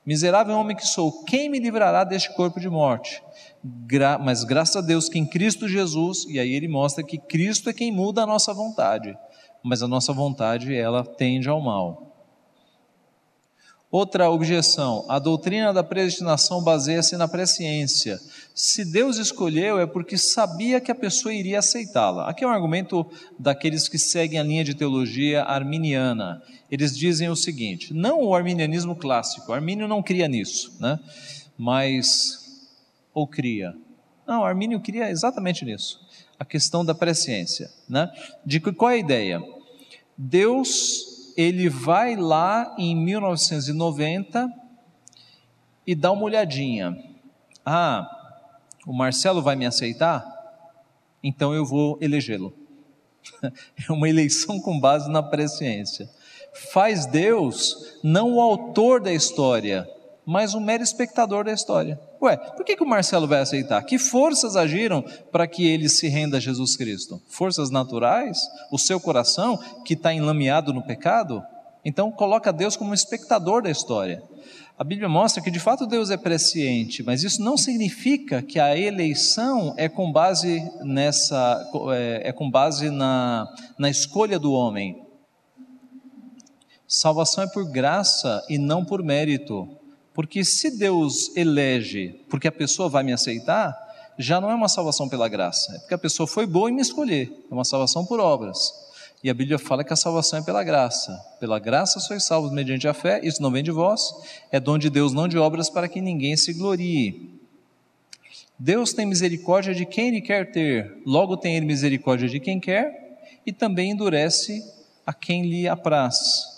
Miserável 0.05 0.57
homem 0.57 0.75
que 0.75 0.85
sou, 0.85 1.23
quem 1.23 1.49
me 1.49 1.59
livrará 1.59 2.03
deste 2.03 2.33
corpo 2.35 2.59
de 2.59 2.69
morte? 2.69 3.23
Gra 3.63 4.17
mas 4.17 4.43
graças 4.43 4.75
a 4.75 4.81
Deus 4.81 5.07
que 5.07 5.17
em 5.17 5.25
Cristo 5.25 5.67
Jesus, 5.67 6.25
e 6.27 6.37
aí 6.37 6.53
ele 6.53 6.67
mostra 6.67 7.01
que 7.03 7.17
Cristo 7.17 7.69
é 7.69 7.73
quem 7.73 7.89
muda 7.89 8.21
a 8.21 8.27
nossa 8.27 8.53
vontade, 8.53 9.17
mas 9.63 9.81
a 9.81 9.87
nossa 9.87 10.11
vontade 10.11 10.75
ela 10.75 11.05
tende 11.05 11.47
ao 11.47 11.61
mal. 11.61 12.12
Outra 13.93 14.27
objeção: 14.27 15.05
a 15.07 15.19
doutrina 15.19 15.71
da 15.71 15.83
predestinação 15.83 16.63
baseia-se 16.63 17.15
na 17.15 17.27
presciência. 17.27 18.19
Se 18.51 18.83
Deus 18.83 19.17
escolheu, 19.17 19.77
é 19.77 19.85
porque 19.85 20.17
sabia 20.17 20.81
que 20.81 20.91
a 20.91 20.95
pessoa 20.95 21.31
iria 21.31 21.59
aceitá-la. 21.59 22.27
Aqui 22.27 22.43
é 22.43 22.47
um 22.47 22.49
argumento 22.49 23.05
daqueles 23.37 23.87
que 23.87 23.99
seguem 23.99 24.39
a 24.39 24.43
linha 24.43 24.63
de 24.63 24.73
teologia 24.73 25.43
arminiana. 25.43 26.41
Eles 26.71 26.97
dizem 26.97 27.29
o 27.29 27.35
seguinte: 27.35 27.93
não 27.93 28.23
o 28.23 28.33
arminianismo 28.33 28.95
clássico, 28.95 29.53
Armínio 29.53 29.87
não 29.87 30.01
cria 30.01 30.27
nisso, 30.27 30.75
né? 30.79 30.99
mas. 31.55 32.65
ou 33.13 33.27
cria. 33.27 33.75
Não, 34.25 34.43
Armínio 34.43 34.79
cria 34.79 35.11
exatamente 35.11 35.63
nisso. 35.63 36.01
A 36.39 36.43
questão 36.43 36.83
da 36.83 36.95
presciência. 36.95 37.69
Né? 37.87 38.11
De 38.43 38.59
qual 38.59 38.89
é 38.89 38.95
a 38.95 38.97
ideia? 38.97 39.39
Deus 40.17 41.12
ele 41.35 41.69
vai 41.69 42.15
lá 42.15 42.75
em 42.77 42.95
1990 42.95 44.49
e 45.85 45.95
dá 45.95 46.11
uma 46.11 46.23
olhadinha. 46.23 46.97
Ah, 47.65 48.09
o 48.85 48.93
Marcelo 48.93 49.41
vai 49.41 49.55
me 49.55 49.65
aceitar? 49.65 50.25
Então 51.23 51.53
eu 51.53 51.65
vou 51.65 51.97
elegê-lo. 52.01 52.53
É 53.87 53.91
uma 53.91 54.09
eleição 54.09 54.59
com 54.59 54.79
base 54.79 55.09
na 55.09 55.23
presciência. 55.23 56.09
Faz 56.71 57.05
Deus 57.05 57.97
não 58.03 58.35
o 58.35 58.41
autor 58.41 59.01
da 59.01 59.13
história, 59.13 59.89
mas 60.25 60.53
um 60.53 60.59
mero 60.59 60.83
espectador 60.83 61.45
da 61.45 61.53
história. 61.53 61.99
Ué, 62.23 62.37
por 62.37 62.63
que, 62.63 62.77
que 62.77 62.83
o 62.83 62.87
Marcelo 62.87 63.27
vai 63.27 63.41
aceitar? 63.41 63.83
Que 63.83 63.97
forças 63.99 64.55
agiram 64.55 65.03
para 65.29 65.45
que 65.45 65.67
ele 65.67 65.89
se 65.89 66.07
renda 66.07 66.37
a 66.37 66.39
Jesus 66.39 66.77
Cristo? 66.77 67.21
Forças 67.27 67.69
naturais? 67.69 68.39
O 68.71 68.77
seu 68.77 68.97
coração 68.97 69.59
que 69.83 69.93
está 69.93 70.13
enlameado 70.13 70.71
no 70.71 70.81
pecado? 70.81 71.43
Então 71.83 72.09
coloca 72.09 72.53
Deus 72.53 72.77
como 72.77 72.91
um 72.91 72.93
espectador 72.93 73.61
da 73.61 73.69
história. 73.69 74.23
A 74.79 74.85
Bíblia 74.85 75.09
mostra 75.09 75.43
que 75.43 75.51
de 75.51 75.59
fato 75.59 75.85
Deus 75.85 76.09
é 76.09 76.15
presciente, 76.15 77.03
mas 77.03 77.23
isso 77.23 77.43
não 77.43 77.57
significa 77.57 78.41
que 78.41 78.57
a 78.57 78.77
eleição 78.77 79.73
é 79.75 79.89
com 79.89 80.09
base 80.09 80.63
nessa 80.81 81.61
é, 81.93 82.29
é 82.29 82.31
com 82.31 82.49
base 82.49 82.89
na, 82.89 83.53
na 83.77 83.89
escolha 83.89 84.39
do 84.39 84.53
homem. 84.53 85.03
Salvação 86.87 87.43
é 87.43 87.47
por 87.47 87.69
graça 87.69 88.41
e 88.49 88.57
não 88.57 88.85
por 88.85 89.03
mérito. 89.03 89.82
Porque 90.13 90.45
se 90.45 90.77
Deus 90.77 91.35
elege 91.35 92.23
porque 92.29 92.47
a 92.47 92.51
pessoa 92.51 92.87
vai 92.87 93.03
me 93.03 93.13
aceitar, 93.13 93.75
já 94.17 94.39
não 94.39 94.51
é 94.51 94.55
uma 94.55 94.69
salvação 94.69 95.09
pela 95.09 95.27
graça, 95.27 95.75
é 95.75 95.79
porque 95.79 95.93
a 95.93 95.97
pessoa 95.97 96.27
foi 96.27 96.45
boa 96.45 96.69
em 96.69 96.73
me 96.73 96.81
escolher, 96.81 97.31
é 97.49 97.53
uma 97.53 97.65
salvação 97.65 98.05
por 98.05 98.19
obras. 98.19 98.83
E 99.23 99.29
a 99.29 99.33
Bíblia 99.33 99.57
fala 99.57 99.83
que 99.85 99.93
a 99.93 99.95
salvação 99.95 100.39
é 100.39 100.41
pela 100.43 100.63
graça. 100.63 101.17
Pela 101.39 101.57
graça 101.57 101.99
sois 102.01 102.25
salvos 102.25 102.51
mediante 102.51 102.87
a 102.89 102.93
fé, 102.93 103.21
isso 103.23 103.41
não 103.41 103.49
vem 103.49 103.63
de 103.63 103.71
vós, 103.71 104.13
é 104.51 104.59
dom 104.59 104.77
de 104.77 104.89
Deus, 104.89 105.13
não 105.13 105.29
de 105.29 105.37
obras, 105.37 105.69
para 105.69 105.87
que 105.87 106.01
ninguém 106.01 106.35
se 106.35 106.51
glorie. 106.53 107.39
Deus 108.59 108.91
tem 108.91 109.05
misericórdia 109.05 109.73
de 109.73 109.85
quem 109.85 110.09
Ele 110.09 110.21
quer 110.21 110.51
ter, 110.51 111.01
logo 111.05 111.37
tem 111.37 111.55
Ele 111.55 111.65
misericórdia 111.65 112.27
de 112.27 112.39
quem 112.39 112.59
quer, 112.59 113.17
e 113.45 113.53
também 113.53 113.91
endurece 113.91 114.61
a 115.05 115.13
quem 115.13 115.49
lhe 115.49 115.67
apraz. 115.67 116.52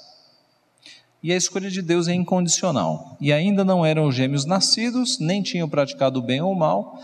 E 1.26 1.34
a 1.34 1.36
escolha 1.36 1.72
de 1.72 1.82
Deus 1.82 2.08
é 2.08 2.14
incondicional. 2.14 3.18
E 3.20 3.34
ainda 3.34 3.66
não 3.66 3.84
eram 3.84 4.12
gêmeos 4.12 4.46
nascidos, 4.46 5.18
nem 5.18 5.42
tinham 5.42 5.68
praticado 5.68 6.22
bem 6.22 6.40
ou 6.40 6.54
mal, 6.54 7.02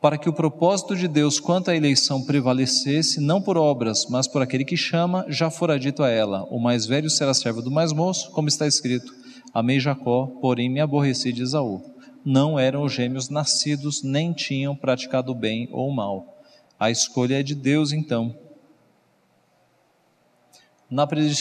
para 0.00 0.16
que 0.16 0.28
o 0.28 0.32
propósito 0.32 0.94
de 0.94 1.08
Deus 1.08 1.40
quanto 1.40 1.68
à 1.68 1.74
eleição 1.74 2.22
prevalecesse, 2.22 3.20
não 3.20 3.42
por 3.42 3.56
obras, 3.56 4.06
mas 4.08 4.28
por 4.28 4.40
aquele 4.42 4.64
que 4.64 4.76
chama, 4.76 5.26
já 5.28 5.50
fora 5.50 5.76
dito 5.76 6.04
a 6.04 6.08
ela: 6.08 6.44
o 6.44 6.60
mais 6.60 6.86
velho 6.86 7.10
será 7.10 7.34
servo 7.34 7.60
do 7.60 7.68
mais 7.68 7.92
moço, 7.92 8.30
como 8.30 8.46
está 8.46 8.64
escrito: 8.64 9.12
Amei 9.52 9.80
Jacó, 9.80 10.28
porém 10.40 10.70
me 10.70 10.78
aborreci 10.78 11.32
de 11.32 11.42
Esaú. 11.42 11.82
Não 12.24 12.60
eram 12.60 12.88
gêmeos 12.88 13.28
nascidos, 13.28 14.04
nem 14.04 14.32
tinham 14.32 14.76
praticado 14.76 15.34
bem 15.34 15.68
ou 15.72 15.92
mal. 15.92 16.38
A 16.78 16.92
escolha 16.92 17.40
é 17.40 17.42
de 17.42 17.56
Deus, 17.56 17.90
então. 17.90 18.36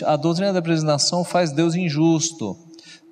A 0.06 0.18
doutrina 0.18 0.52
da 0.52 0.62
predestinação 0.62 1.24
faz 1.24 1.54
Deus 1.54 1.74
injusto. 1.74 2.58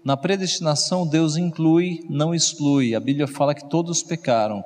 Na 0.03 0.17
predestinação, 0.17 1.07
Deus 1.07 1.37
inclui, 1.37 2.05
não 2.09 2.35
exclui. 2.35 2.93
A 2.93 2.99
Bíblia 2.99 3.25
fala 3.25 3.55
que 3.55 3.69
todos 3.69 4.03
pecaram. 4.03 4.63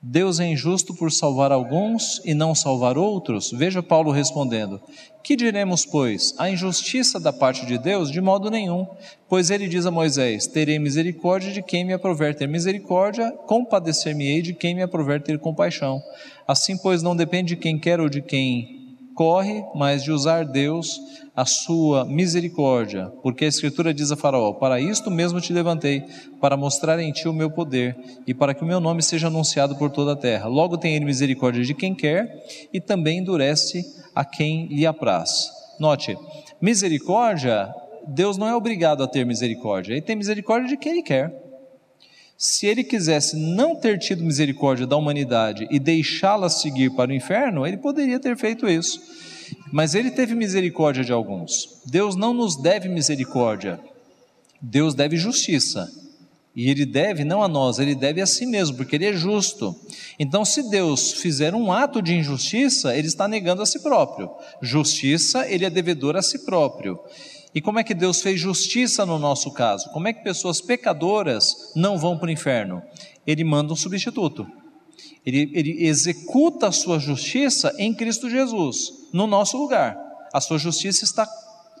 Deus 0.00 0.40
é 0.40 0.46
injusto 0.46 0.94
por 0.94 1.12
salvar 1.12 1.52
alguns 1.52 2.20
e 2.24 2.34
não 2.34 2.54
salvar 2.54 2.98
outros? 2.98 3.50
Veja 3.52 3.82
Paulo 3.82 4.10
respondendo: 4.10 4.80
Que 5.22 5.36
diremos, 5.36 5.86
pois? 5.86 6.34
A 6.38 6.50
injustiça 6.50 7.20
da 7.20 7.32
parte 7.32 7.64
de 7.64 7.78
Deus? 7.78 8.10
De 8.10 8.20
modo 8.20 8.50
nenhum. 8.50 8.86
Pois 9.28 9.50
ele 9.50 9.68
diz 9.68 9.86
a 9.86 9.90
Moisés: 9.90 10.46
Terei 10.46 10.78
misericórdia 10.78 11.52
de 11.52 11.62
quem 11.62 11.84
me 11.84 11.92
aprover 11.92 12.34
ter 12.34 12.46
misericórdia, 12.46 13.32
compadecer-me-ei 13.46 14.42
de 14.42 14.52
quem 14.52 14.74
me 14.74 14.82
aprover 14.82 15.22
ter 15.22 15.38
compaixão. 15.38 16.02
Assim, 16.46 16.76
pois, 16.76 17.02
não 17.02 17.16
depende 17.16 17.54
de 17.54 17.60
quem 17.60 17.78
quer 17.78 18.00
ou 18.00 18.08
de 18.08 18.20
quem 18.20 18.83
corre, 19.14 19.64
mas 19.74 20.02
de 20.02 20.10
usar 20.10 20.44
Deus 20.44 21.00
a 21.34 21.44
sua 21.44 22.04
misericórdia, 22.04 23.10
porque 23.22 23.44
a 23.44 23.48
Escritura 23.48 23.92
diz 23.92 24.12
a 24.12 24.16
Faraó: 24.16 24.52
Para 24.52 24.80
isto 24.80 25.10
mesmo 25.10 25.40
te 25.40 25.52
levantei, 25.52 26.04
para 26.40 26.56
mostrar 26.56 26.98
em 27.00 27.12
ti 27.12 27.28
o 27.28 27.32
meu 27.32 27.50
poder 27.50 27.96
e 28.26 28.32
para 28.32 28.54
que 28.54 28.62
o 28.62 28.66
meu 28.66 28.80
nome 28.80 29.02
seja 29.02 29.26
anunciado 29.26 29.76
por 29.76 29.90
toda 29.90 30.12
a 30.12 30.16
terra. 30.16 30.46
Logo 30.46 30.76
tem 30.76 30.94
ele 30.94 31.04
misericórdia 31.04 31.64
de 31.64 31.74
quem 31.74 31.94
quer 31.94 32.44
e 32.72 32.80
também 32.80 33.18
endurece 33.18 33.84
a 34.14 34.24
quem 34.24 34.66
lhe 34.66 34.86
apraz. 34.86 35.50
Note, 35.78 36.16
misericórdia, 36.60 37.74
Deus 38.06 38.36
não 38.36 38.46
é 38.46 38.54
obrigado 38.54 39.02
a 39.02 39.08
ter 39.08 39.24
misericórdia, 39.24 39.92
ele 39.92 40.02
tem 40.02 40.14
misericórdia 40.14 40.68
de 40.68 40.76
quem 40.76 40.92
ele 40.92 41.02
quer. 41.02 41.43
Se 42.36 42.66
ele 42.66 42.82
quisesse 42.82 43.36
não 43.36 43.76
ter 43.76 43.98
tido 43.98 44.24
misericórdia 44.24 44.86
da 44.86 44.96
humanidade 44.96 45.66
e 45.70 45.78
deixá-la 45.78 46.48
seguir 46.48 46.90
para 46.90 47.10
o 47.10 47.14
inferno, 47.14 47.66
ele 47.66 47.76
poderia 47.76 48.18
ter 48.18 48.36
feito 48.36 48.68
isso. 48.68 49.00
Mas 49.72 49.94
ele 49.94 50.10
teve 50.10 50.34
misericórdia 50.34 51.04
de 51.04 51.12
alguns. 51.12 51.80
Deus 51.86 52.16
não 52.16 52.34
nos 52.34 52.60
deve 52.60 52.88
misericórdia, 52.88 53.78
Deus 54.60 54.94
deve 54.94 55.16
justiça. 55.16 55.90
E 56.56 56.70
ele 56.70 56.86
deve 56.86 57.24
não 57.24 57.42
a 57.42 57.48
nós, 57.48 57.80
ele 57.80 57.96
deve 57.96 58.20
a 58.20 58.26
si 58.26 58.46
mesmo, 58.46 58.76
porque 58.76 58.94
ele 58.94 59.06
é 59.06 59.12
justo. 59.12 59.74
Então, 60.20 60.44
se 60.44 60.70
Deus 60.70 61.12
fizer 61.12 61.52
um 61.52 61.72
ato 61.72 62.00
de 62.00 62.14
injustiça, 62.14 62.96
ele 62.96 63.08
está 63.08 63.26
negando 63.26 63.60
a 63.60 63.66
si 63.66 63.80
próprio. 63.80 64.30
Justiça, 64.62 65.48
ele 65.48 65.64
é 65.64 65.70
devedor 65.70 66.16
a 66.16 66.22
si 66.22 66.44
próprio. 66.44 67.00
E 67.54 67.60
como 67.60 67.78
é 67.78 67.84
que 67.84 67.94
Deus 67.94 68.20
fez 68.20 68.40
justiça 68.40 69.06
no 69.06 69.18
nosso 69.18 69.52
caso? 69.52 69.88
Como 69.90 70.08
é 70.08 70.12
que 70.12 70.24
pessoas 70.24 70.60
pecadoras 70.60 71.72
não 71.76 71.96
vão 71.96 72.18
para 72.18 72.26
o 72.26 72.32
inferno? 72.32 72.82
Ele 73.24 73.44
manda 73.44 73.72
um 73.72 73.76
substituto. 73.76 74.46
Ele, 75.24 75.50
ele 75.54 75.86
executa 75.86 76.68
a 76.68 76.72
sua 76.72 76.98
justiça 76.98 77.72
em 77.78 77.94
Cristo 77.94 78.28
Jesus, 78.28 79.08
no 79.12 79.26
nosso 79.26 79.56
lugar. 79.56 79.96
A 80.32 80.40
sua 80.40 80.58
justiça 80.58 81.04
está, 81.04 81.26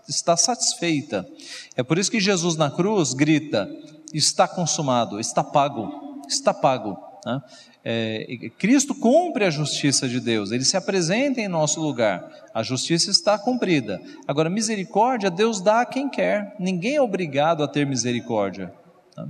está 0.08 0.36
satisfeita. 0.36 1.28
É 1.76 1.82
por 1.82 1.98
isso 1.98 2.10
que 2.10 2.20
Jesus 2.20 2.56
na 2.56 2.70
cruz 2.70 3.12
grita: 3.12 3.68
está 4.12 4.46
consumado, 4.46 5.18
está 5.18 5.42
pago, 5.42 6.22
está 6.28 6.54
pago. 6.54 6.96
Né? 7.26 7.42
É, 7.86 8.50
Cristo 8.58 8.94
cumpre 8.94 9.44
a 9.44 9.50
justiça 9.50 10.08
de 10.08 10.18
Deus, 10.18 10.50
ele 10.50 10.64
se 10.64 10.74
apresenta 10.74 11.38
em 11.40 11.48
nosso 11.48 11.82
lugar, 11.82 12.30
a 12.54 12.62
justiça 12.62 13.10
está 13.10 13.38
cumprida. 13.38 14.00
Agora, 14.26 14.48
misericórdia, 14.48 15.30
Deus 15.30 15.60
dá 15.60 15.82
a 15.82 15.86
quem 15.86 16.08
quer, 16.08 16.56
ninguém 16.58 16.96
é 16.96 17.02
obrigado 17.02 17.62
a 17.62 17.68
ter 17.68 17.86
misericórdia. 17.86 18.72
Tá? 19.14 19.28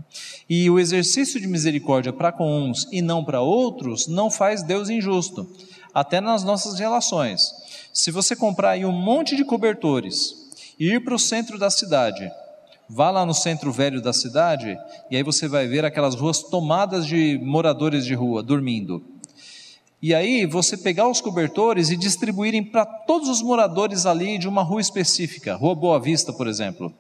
E 0.49 0.71
o 0.71 0.79
exercício 0.79 1.41
de 1.41 1.49
misericórdia 1.49 2.13
para 2.13 2.31
com 2.31 2.49
uns 2.63 2.87
e 2.93 3.03
não 3.03 3.25
para 3.25 3.41
outros 3.41 4.07
não 4.07 4.31
faz 4.31 4.63
Deus 4.63 4.89
injusto, 4.89 5.51
até 5.93 6.21
nas 6.21 6.45
nossas 6.45 6.79
relações. 6.79 7.53
Se 7.93 8.13
você 8.13 8.37
comprar 8.37 8.71
aí 8.71 8.85
um 8.85 8.93
monte 8.93 9.35
de 9.35 9.45
cobertores 9.45 10.33
e 10.79 10.93
ir 10.93 11.05
para 11.05 11.15
o 11.15 11.19
centro 11.19 11.59
da 11.59 11.71
cidade, 11.71 12.31
Vá 12.89 13.11
lá 13.11 13.25
no 13.25 13.33
centro 13.33 13.73
velho 13.73 14.03
da 14.03 14.13
cidade 14.13 14.79
e 15.11 15.17
aí 15.17 15.23
você 15.23 15.49
vai 15.49 15.67
ver 15.67 15.85
aquelas 15.85 16.15
ruas 16.15 16.43
tomadas 16.43 17.07
de 17.07 17.39
moradores 17.43 18.05
de 18.05 18.15
rua 18.15 18.43
dormindo. 18.43 19.03
E 20.03 20.15
aí 20.15 20.45
você 20.45 20.77
pegar 20.77 21.09
os 21.09 21.21
cobertores 21.23 21.89
e 21.89 21.97
distribuírem 21.97 22.63
para 22.63 22.85
todos 22.85 23.29
os 23.29 23.41
moradores 23.41 24.05
ali 24.05 24.37
de 24.37 24.47
uma 24.47 24.63
rua 24.63 24.81
específica, 24.81 25.57
Rua 25.57 25.75
Boa 25.75 25.99
Vista, 25.99 26.31
por 26.31 26.47
exemplo. 26.47 26.93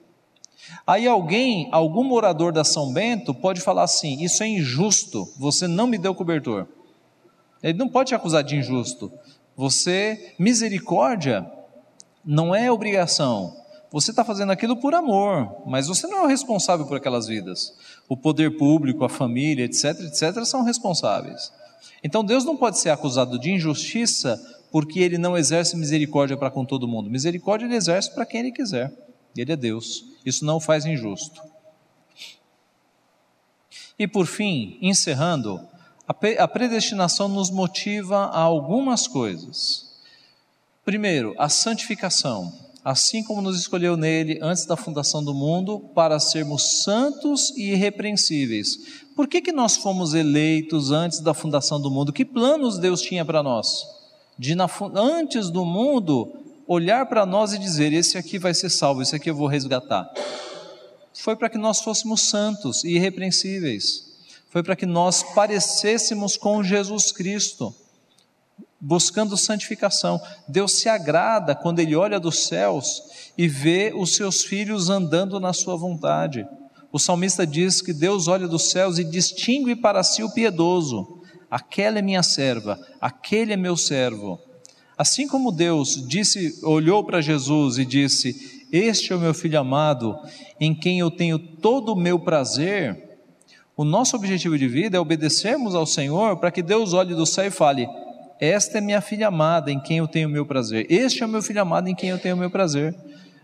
Aí 0.86 1.06
alguém, 1.06 1.68
algum 1.70 2.02
morador 2.02 2.50
da 2.50 2.64
São 2.64 2.92
Bento 2.92 3.34
pode 3.34 3.60
falar 3.60 3.82
assim: 3.82 4.22
"Isso 4.22 4.42
é 4.42 4.48
injusto, 4.48 5.28
você 5.38 5.68
não 5.68 5.86
me 5.86 5.98
deu 5.98 6.14
cobertor". 6.14 6.66
Ele 7.62 7.76
não 7.76 7.88
pode 7.88 8.08
te 8.08 8.14
acusar 8.14 8.42
de 8.42 8.56
injusto. 8.56 9.12
Você 9.54 10.34
misericórdia 10.38 11.46
não 12.24 12.54
é 12.54 12.72
obrigação, 12.72 13.54
você 13.94 14.10
está 14.10 14.24
fazendo 14.24 14.50
aquilo 14.50 14.76
por 14.76 14.92
amor, 14.92 15.62
mas 15.64 15.86
você 15.86 16.08
não 16.08 16.18
é 16.18 16.22
o 16.22 16.26
responsável 16.26 16.84
por 16.84 16.96
aquelas 16.96 17.28
vidas. 17.28 17.72
O 18.08 18.16
poder 18.16 18.56
público, 18.58 19.04
a 19.04 19.08
família, 19.08 19.64
etc, 19.64 20.00
etc, 20.00 20.44
são 20.44 20.64
responsáveis. 20.64 21.52
Então 22.02 22.24
Deus 22.24 22.44
não 22.44 22.56
pode 22.56 22.80
ser 22.80 22.90
acusado 22.90 23.38
de 23.38 23.52
injustiça 23.52 24.36
porque 24.72 24.98
ele 24.98 25.16
não 25.16 25.38
exerce 25.38 25.76
misericórdia 25.76 26.36
para 26.36 26.50
com 26.50 26.64
todo 26.64 26.88
mundo. 26.88 27.08
Misericórdia 27.08 27.66
ele 27.66 27.76
exerce 27.76 28.12
para 28.12 28.26
quem 28.26 28.40
ele 28.40 28.50
quiser. 28.50 28.92
Ele 29.36 29.52
é 29.52 29.56
Deus. 29.56 30.04
Isso 30.26 30.44
não 30.44 30.56
o 30.56 30.60
faz 30.60 30.84
injusto. 30.84 31.40
E 33.96 34.08
por 34.08 34.26
fim, 34.26 34.76
encerrando, 34.82 35.60
a 36.36 36.48
predestinação 36.48 37.28
nos 37.28 37.48
motiva 37.48 38.24
a 38.24 38.40
algumas 38.40 39.06
coisas. 39.06 39.94
Primeiro, 40.84 41.32
a 41.38 41.48
santificação 41.48 42.63
assim 42.84 43.24
como 43.24 43.40
nos 43.40 43.58
escolheu 43.58 43.96
nele 43.96 44.38
antes 44.42 44.66
da 44.66 44.76
fundação 44.76 45.24
do 45.24 45.32
mundo, 45.32 45.80
para 45.94 46.20
sermos 46.20 46.82
santos 46.82 47.50
e 47.56 47.70
irrepreensíveis. 47.70 49.02
Por 49.16 49.26
que, 49.26 49.40
que 49.40 49.52
nós 49.52 49.76
fomos 49.76 50.12
eleitos 50.12 50.90
antes 50.90 51.20
da 51.20 51.32
fundação 51.32 51.80
do 51.80 51.90
mundo? 51.90 52.12
Que 52.12 52.24
planos 52.24 52.78
Deus 52.78 53.00
tinha 53.00 53.24
para 53.24 53.42
nós? 53.42 53.86
De 54.38 54.54
na, 54.54 54.68
antes 54.94 55.48
do 55.48 55.64
mundo 55.64 56.30
olhar 56.66 57.06
para 57.06 57.24
nós 57.24 57.54
e 57.54 57.58
dizer: 57.58 57.92
esse 57.92 58.18
aqui 58.18 58.38
vai 58.38 58.52
ser 58.52 58.68
salvo, 58.68 59.00
esse 59.00 59.16
aqui 59.16 59.30
eu 59.30 59.34
vou 59.34 59.46
resgatar. 59.46 60.12
Foi 61.14 61.36
para 61.36 61.48
que 61.48 61.56
nós 61.56 61.80
fôssemos 61.80 62.22
santos 62.22 62.84
e 62.84 62.96
irrepreensíveis. 62.96 64.12
Foi 64.50 64.62
para 64.62 64.76
que 64.76 64.86
nós 64.86 65.22
parecêssemos 65.22 66.36
com 66.36 66.62
Jesus 66.62 67.12
Cristo 67.12 67.74
buscando 68.84 69.36
santificação. 69.36 70.20
Deus 70.46 70.72
se 70.72 70.90
agrada 70.90 71.54
quando 71.54 71.78
Ele 71.78 71.96
olha 71.96 72.20
dos 72.20 72.46
céus 72.46 73.02
e 73.36 73.48
vê 73.48 73.92
os 73.96 74.14
seus 74.14 74.44
filhos 74.44 74.90
andando 74.90 75.40
na 75.40 75.54
Sua 75.54 75.74
vontade. 75.74 76.46
O 76.92 76.98
salmista 76.98 77.46
diz 77.46 77.80
que 77.80 77.92
Deus 77.92 78.28
olha 78.28 78.46
dos 78.46 78.70
céus 78.70 78.98
e 78.98 79.04
distingue 79.04 79.74
para 79.74 80.02
si 80.02 80.22
o 80.22 80.30
piedoso. 80.30 81.22
Aquela 81.50 81.98
é 81.98 82.02
minha 82.02 82.22
serva, 82.22 82.78
aquele 83.00 83.54
é 83.54 83.56
meu 83.56 83.76
servo. 83.76 84.38
Assim 84.96 85.26
como 85.26 85.50
Deus 85.50 86.06
disse, 86.06 86.60
olhou 86.62 87.02
para 87.02 87.20
Jesus 87.20 87.78
e 87.78 87.84
disse: 87.84 88.66
Este 88.70 89.12
é 89.12 89.16
o 89.16 89.20
meu 89.20 89.32
filho 89.32 89.58
amado, 89.58 90.16
em 90.60 90.74
quem 90.74 91.00
eu 91.00 91.10
tenho 91.10 91.38
todo 91.38 91.92
o 91.92 91.96
meu 91.96 92.18
prazer. 92.18 93.02
O 93.76 93.82
nosso 93.82 94.14
objetivo 94.14 94.56
de 94.56 94.68
vida 94.68 94.96
é 94.96 95.00
obedecermos 95.00 95.74
ao 95.74 95.86
Senhor 95.86 96.36
para 96.36 96.52
que 96.52 96.62
Deus 96.62 96.92
olhe 96.92 97.14
do 97.14 97.26
céu 97.26 97.46
e 97.46 97.50
fale: 97.50 97.88
esta 98.50 98.78
é 98.78 98.80
minha 98.80 99.00
filha 99.00 99.28
amada 99.28 99.70
em 99.70 99.80
quem 99.80 99.98
eu 99.98 100.08
tenho 100.08 100.28
meu 100.28 100.44
prazer. 100.46 100.86
Este 100.90 101.22
é 101.22 101.26
o 101.26 101.28
meu 101.28 101.42
filho 101.42 101.62
amado 101.62 101.88
em 101.88 101.94
quem 101.94 102.10
eu 102.10 102.18
tenho 102.18 102.36
meu 102.36 102.50
prazer. 102.50 102.94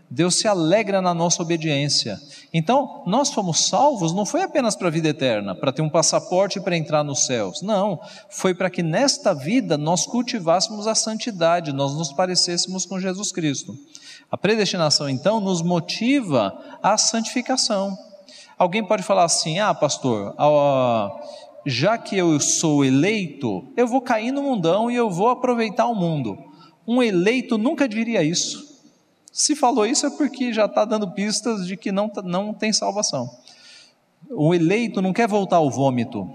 Deus 0.09 0.35
se 0.35 0.45
alegra 0.45 1.01
na 1.01 1.13
nossa 1.13 1.41
obediência. 1.41 2.19
Então, 2.53 3.01
nós 3.07 3.31
fomos 3.31 3.69
salvos 3.69 4.13
não 4.13 4.25
foi 4.25 4.43
apenas 4.43 4.75
para 4.75 4.89
a 4.89 4.91
vida 4.91 5.07
eterna, 5.07 5.55
para 5.55 5.71
ter 5.71 5.81
um 5.81 5.89
passaporte 5.89 6.59
para 6.59 6.75
entrar 6.75 7.01
nos 7.01 7.25
céus. 7.25 7.61
Não, 7.61 7.97
foi 8.29 8.53
para 8.53 8.69
que 8.69 8.83
nesta 8.83 9.33
vida 9.33 9.77
nós 9.77 10.05
cultivássemos 10.05 10.85
a 10.85 10.93
santidade, 10.93 11.71
nós 11.71 11.95
nos 11.95 12.11
parecêssemos 12.11 12.85
com 12.85 12.99
Jesus 12.99 13.31
Cristo. 13.31 13.73
A 14.29 14.37
predestinação, 14.37 15.07
então, 15.07 15.39
nos 15.39 15.61
motiva 15.61 16.53
à 16.83 16.97
santificação. 16.97 17.97
Alguém 18.57 18.85
pode 18.85 19.03
falar 19.03 19.23
assim: 19.23 19.59
ah, 19.59 19.73
pastor, 19.73 20.35
já 21.65 21.97
que 21.97 22.17
eu 22.17 22.39
sou 22.39 22.83
eleito, 22.83 23.67
eu 23.77 23.87
vou 23.87 24.01
cair 24.01 24.31
no 24.31 24.41
mundão 24.41 24.89
e 24.89 24.95
eu 24.95 25.09
vou 25.09 25.29
aproveitar 25.29 25.87
o 25.87 25.95
mundo. 25.95 26.37
Um 26.87 27.01
eleito 27.01 27.57
nunca 27.57 27.87
diria 27.87 28.23
isso. 28.23 28.71
Se 29.31 29.55
falou 29.55 29.85
isso 29.85 30.05
é 30.05 30.09
porque 30.09 30.51
já 30.51 30.65
está 30.65 30.83
dando 30.83 31.11
pistas 31.11 31.65
de 31.65 31.77
que 31.77 31.91
não, 31.91 32.09
tá, 32.09 32.21
não 32.21 32.53
tem 32.53 32.73
salvação. 32.73 33.29
O 34.29 34.53
eleito 34.53 35.01
não 35.01 35.13
quer 35.13 35.27
voltar 35.27 35.57
ao 35.57 35.69
vômito, 35.69 36.29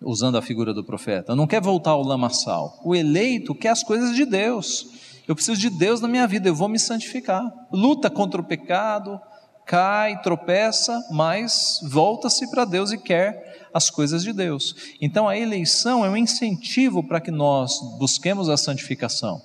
usando 0.00 0.36
a 0.36 0.42
figura 0.42 0.72
do 0.72 0.84
profeta, 0.84 1.34
não 1.34 1.46
quer 1.46 1.60
voltar 1.60 1.92
ao 1.92 2.02
lamaçal. 2.02 2.78
O 2.84 2.94
eleito 2.94 3.54
quer 3.54 3.70
as 3.70 3.82
coisas 3.82 4.14
de 4.14 4.24
Deus. 4.24 4.86
Eu 5.26 5.34
preciso 5.34 5.58
de 5.58 5.70
Deus 5.70 6.00
na 6.00 6.08
minha 6.08 6.26
vida, 6.26 6.48
eu 6.48 6.54
vou 6.54 6.68
me 6.68 6.78
santificar. 6.78 7.42
Luta 7.72 8.10
contra 8.10 8.40
o 8.40 8.44
pecado, 8.44 9.18
cai, 9.64 10.20
tropeça, 10.22 11.02
mas 11.10 11.80
volta-se 11.82 12.50
para 12.50 12.64
Deus 12.64 12.92
e 12.92 12.98
quer 12.98 13.63
as 13.74 13.90
coisas 13.90 14.22
de 14.22 14.32
Deus. 14.32 14.76
Então 15.00 15.28
a 15.28 15.36
eleição 15.36 16.04
é 16.04 16.08
um 16.08 16.16
incentivo 16.16 17.02
para 17.02 17.20
que 17.20 17.32
nós 17.32 17.80
busquemos 17.98 18.48
a 18.48 18.56
santificação. 18.56 19.42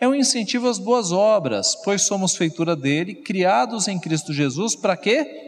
É 0.00 0.08
um 0.08 0.14
incentivo 0.14 0.66
às 0.68 0.78
boas 0.78 1.12
obras, 1.12 1.74
pois 1.84 2.02
somos 2.02 2.34
feitura 2.34 2.74
dele, 2.74 3.14
criados 3.14 3.86
em 3.86 3.98
Cristo 3.98 4.32
Jesus 4.32 4.74
para 4.74 4.96
quê? 4.96 5.44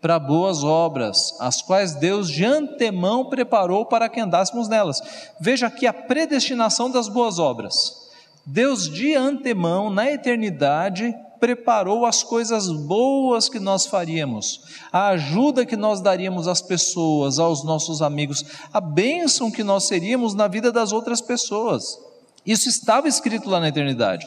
Para 0.00 0.18
boas 0.18 0.62
obras, 0.62 1.34
as 1.40 1.60
quais 1.62 1.94
Deus 1.94 2.30
de 2.30 2.44
antemão 2.44 3.28
preparou 3.28 3.86
para 3.86 4.08
que 4.08 4.20
andássemos 4.20 4.68
nelas. 4.68 5.00
Veja 5.40 5.66
aqui 5.66 5.86
a 5.86 5.92
predestinação 5.92 6.90
das 6.90 7.08
boas 7.08 7.38
obras. 7.38 8.04
Deus 8.46 8.88
de 8.88 9.14
antemão, 9.14 9.88
na 9.88 10.10
eternidade, 10.10 11.14
preparou 11.44 12.06
as 12.06 12.22
coisas 12.22 12.70
boas 12.70 13.50
que 13.50 13.60
nós 13.60 13.84
faríamos, 13.84 14.62
a 14.90 15.08
ajuda 15.08 15.66
que 15.66 15.76
nós 15.76 16.00
daríamos 16.00 16.48
às 16.48 16.62
pessoas, 16.62 17.38
aos 17.38 17.62
nossos 17.62 18.00
amigos, 18.00 18.42
a 18.72 18.80
bênção 18.80 19.50
que 19.50 19.62
nós 19.62 19.84
seríamos 19.84 20.32
na 20.32 20.48
vida 20.48 20.72
das 20.72 20.90
outras 20.90 21.20
pessoas. 21.20 21.98
Isso 22.46 22.66
estava 22.66 23.08
escrito 23.08 23.50
lá 23.50 23.60
na 23.60 23.68
eternidade. 23.68 24.26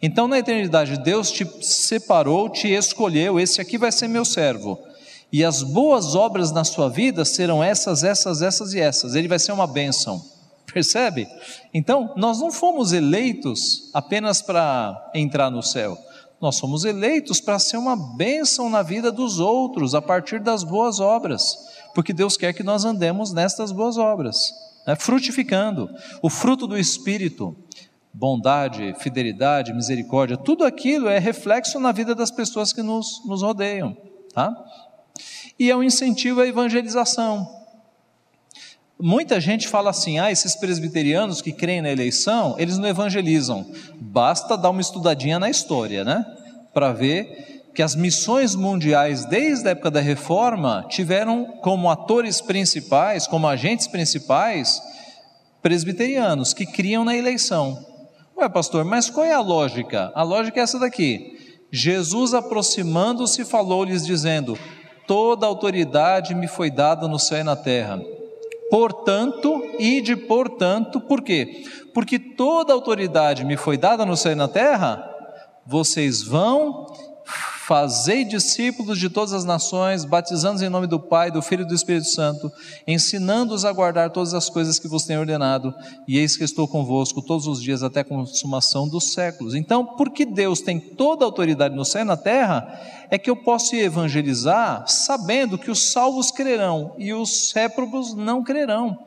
Então, 0.00 0.26
na 0.26 0.38
eternidade, 0.38 0.98
Deus 1.00 1.30
te 1.30 1.46
separou, 1.60 2.48
te 2.48 2.68
escolheu, 2.68 3.38
esse 3.38 3.60
aqui 3.60 3.76
vai 3.76 3.92
ser 3.92 4.08
meu 4.08 4.24
servo. 4.24 4.78
E 5.30 5.44
as 5.44 5.62
boas 5.62 6.14
obras 6.14 6.50
na 6.50 6.64
sua 6.64 6.88
vida 6.88 7.26
serão 7.26 7.62
essas, 7.62 8.02
essas, 8.02 8.40
essas 8.40 8.72
e 8.72 8.80
essas. 8.80 9.14
Ele 9.14 9.28
vai 9.28 9.38
ser 9.38 9.52
uma 9.52 9.66
bênção. 9.66 10.24
Percebe? 10.72 11.28
Então, 11.74 12.14
nós 12.16 12.40
não 12.40 12.50
fomos 12.50 12.94
eleitos 12.94 13.90
apenas 13.92 14.40
para 14.40 15.10
entrar 15.14 15.50
no 15.50 15.62
céu. 15.62 15.98
Nós 16.44 16.56
somos 16.56 16.84
eleitos 16.84 17.40
para 17.40 17.58
ser 17.58 17.78
uma 17.78 17.96
bênção 17.96 18.68
na 18.68 18.82
vida 18.82 19.10
dos 19.10 19.40
outros 19.40 19.94
a 19.94 20.02
partir 20.02 20.38
das 20.38 20.62
boas 20.62 21.00
obras, 21.00 21.56
porque 21.94 22.12
Deus 22.12 22.36
quer 22.36 22.52
que 22.52 22.62
nós 22.62 22.84
andemos 22.84 23.32
nestas 23.32 23.72
boas 23.72 23.96
obras 23.96 24.52
né, 24.86 24.94
frutificando. 24.94 25.88
O 26.20 26.28
fruto 26.28 26.66
do 26.66 26.76
Espírito, 26.76 27.56
bondade, 28.12 28.94
fidelidade, 28.98 29.72
misericórdia, 29.72 30.36
tudo 30.36 30.64
aquilo 30.64 31.08
é 31.08 31.18
reflexo 31.18 31.80
na 31.80 31.92
vida 31.92 32.14
das 32.14 32.30
pessoas 32.30 32.74
que 32.74 32.82
nos, 32.82 33.24
nos 33.24 33.40
rodeiam. 33.40 33.96
Tá? 34.34 34.54
E 35.58 35.70
é 35.70 35.74
um 35.74 35.82
incentivo 35.82 36.42
à 36.42 36.46
evangelização. 36.46 37.63
Muita 39.06 39.38
gente 39.38 39.68
fala 39.68 39.90
assim: 39.90 40.18
ah, 40.18 40.32
esses 40.32 40.56
presbiterianos 40.56 41.42
que 41.42 41.52
creem 41.52 41.82
na 41.82 41.90
eleição, 41.90 42.54
eles 42.58 42.78
não 42.78 42.88
evangelizam. 42.88 43.70
Basta 44.00 44.56
dar 44.56 44.70
uma 44.70 44.80
estudadinha 44.80 45.38
na 45.38 45.50
história, 45.50 46.02
né? 46.02 46.24
Para 46.72 46.90
ver 46.90 47.68
que 47.74 47.82
as 47.82 47.94
missões 47.94 48.54
mundiais, 48.54 49.26
desde 49.26 49.68
a 49.68 49.72
época 49.72 49.90
da 49.90 50.00
reforma, 50.00 50.86
tiveram 50.88 51.44
como 51.60 51.90
atores 51.90 52.40
principais, 52.40 53.26
como 53.26 53.46
agentes 53.46 53.86
principais, 53.86 54.80
presbiterianos, 55.60 56.54
que 56.54 56.64
criam 56.64 57.04
na 57.04 57.14
eleição. 57.14 57.78
Ué, 58.34 58.48
pastor, 58.48 58.86
mas 58.86 59.10
qual 59.10 59.26
é 59.26 59.34
a 59.34 59.40
lógica? 59.42 60.12
A 60.14 60.22
lógica 60.22 60.60
é 60.60 60.62
essa 60.62 60.78
daqui. 60.78 61.58
Jesus, 61.70 62.32
aproximando-se, 62.32 63.44
falou-lhes, 63.44 64.06
dizendo: 64.06 64.58
Toda 65.06 65.44
autoridade 65.44 66.34
me 66.34 66.48
foi 66.48 66.70
dada 66.70 67.06
no 67.06 67.18
céu 67.18 67.40
e 67.40 67.44
na 67.44 67.54
terra. 67.54 68.00
Portanto, 68.74 69.64
ide 69.78 70.16
portanto, 70.16 71.00
por 71.00 71.22
quê? 71.22 71.62
Porque 71.94 72.18
toda 72.18 72.72
autoridade 72.72 73.44
me 73.44 73.56
foi 73.56 73.76
dada 73.76 74.04
no 74.04 74.16
céu 74.16 74.32
e 74.32 74.34
na 74.34 74.48
terra, 74.48 75.08
vocês 75.64 76.24
vão 76.24 76.84
Fazei 77.26 78.24
discípulos 78.24 78.98
de 78.98 79.08
todas 79.08 79.32
as 79.32 79.44
nações, 79.44 80.04
batizando-os 80.04 80.60
em 80.60 80.68
nome 80.68 80.86
do 80.86 81.00
Pai, 81.00 81.30
do 81.30 81.40
Filho 81.40 81.62
e 81.62 81.66
do 81.66 81.74
Espírito 81.74 82.08
Santo, 82.08 82.52
ensinando-os 82.86 83.64
a 83.64 83.72
guardar 83.72 84.10
todas 84.10 84.34
as 84.34 84.50
coisas 84.50 84.78
que 84.78 84.86
vos 84.86 85.04
tenho 85.04 85.20
ordenado, 85.20 85.74
e 86.06 86.18
eis 86.18 86.36
que 86.36 86.44
estou 86.44 86.68
convosco 86.68 87.22
todos 87.22 87.46
os 87.46 87.62
dias 87.62 87.82
até 87.82 88.00
a 88.00 88.04
consumação 88.04 88.86
dos 88.86 89.14
séculos. 89.14 89.54
Então, 89.54 89.84
porque 89.84 90.26
Deus 90.26 90.60
tem 90.60 90.78
toda 90.78 91.24
a 91.24 91.28
autoridade 91.28 91.74
no 91.74 91.86
céu 91.86 92.02
e 92.02 92.04
na 92.04 92.18
terra, 92.18 92.78
é 93.10 93.16
que 93.16 93.30
eu 93.30 93.36
posso 93.36 93.74
evangelizar 93.74 94.86
sabendo 94.86 95.56
que 95.56 95.70
os 95.70 95.90
salvos 95.90 96.30
crerão 96.30 96.94
e 96.98 97.14
os 97.14 97.52
réprobos 97.52 98.12
não 98.14 98.44
crerão. 98.44 98.98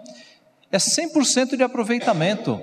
É 0.71 0.77
100% 0.77 1.55
de 1.55 1.63
aproveitamento 1.63 2.59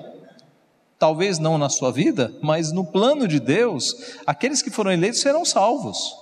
talvez 0.98 1.38
não 1.38 1.58
na 1.58 1.68
sua 1.68 1.90
vida, 1.90 2.32
mas 2.42 2.72
no 2.72 2.84
plano 2.84 3.28
de 3.28 3.40
Deus, 3.40 4.16
aqueles 4.26 4.62
que 4.62 4.70
foram 4.70 4.92
eleitos 4.92 5.20
serão 5.20 5.44
salvos. 5.44 6.16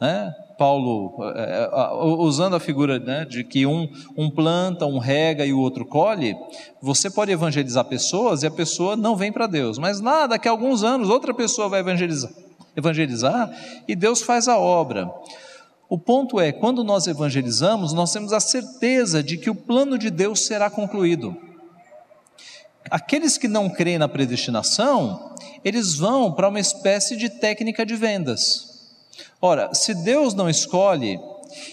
Né? 0.00 0.32
Paulo, 0.58 1.14
é, 1.36 1.70
é, 1.72 1.94
usando 2.02 2.56
a 2.56 2.60
figura 2.60 2.98
né, 2.98 3.24
de 3.24 3.44
que 3.44 3.64
um, 3.64 3.88
um 4.16 4.28
planta, 4.28 4.86
um 4.86 4.98
rega 4.98 5.46
e 5.46 5.52
o 5.52 5.60
outro 5.60 5.84
colhe, 5.84 6.36
você 6.82 7.08
pode 7.08 7.30
evangelizar 7.30 7.84
pessoas 7.84 8.42
e 8.42 8.46
a 8.46 8.50
pessoa 8.50 8.96
não 8.96 9.14
vem 9.14 9.32
para 9.32 9.46
Deus, 9.46 9.78
mas 9.78 10.00
lá, 10.00 10.26
daqui 10.26 10.48
a 10.48 10.50
alguns 10.50 10.82
anos, 10.82 11.08
outra 11.08 11.32
pessoa 11.32 11.68
vai 11.68 11.80
evangelizar, 11.80 12.30
evangelizar 12.76 13.50
e 13.86 13.94
Deus 13.94 14.20
faz 14.20 14.48
a 14.48 14.58
obra. 14.58 15.08
O 15.88 15.96
ponto 15.96 16.38
é, 16.38 16.52
quando 16.52 16.84
nós 16.84 17.06
evangelizamos, 17.06 17.92
nós 17.92 18.12
temos 18.12 18.32
a 18.32 18.40
certeza 18.40 19.22
de 19.22 19.38
que 19.38 19.48
o 19.48 19.54
plano 19.54 19.96
de 19.96 20.10
Deus 20.10 20.44
será 20.44 20.68
concluído. 20.68 21.47
Aqueles 22.90 23.38
que 23.38 23.48
não 23.48 23.68
creem 23.68 23.98
na 23.98 24.08
predestinação, 24.08 25.34
eles 25.64 25.94
vão 25.94 26.32
para 26.32 26.48
uma 26.48 26.60
espécie 26.60 27.16
de 27.16 27.28
técnica 27.28 27.84
de 27.84 27.94
vendas. 27.96 28.68
Ora, 29.40 29.74
se 29.74 29.94
Deus 29.94 30.34
não 30.34 30.48
escolhe, 30.48 31.18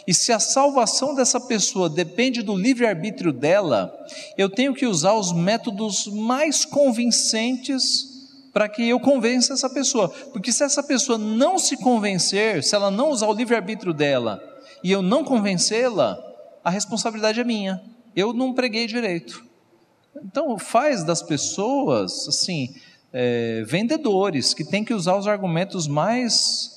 e 0.08 0.14
se 0.14 0.32
a 0.32 0.40
salvação 0.40 1.16
dessa 1.16 1.40
pessoa 1.40 1.90
depende 1.90 2.42
do 2.42 2.56
livre-arbítrio 2.56 3.34
dela, 3.34 3.94
eu 4.38 4.50
tenho 4.50 4.74
que 4.74 4.86
usar 4.86 5.14
os 5.14 5.34
métodos 5.34 6.08
mais 6.08 6.66
convincentes 6.66 8.16
para 8.54 8.70
que 8.70 8.88
eu 8.88 9.00
convença 9.00 9.54
essa 9.54 9.70
pessoa. 9.70 10.10
Porque 10.32 10.52
se 10.52 10.64
essa 10.64 10.82
pessoa 10.82 11.18
não 11.18 11.60
se 11.60 11.76
convencer, 11.78 12.64
se 12.64 12.74
ela 12.74 12.90
não 12.90 13.10
usar 13.10 13.28
o 13.28 13.34
livre-arbítrio 13.34 13.94
dela 13.94 14.42
e 14.84 14.92
eu 14.92 15.02
não 15.02 15.24
convencê-la, 15.24 16.18
a 16.64 16.70
responsabilidade 16.70 17.40
é 17.40 17.44
minha. 17.44 17.82
Eu 18.16 18.34
não 18.34 18.54
preguei 18.54 18.88
direito. 18.88 19.44
Então, 20.24 20.58
faz 20.58 21.04
das 21.04 21.22
pessoas, 21.22 22.28
assim, 22.28 22.74
é, 23.12 23.64
vendedores, 23.66 24.54
que 24.54 24.64
tem 24.64 24.84
que 24.84 24.94
usar 24.94 25.16
os 25.16 25.28
argumentos 25.28 25.88
mais 25.88 26.76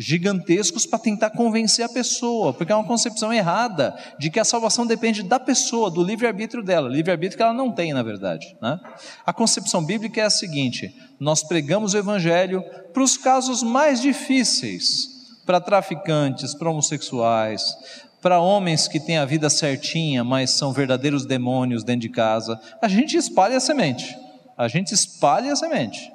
gigantescos 0.00 0.86
para 0.86 0.98
tentar 0.98 1.30
convencer 1.30 1.84
a 1.84 1.88
pessoa, 1.88 2.54
porque 2.54 2.72
é 2.72 2.74
uma 2.74 2.86
concepção 2.86 3.30
errada 3.30 3.94
de 4.18 4.30
que 4.30 4.40
a 4.40 4.44
salvação 4.44 4.86
depende 4.86 5.22
da 5.22 5.38
pessoa, 5.38 5.90
do 5.90 6.02
livre-arbítrio 6.02 6.64
dela, 6.64 6.88
livre-arbítrio 6.88 7.36
que 7.36 7.42
ela 7.42 7.52
não 7.52 7.70
tem, 7.70 7.92
na 7.92 8.02
verdade. 8.02 8.56
Né? 8.62 8.80
A 9.26 9.32
concepção 9.32 9.84
bíblica 9.84 10.22
é 10.22 10.24
a 10.24 10.30
seguinte: 10.30 10.94
nós 11.18 11.42
pregamos 11.42 11.92
o 11.92 11.98
evangelho 11.98 12.64
para 12.94 13.02
os 13.02 13.18
casos 13.18 13.62
mais 13.62 14.00
difíceis, 14.00 15.08
para 15.44 15.60
traficantes, 15.60 16.54
para 16.54 16.70
homossexuais, 16.70 17.76
para 18.20 18.40
homens 18.40 18.86
que 18.86 19.00
têm 19.00 19.18
a 19.18 19.24
vida 19.24 19.48
certinha, 19.48 20.22
mas 20.22 20.50
são 20.50 20.72
verdadeiros 20.72 21.24
demônios 21.24 21.82
dentro 21.82 22.02
de 22.02 22.08
casa, 22.08 22.60
a 22.80 22.88
gente 22.88 23.16
espalha 23.16 23.56
a 23.56 23.60
semente. 23.60 24.16
A 24.56 24.68
gente 24.68 24.92
espalha 24.92 25.52
a 25.52 25.56
semente. 25.56 26.12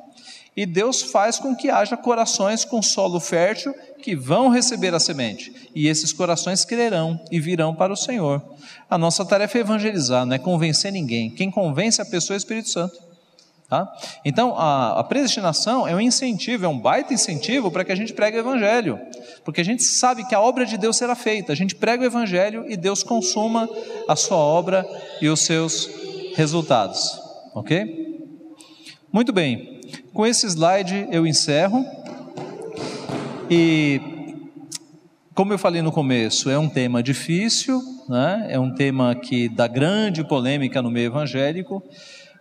E 0.56 0.66
Deus 0.66 1.02
faz 1.02 1.38
com 1.38 1.54
que 1.54 1.70
haja 1.70 1.98
corações 1.98 2.64
com 2.64 2.82
solo 2.82 3.20
fértil 3.20 3.74
que 4.02 4.16
vão 4.16 4.48
receber 4.48 4.94
a 4.94 5.00
semente. 5.00 5.70
E 5.76 5.88
esses 5.88 6.14
corações 6.14 6.64
crerão 6.64 7.20
e 7.30 7.40
virão 7.40 7.76
para 7.76 7.92
o 7.92 7.98
Senhor. 7.98 8.42
A 8.90 8.98
nossa 8.98 9.26
tarefa 9.26 9.58
é 9.58 9.62
evangelizar, 9.62 10.26
não 10.26 10.36
é 10.36 10.40
convencer 10.40 10.94
ninguém. 10.94 11.30
Quem 11.30 11.52
convence 11.52 12.02
a 12.02 12.06
pessoa 12.06 12.36
é 12.36 12.38
o 12.38 12.40
Espírito 12.40 12.70
Santo. 12.70 13.05
Tá? 13.68 13.92
Então, 14.24 14.56
a, 14.56 15.00
a, 15.00 15.04
predestinação 15.04 15.88
é 15.88 15.96
um 15.96 16.00
incentivo, 16.00 16.66
é 16.66 16.68
um 16.68 16.78
baita 16.78 17.16
incentivo 17.16 17.72
para 17.72 17.84
que 17.84 17.92
a 17.92 17.96
gente 17.96 18.14
pregue 18.14 18.38
o 18.38 18.42
Evangelho, 18.42 19.00
porque 19.44 19.60
a 19.60 19.66
gente 19.66 19.82
sabe 19.82 20.24
que 20.28 20.36
a 20.36 20.40
obra 20.40 20.68
de 20.68 20.78
Deus 20.78 20.98
será 20.98 21.16
feita, 21.16 21.52
a 21.52 21.56
gente 21.56 21.74
prega 21.74 22.04
o 22.04 22.06
Evangelho 22.06 22.66
e 22.68 22.78
Deus 22.78 23.02
consuma 23.02 23.68
a 24.08 24.16
sua 24.16 24.38
obra 24.38 24.86
e 25.20 25.28
os 25.28 25.40
seus 25.40 25.90
resultados, 26.36 27.20
ok? 27.56 28.30
Muito 29.12 29.34
bem, 29.34 29.82
com 30.14 30.28
esse 30.28 30.46
slide 30.46 31.08
eu 31.10 31.26
encerro, 31.26 31.84
e 33.50 34.00
como 35.34 35.54
eu 35.54 35.58
falei 35.58 35.82
no 35.82 35.92
começo, 35.92 36.52
é 36.52 36.58
um 36.58 36.70
tema 36.70 37.02
difícil, 37.02 37.82
né? 38.08 38.46
é 38.50 38.60
um 38.60 38.74
tema 38.74 39.16
que 39.16 39.50
dá 39.50 39.68
grande 39.68 40.24
polêmica 40.24 40.82
no 40.82 40.92
meio 40.92 41.08
evangélico, 41.08 41.84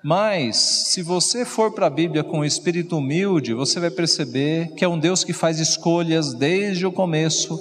Mas, 0.07 0.59
se 0.59 1.00
você 1.00 1.46
for 1.46 1.72
para 1.72 1.86
a 1.86 1.90
Bíblia 1.90 2.22
com 2.22 2.40
um 2.40 2.44
espírito 2.44 2.98
humilde, 2.98 3.55
você 3.55 3.80
vai 3.80 3.90
perceber 3.90 4.70
que 4.74 4.84
é 4.84 4.88
um 4.88 4.98
Deus 4.98 5.24
que 5.24 5.32
faz 5.32 5.59
escolhas 5.59 6.34
desde 6.34 6.84
o 6.84 6.92
começo, 6.92 7.59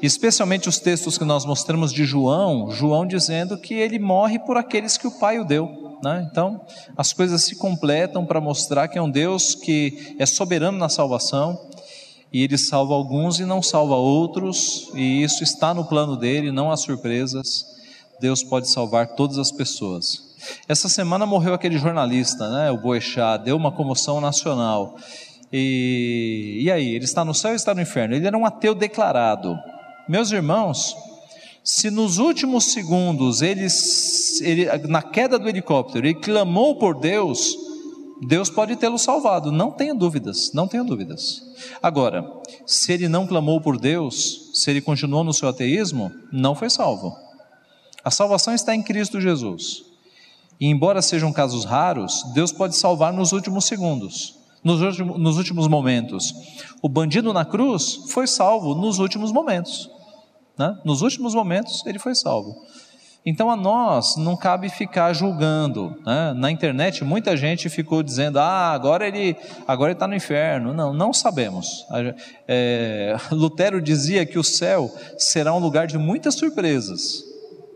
especialmente 0.00 0.70
os 0.70 0.78
textos 0.78 1.18
que 1.18 1.24
nós 1.26 1.44
mostramos 1.44 1.92
de 1.92 2.06
João, 2.06 2.70
João 2.70 3.06
dizendo 3.06 3.58
que 3.58 3.74
ele 3.74 3.98
morre 3.98 4.38
por 4.38 4.56
aqueles 4.56 4.96
que 4.96 5.06
o 5.06 5.10
Pai 5.10 5.38
o 5.38 5.44
deu. 5.44 5.98
Né? 6.02 6.26
Então, 6.30 6.62
as 6.96 7.12
coisas 7.12 7.44
se 7.44 7.56
completam 7.56 8.24
para 8.24 8.40
mostrar 8.40 8.88
que 8.88 8.96
é 8.96 9.02
um 9.02 9.10
Deus 9.10 9.54
que 9.54 10.16
é 10.18 10.24
soberano 10.24 10.78
na 10.78 10.88
salvação, 10.88 11.60
e 12.32 12.42
ele 12.42 12.56
salva 12.56 12.94
alguns 12.94 13.38
e 13.38 13.44
não 13.44 13.62
salva 13.62 13.96
outros, 13.96 14.90
e 14.94 15.22
isso 15.22 15.44
está 15.44 15.74
no 15.74 15.84
plano 15.84 16.16
dele, 16.16 16.50
não 16.50 16.70
há 16.70 16.76
surpresas. 16.78 17.66
Deus 18.18 18.42
pode 18.42 18.66
salvar 18.66 19.08
todas 19.08 19.36
as 19.36 19.52
pessoas. 19.52 20.25
Essa 20.68 20.88
semana 20.88 21.26
morreu 21.26 21.54
aquele 21.54 21.78
jornalista, 21.78 22.48
né, 22.50 22.70
o 22.70 22.76
Boechat, 22.76 23.44
deu 23.44 23.56
uma 23.56 23.72
comoção 23.72 24.20
nacional. 24.20 24.96
E, 25.52 26.58
e 26.62 26.70
aí, 26.70 26.94
ele 26.94 27.04
está 27.04 27.24
no 27.24 27.34
céu 27.34 27.50
ou 27.50 27.56
está 27.56 27.74
no 27.74 27.80
inferno? 27.80 28.14
Ele 28.14 28.26
era 28.26 28.36
um 28.36 28.44
ateu 28.44 28.74
declarado. 28.74 29.56
Meus 30.08 30.30
irmãos, 30.30 30.94
se 31.64 31.90
nos 31.90 32.18
últimos 32.18 32.66
segundos 32.66 33.42
ele, 33.42 33.66
ele, 34.40 34.66
na 34.86 35.02
queda 35.02 35.38
do 35.38 35.48
helicóptero, 35.48 36.06
ele 36.06 36.14
clamou 36.14 36.76
por 36.76 36.98
Deus, 36.98 37.56
Deus 38.22 38.48
pode 38.48 38.76
tê-lo 38.76 38.98
salvado, 38.98 39.50
não 39.50 39.72
tenha 39.72 39.94
dúvidas, 39.94 40.52
não 40.52 40.68
tenha 40.68 40.84
dúvidas. 40.84 41.42
Agora, 41.82 42.24
se 42.64 42.92
ele 42.92 43.08
não 43.08 43.26
clamou 43.26 43.60
por 43.60 43.78
Deus, 43.78 44.50
se 44.54 44.70
ele 44.70 44.80
continuou 44.80 45.24
no 45.24 45.34
seu 45.34 45.48
ateísmo, 45.48 46.12
não 46.32 46.54
foi 46.54 46.70
salvo. 46.70 47.16
A 48.04 48.12
salvação 48.12 48.54
está 48.54 48.72
em 48.72 48.82
Cristo 48.82 49.20
Jesus. 49.20 49.85
E 50.58 50.66
embora 50.66 51.02
sejam 51.02 51.32
casos 51.32 51.64
raros, 51.64 52.22
Deus 52.34 52.52
pode 52.52 52.76
salvar 52.76 53.12
nos 53.12 53.32
últimos 53.32 53.66
segundos, 53.66 54.38
nos 54.64 54.80
últimos, 54.80 55.18
nos 55.18 55.36
últimos 55.36 55.68
momentos. 55.68 56.34
O 56.82 56.88
bandido 56.88 57.32
na 57.32 57.44
cruz 57.44 58.04
foi 58.08 58.26
salvo 58.26 58.74
nos 58.74 58.98
últimos 58.98 59.32
momentos. 59.32 59.90
Né? 60.58 60.78
Nos 60.84 61.02
últimos 61.02 61.34
momentos 61.34 61.84
ele 61.86 61.98
foi 61.98 62.14
salvo. 62.14 62.56
Então 63.28 63.50
a 63.50 63.56
nós 63.56 64.16
não 64.16 64.36
cabe 64.36 64.68
ficar 64.68 65.12
julgando. 65.12 65.96
Né? 66.06 66.32
Na 66.34 66.48
internet 66.48 67.02
muita 67.02 67.36
gente 67.36 67.68
ficou 67.68 68.00
dizendo: 68.02 68.38
ah, 68.38 68.70
agora 68.70 69.06
ele 69.06 69.36
agora 69.66 69.92
está 69.92 70.06
no 70.06 70.14
inferno. 70.14 70.72
Não, 70.72 70.94
não 70.94 71.12
sabemos. 71.12 71.84
É, 72.46 73.16
Lutero 73.32 73.82
dizia 73.82 74.24
que 74.24 74.38
o 74.38 74.44
céu 74.44 74.94
será 75.18 75.52
um 75.52 75.58
lugar 75.58 75.88
de 75.88 75.98
muitas 75.98 76.36
surpresas, 76.36 77.24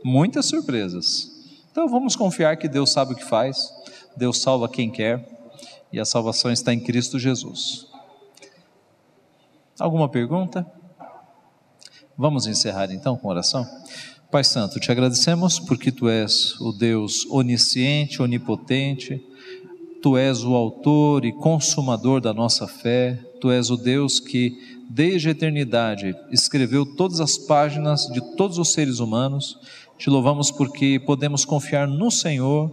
muitas 0.05 0.47
surpresas. 0.47 1.39
Então 1.70 1.88
vamos 1.88 2.16
confiar 2.16 2.56
que 2.56 2.68
Deus 2.68 2.90
sabe 2.90 3.12
o 3.12 3.16
que 3.16 3.24
faz, 3.24 3.72
Deus 4.16 4.38
salva 4.38 4.68
quem 4.68 4.90
quer 4.90 5.24
e 5.92 6.00
a 6.00 6.04
salvação 6.04 6.50
está 6.50 6.74
em 6.74 6.80
Cristo 6.80 7.18
Jesus. 7.18 7.86
Alguma 9.78 10.08
pergunta? 10.08 10.66
Vamos 12.16 12.46
encerrar 12.46 12.92
então 12.92 13.16
com 13.16 13.28
oração? 13.28 13.66
Pai 14.30 14.44
Santo, 14.44 14.78
te 14.78 14.92
agradecemos 14.92 15.58
porque 15.58 15.90
tu 15.90 16.08
és 16.08 16.60
o 16.60 16.72
Deus 16.72 17.24
onisciente, 17.30 18.20
onipotente, 18.20 19.24
tu 20.02 20.16
és 20.16 20.44
o 20.44 20.54
autor 20.54 21.24
e 21.24 21.32
consumador 21.32 22.20
da 22.20 22.34
nossa 22.34 22.66
fé, 22.66 23.18
tu 23.40 23.50
és 23.50 23.70
o 23.70 23.76
Deus 23.76 24.20
que, 24.20 24.56
desde 24.88 25.28
a 25.28 25.30
eternidade, 25.32 26.14
escreveu 26.30 26.84
todas 26.84 27.20
as 27.20 27.38
páginas 27.38 28.06
de 28.08 28.20
todos 28.36 28.58
os 28.58 28.72
seres 28.72 28.98
humanos 28.98 29.58
te 30.01 30.09
louvamos 30.09 30.51
porque 30.51 30.98
podemos 30.98 31.44
confiar 31.44 31.86
no 31.86 32.11
Senhor 32.11 32.72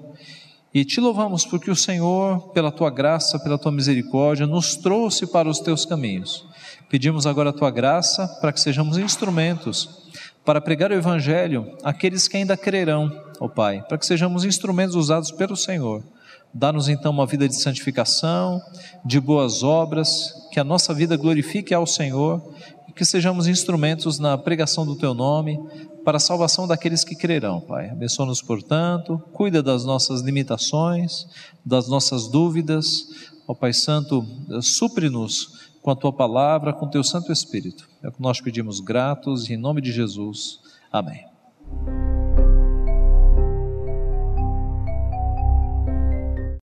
e 0.73 0.85
te 0.85 1.01
louvamos 1.01 1.45
porque 1.45 1.69
o 1.69 1.75
Senhor, 1.75 2.53
pela 2.53 2.71
tua 2.71 2.89
graça, 2.89 3.37
pela 3.37 3.57
tua 3.57 3.69
misericórdia, 3.69 4.47
nos 4.47 4.77
trouxe 4.77 5.27
para 5.27 5.49
os 5.49 5.59
teus 5.59 5.85
caminhos. 5.85 6.45
Pedimos 6.89 7.27
agora 7.27 7.49
a 7.49 7.53
tua 7.53 7.69
graça 7.69 8.25
para 8.39 8.53
que 8.53 8.61
sejamos 8.61 8.97
instrumentos 8.97 10.07
para 10.45 10.61
pregar 10.61 10.89
o 10.89 10.93
Evangelho 10.93 11.75
àqueles 11.83 12.29
que 12.29 12.37
ainda 12.37 12.55
crerão, 12.55 13.11
ó 13.41 13.49
Pai, 13.49 13.83
para 13.85 13.97
que 13.97 14.05
sejamos 14.05 14.45
instrumentos 14.45 14.95
usados 14.95 15.29
pelo 15.29 15.57
Senhor. 15.57 16.01
Dá-nos 16.53 16.87
então 16.87 17.11
uma 17.11 17.25
vida 17.25 17.45
de 17.45 17.55
santificação, 17.55 18.61
de 19.03 19.19
boas 19.19 19.63
obras, 19.63 20.33
que 20.49 20.61
a 20.61 20.63
nossa 20.63 20.93
vida 20.93 21.17
glorifique 21.17 21.73
ao 21.73 21.85
Senhor 21.85 22.41
e 22.87 22.93
que 22.93 23.03
sejamos 23.03 23.47
instrumentos 23.47 24.17
na 24.17 24.37
pregação 24.37 24.85
do 24.85 24.95
Teu 24.95 25.13
nome, 25.13 25.59
para 26.07 26.15
a 26.15 26.21
salvação 26.21 26.65
daqueles 26.65 27.03
que 27.03 27.17
crerão, 27.17 27.59
Pai. 27.59 27.89
Abençoa-nos, 27.89 28.41
portanto, 28.41 29.21
cuida 29.33 29.61
das 29.61 29.83
nossas 29.83 30.21
limitações, 30.21 31.27
das 31.65 31.89
nossas 31.89 32.29
dúvidas. 32.29 33.09
Ó 33.45 33.53
Pai 33.53 33.73
Santo, 33.73 34.25
supre-nos 34.61 35.67
com 35.81 35.91
a 35.91 35.95
tua 35.97 36.13
palavra, 36.13 36.71
com 36.71 36.85
o 36.85 36.89
teu 36.89 37.03
Santo 37.03 37.29
Espírito. 37.29 37.89
É 38.01 38.07
o 38.07 38.11
que 38.13 38.21
nós 38.21 38.39
pedimos 38.39 38.79
gratos, 38.79 39.49
em 39.49 39.57
nome 39.57 39.81
de 39.81 39.91
Jesus. 39.91 40.61
Amém. 40.89 41.25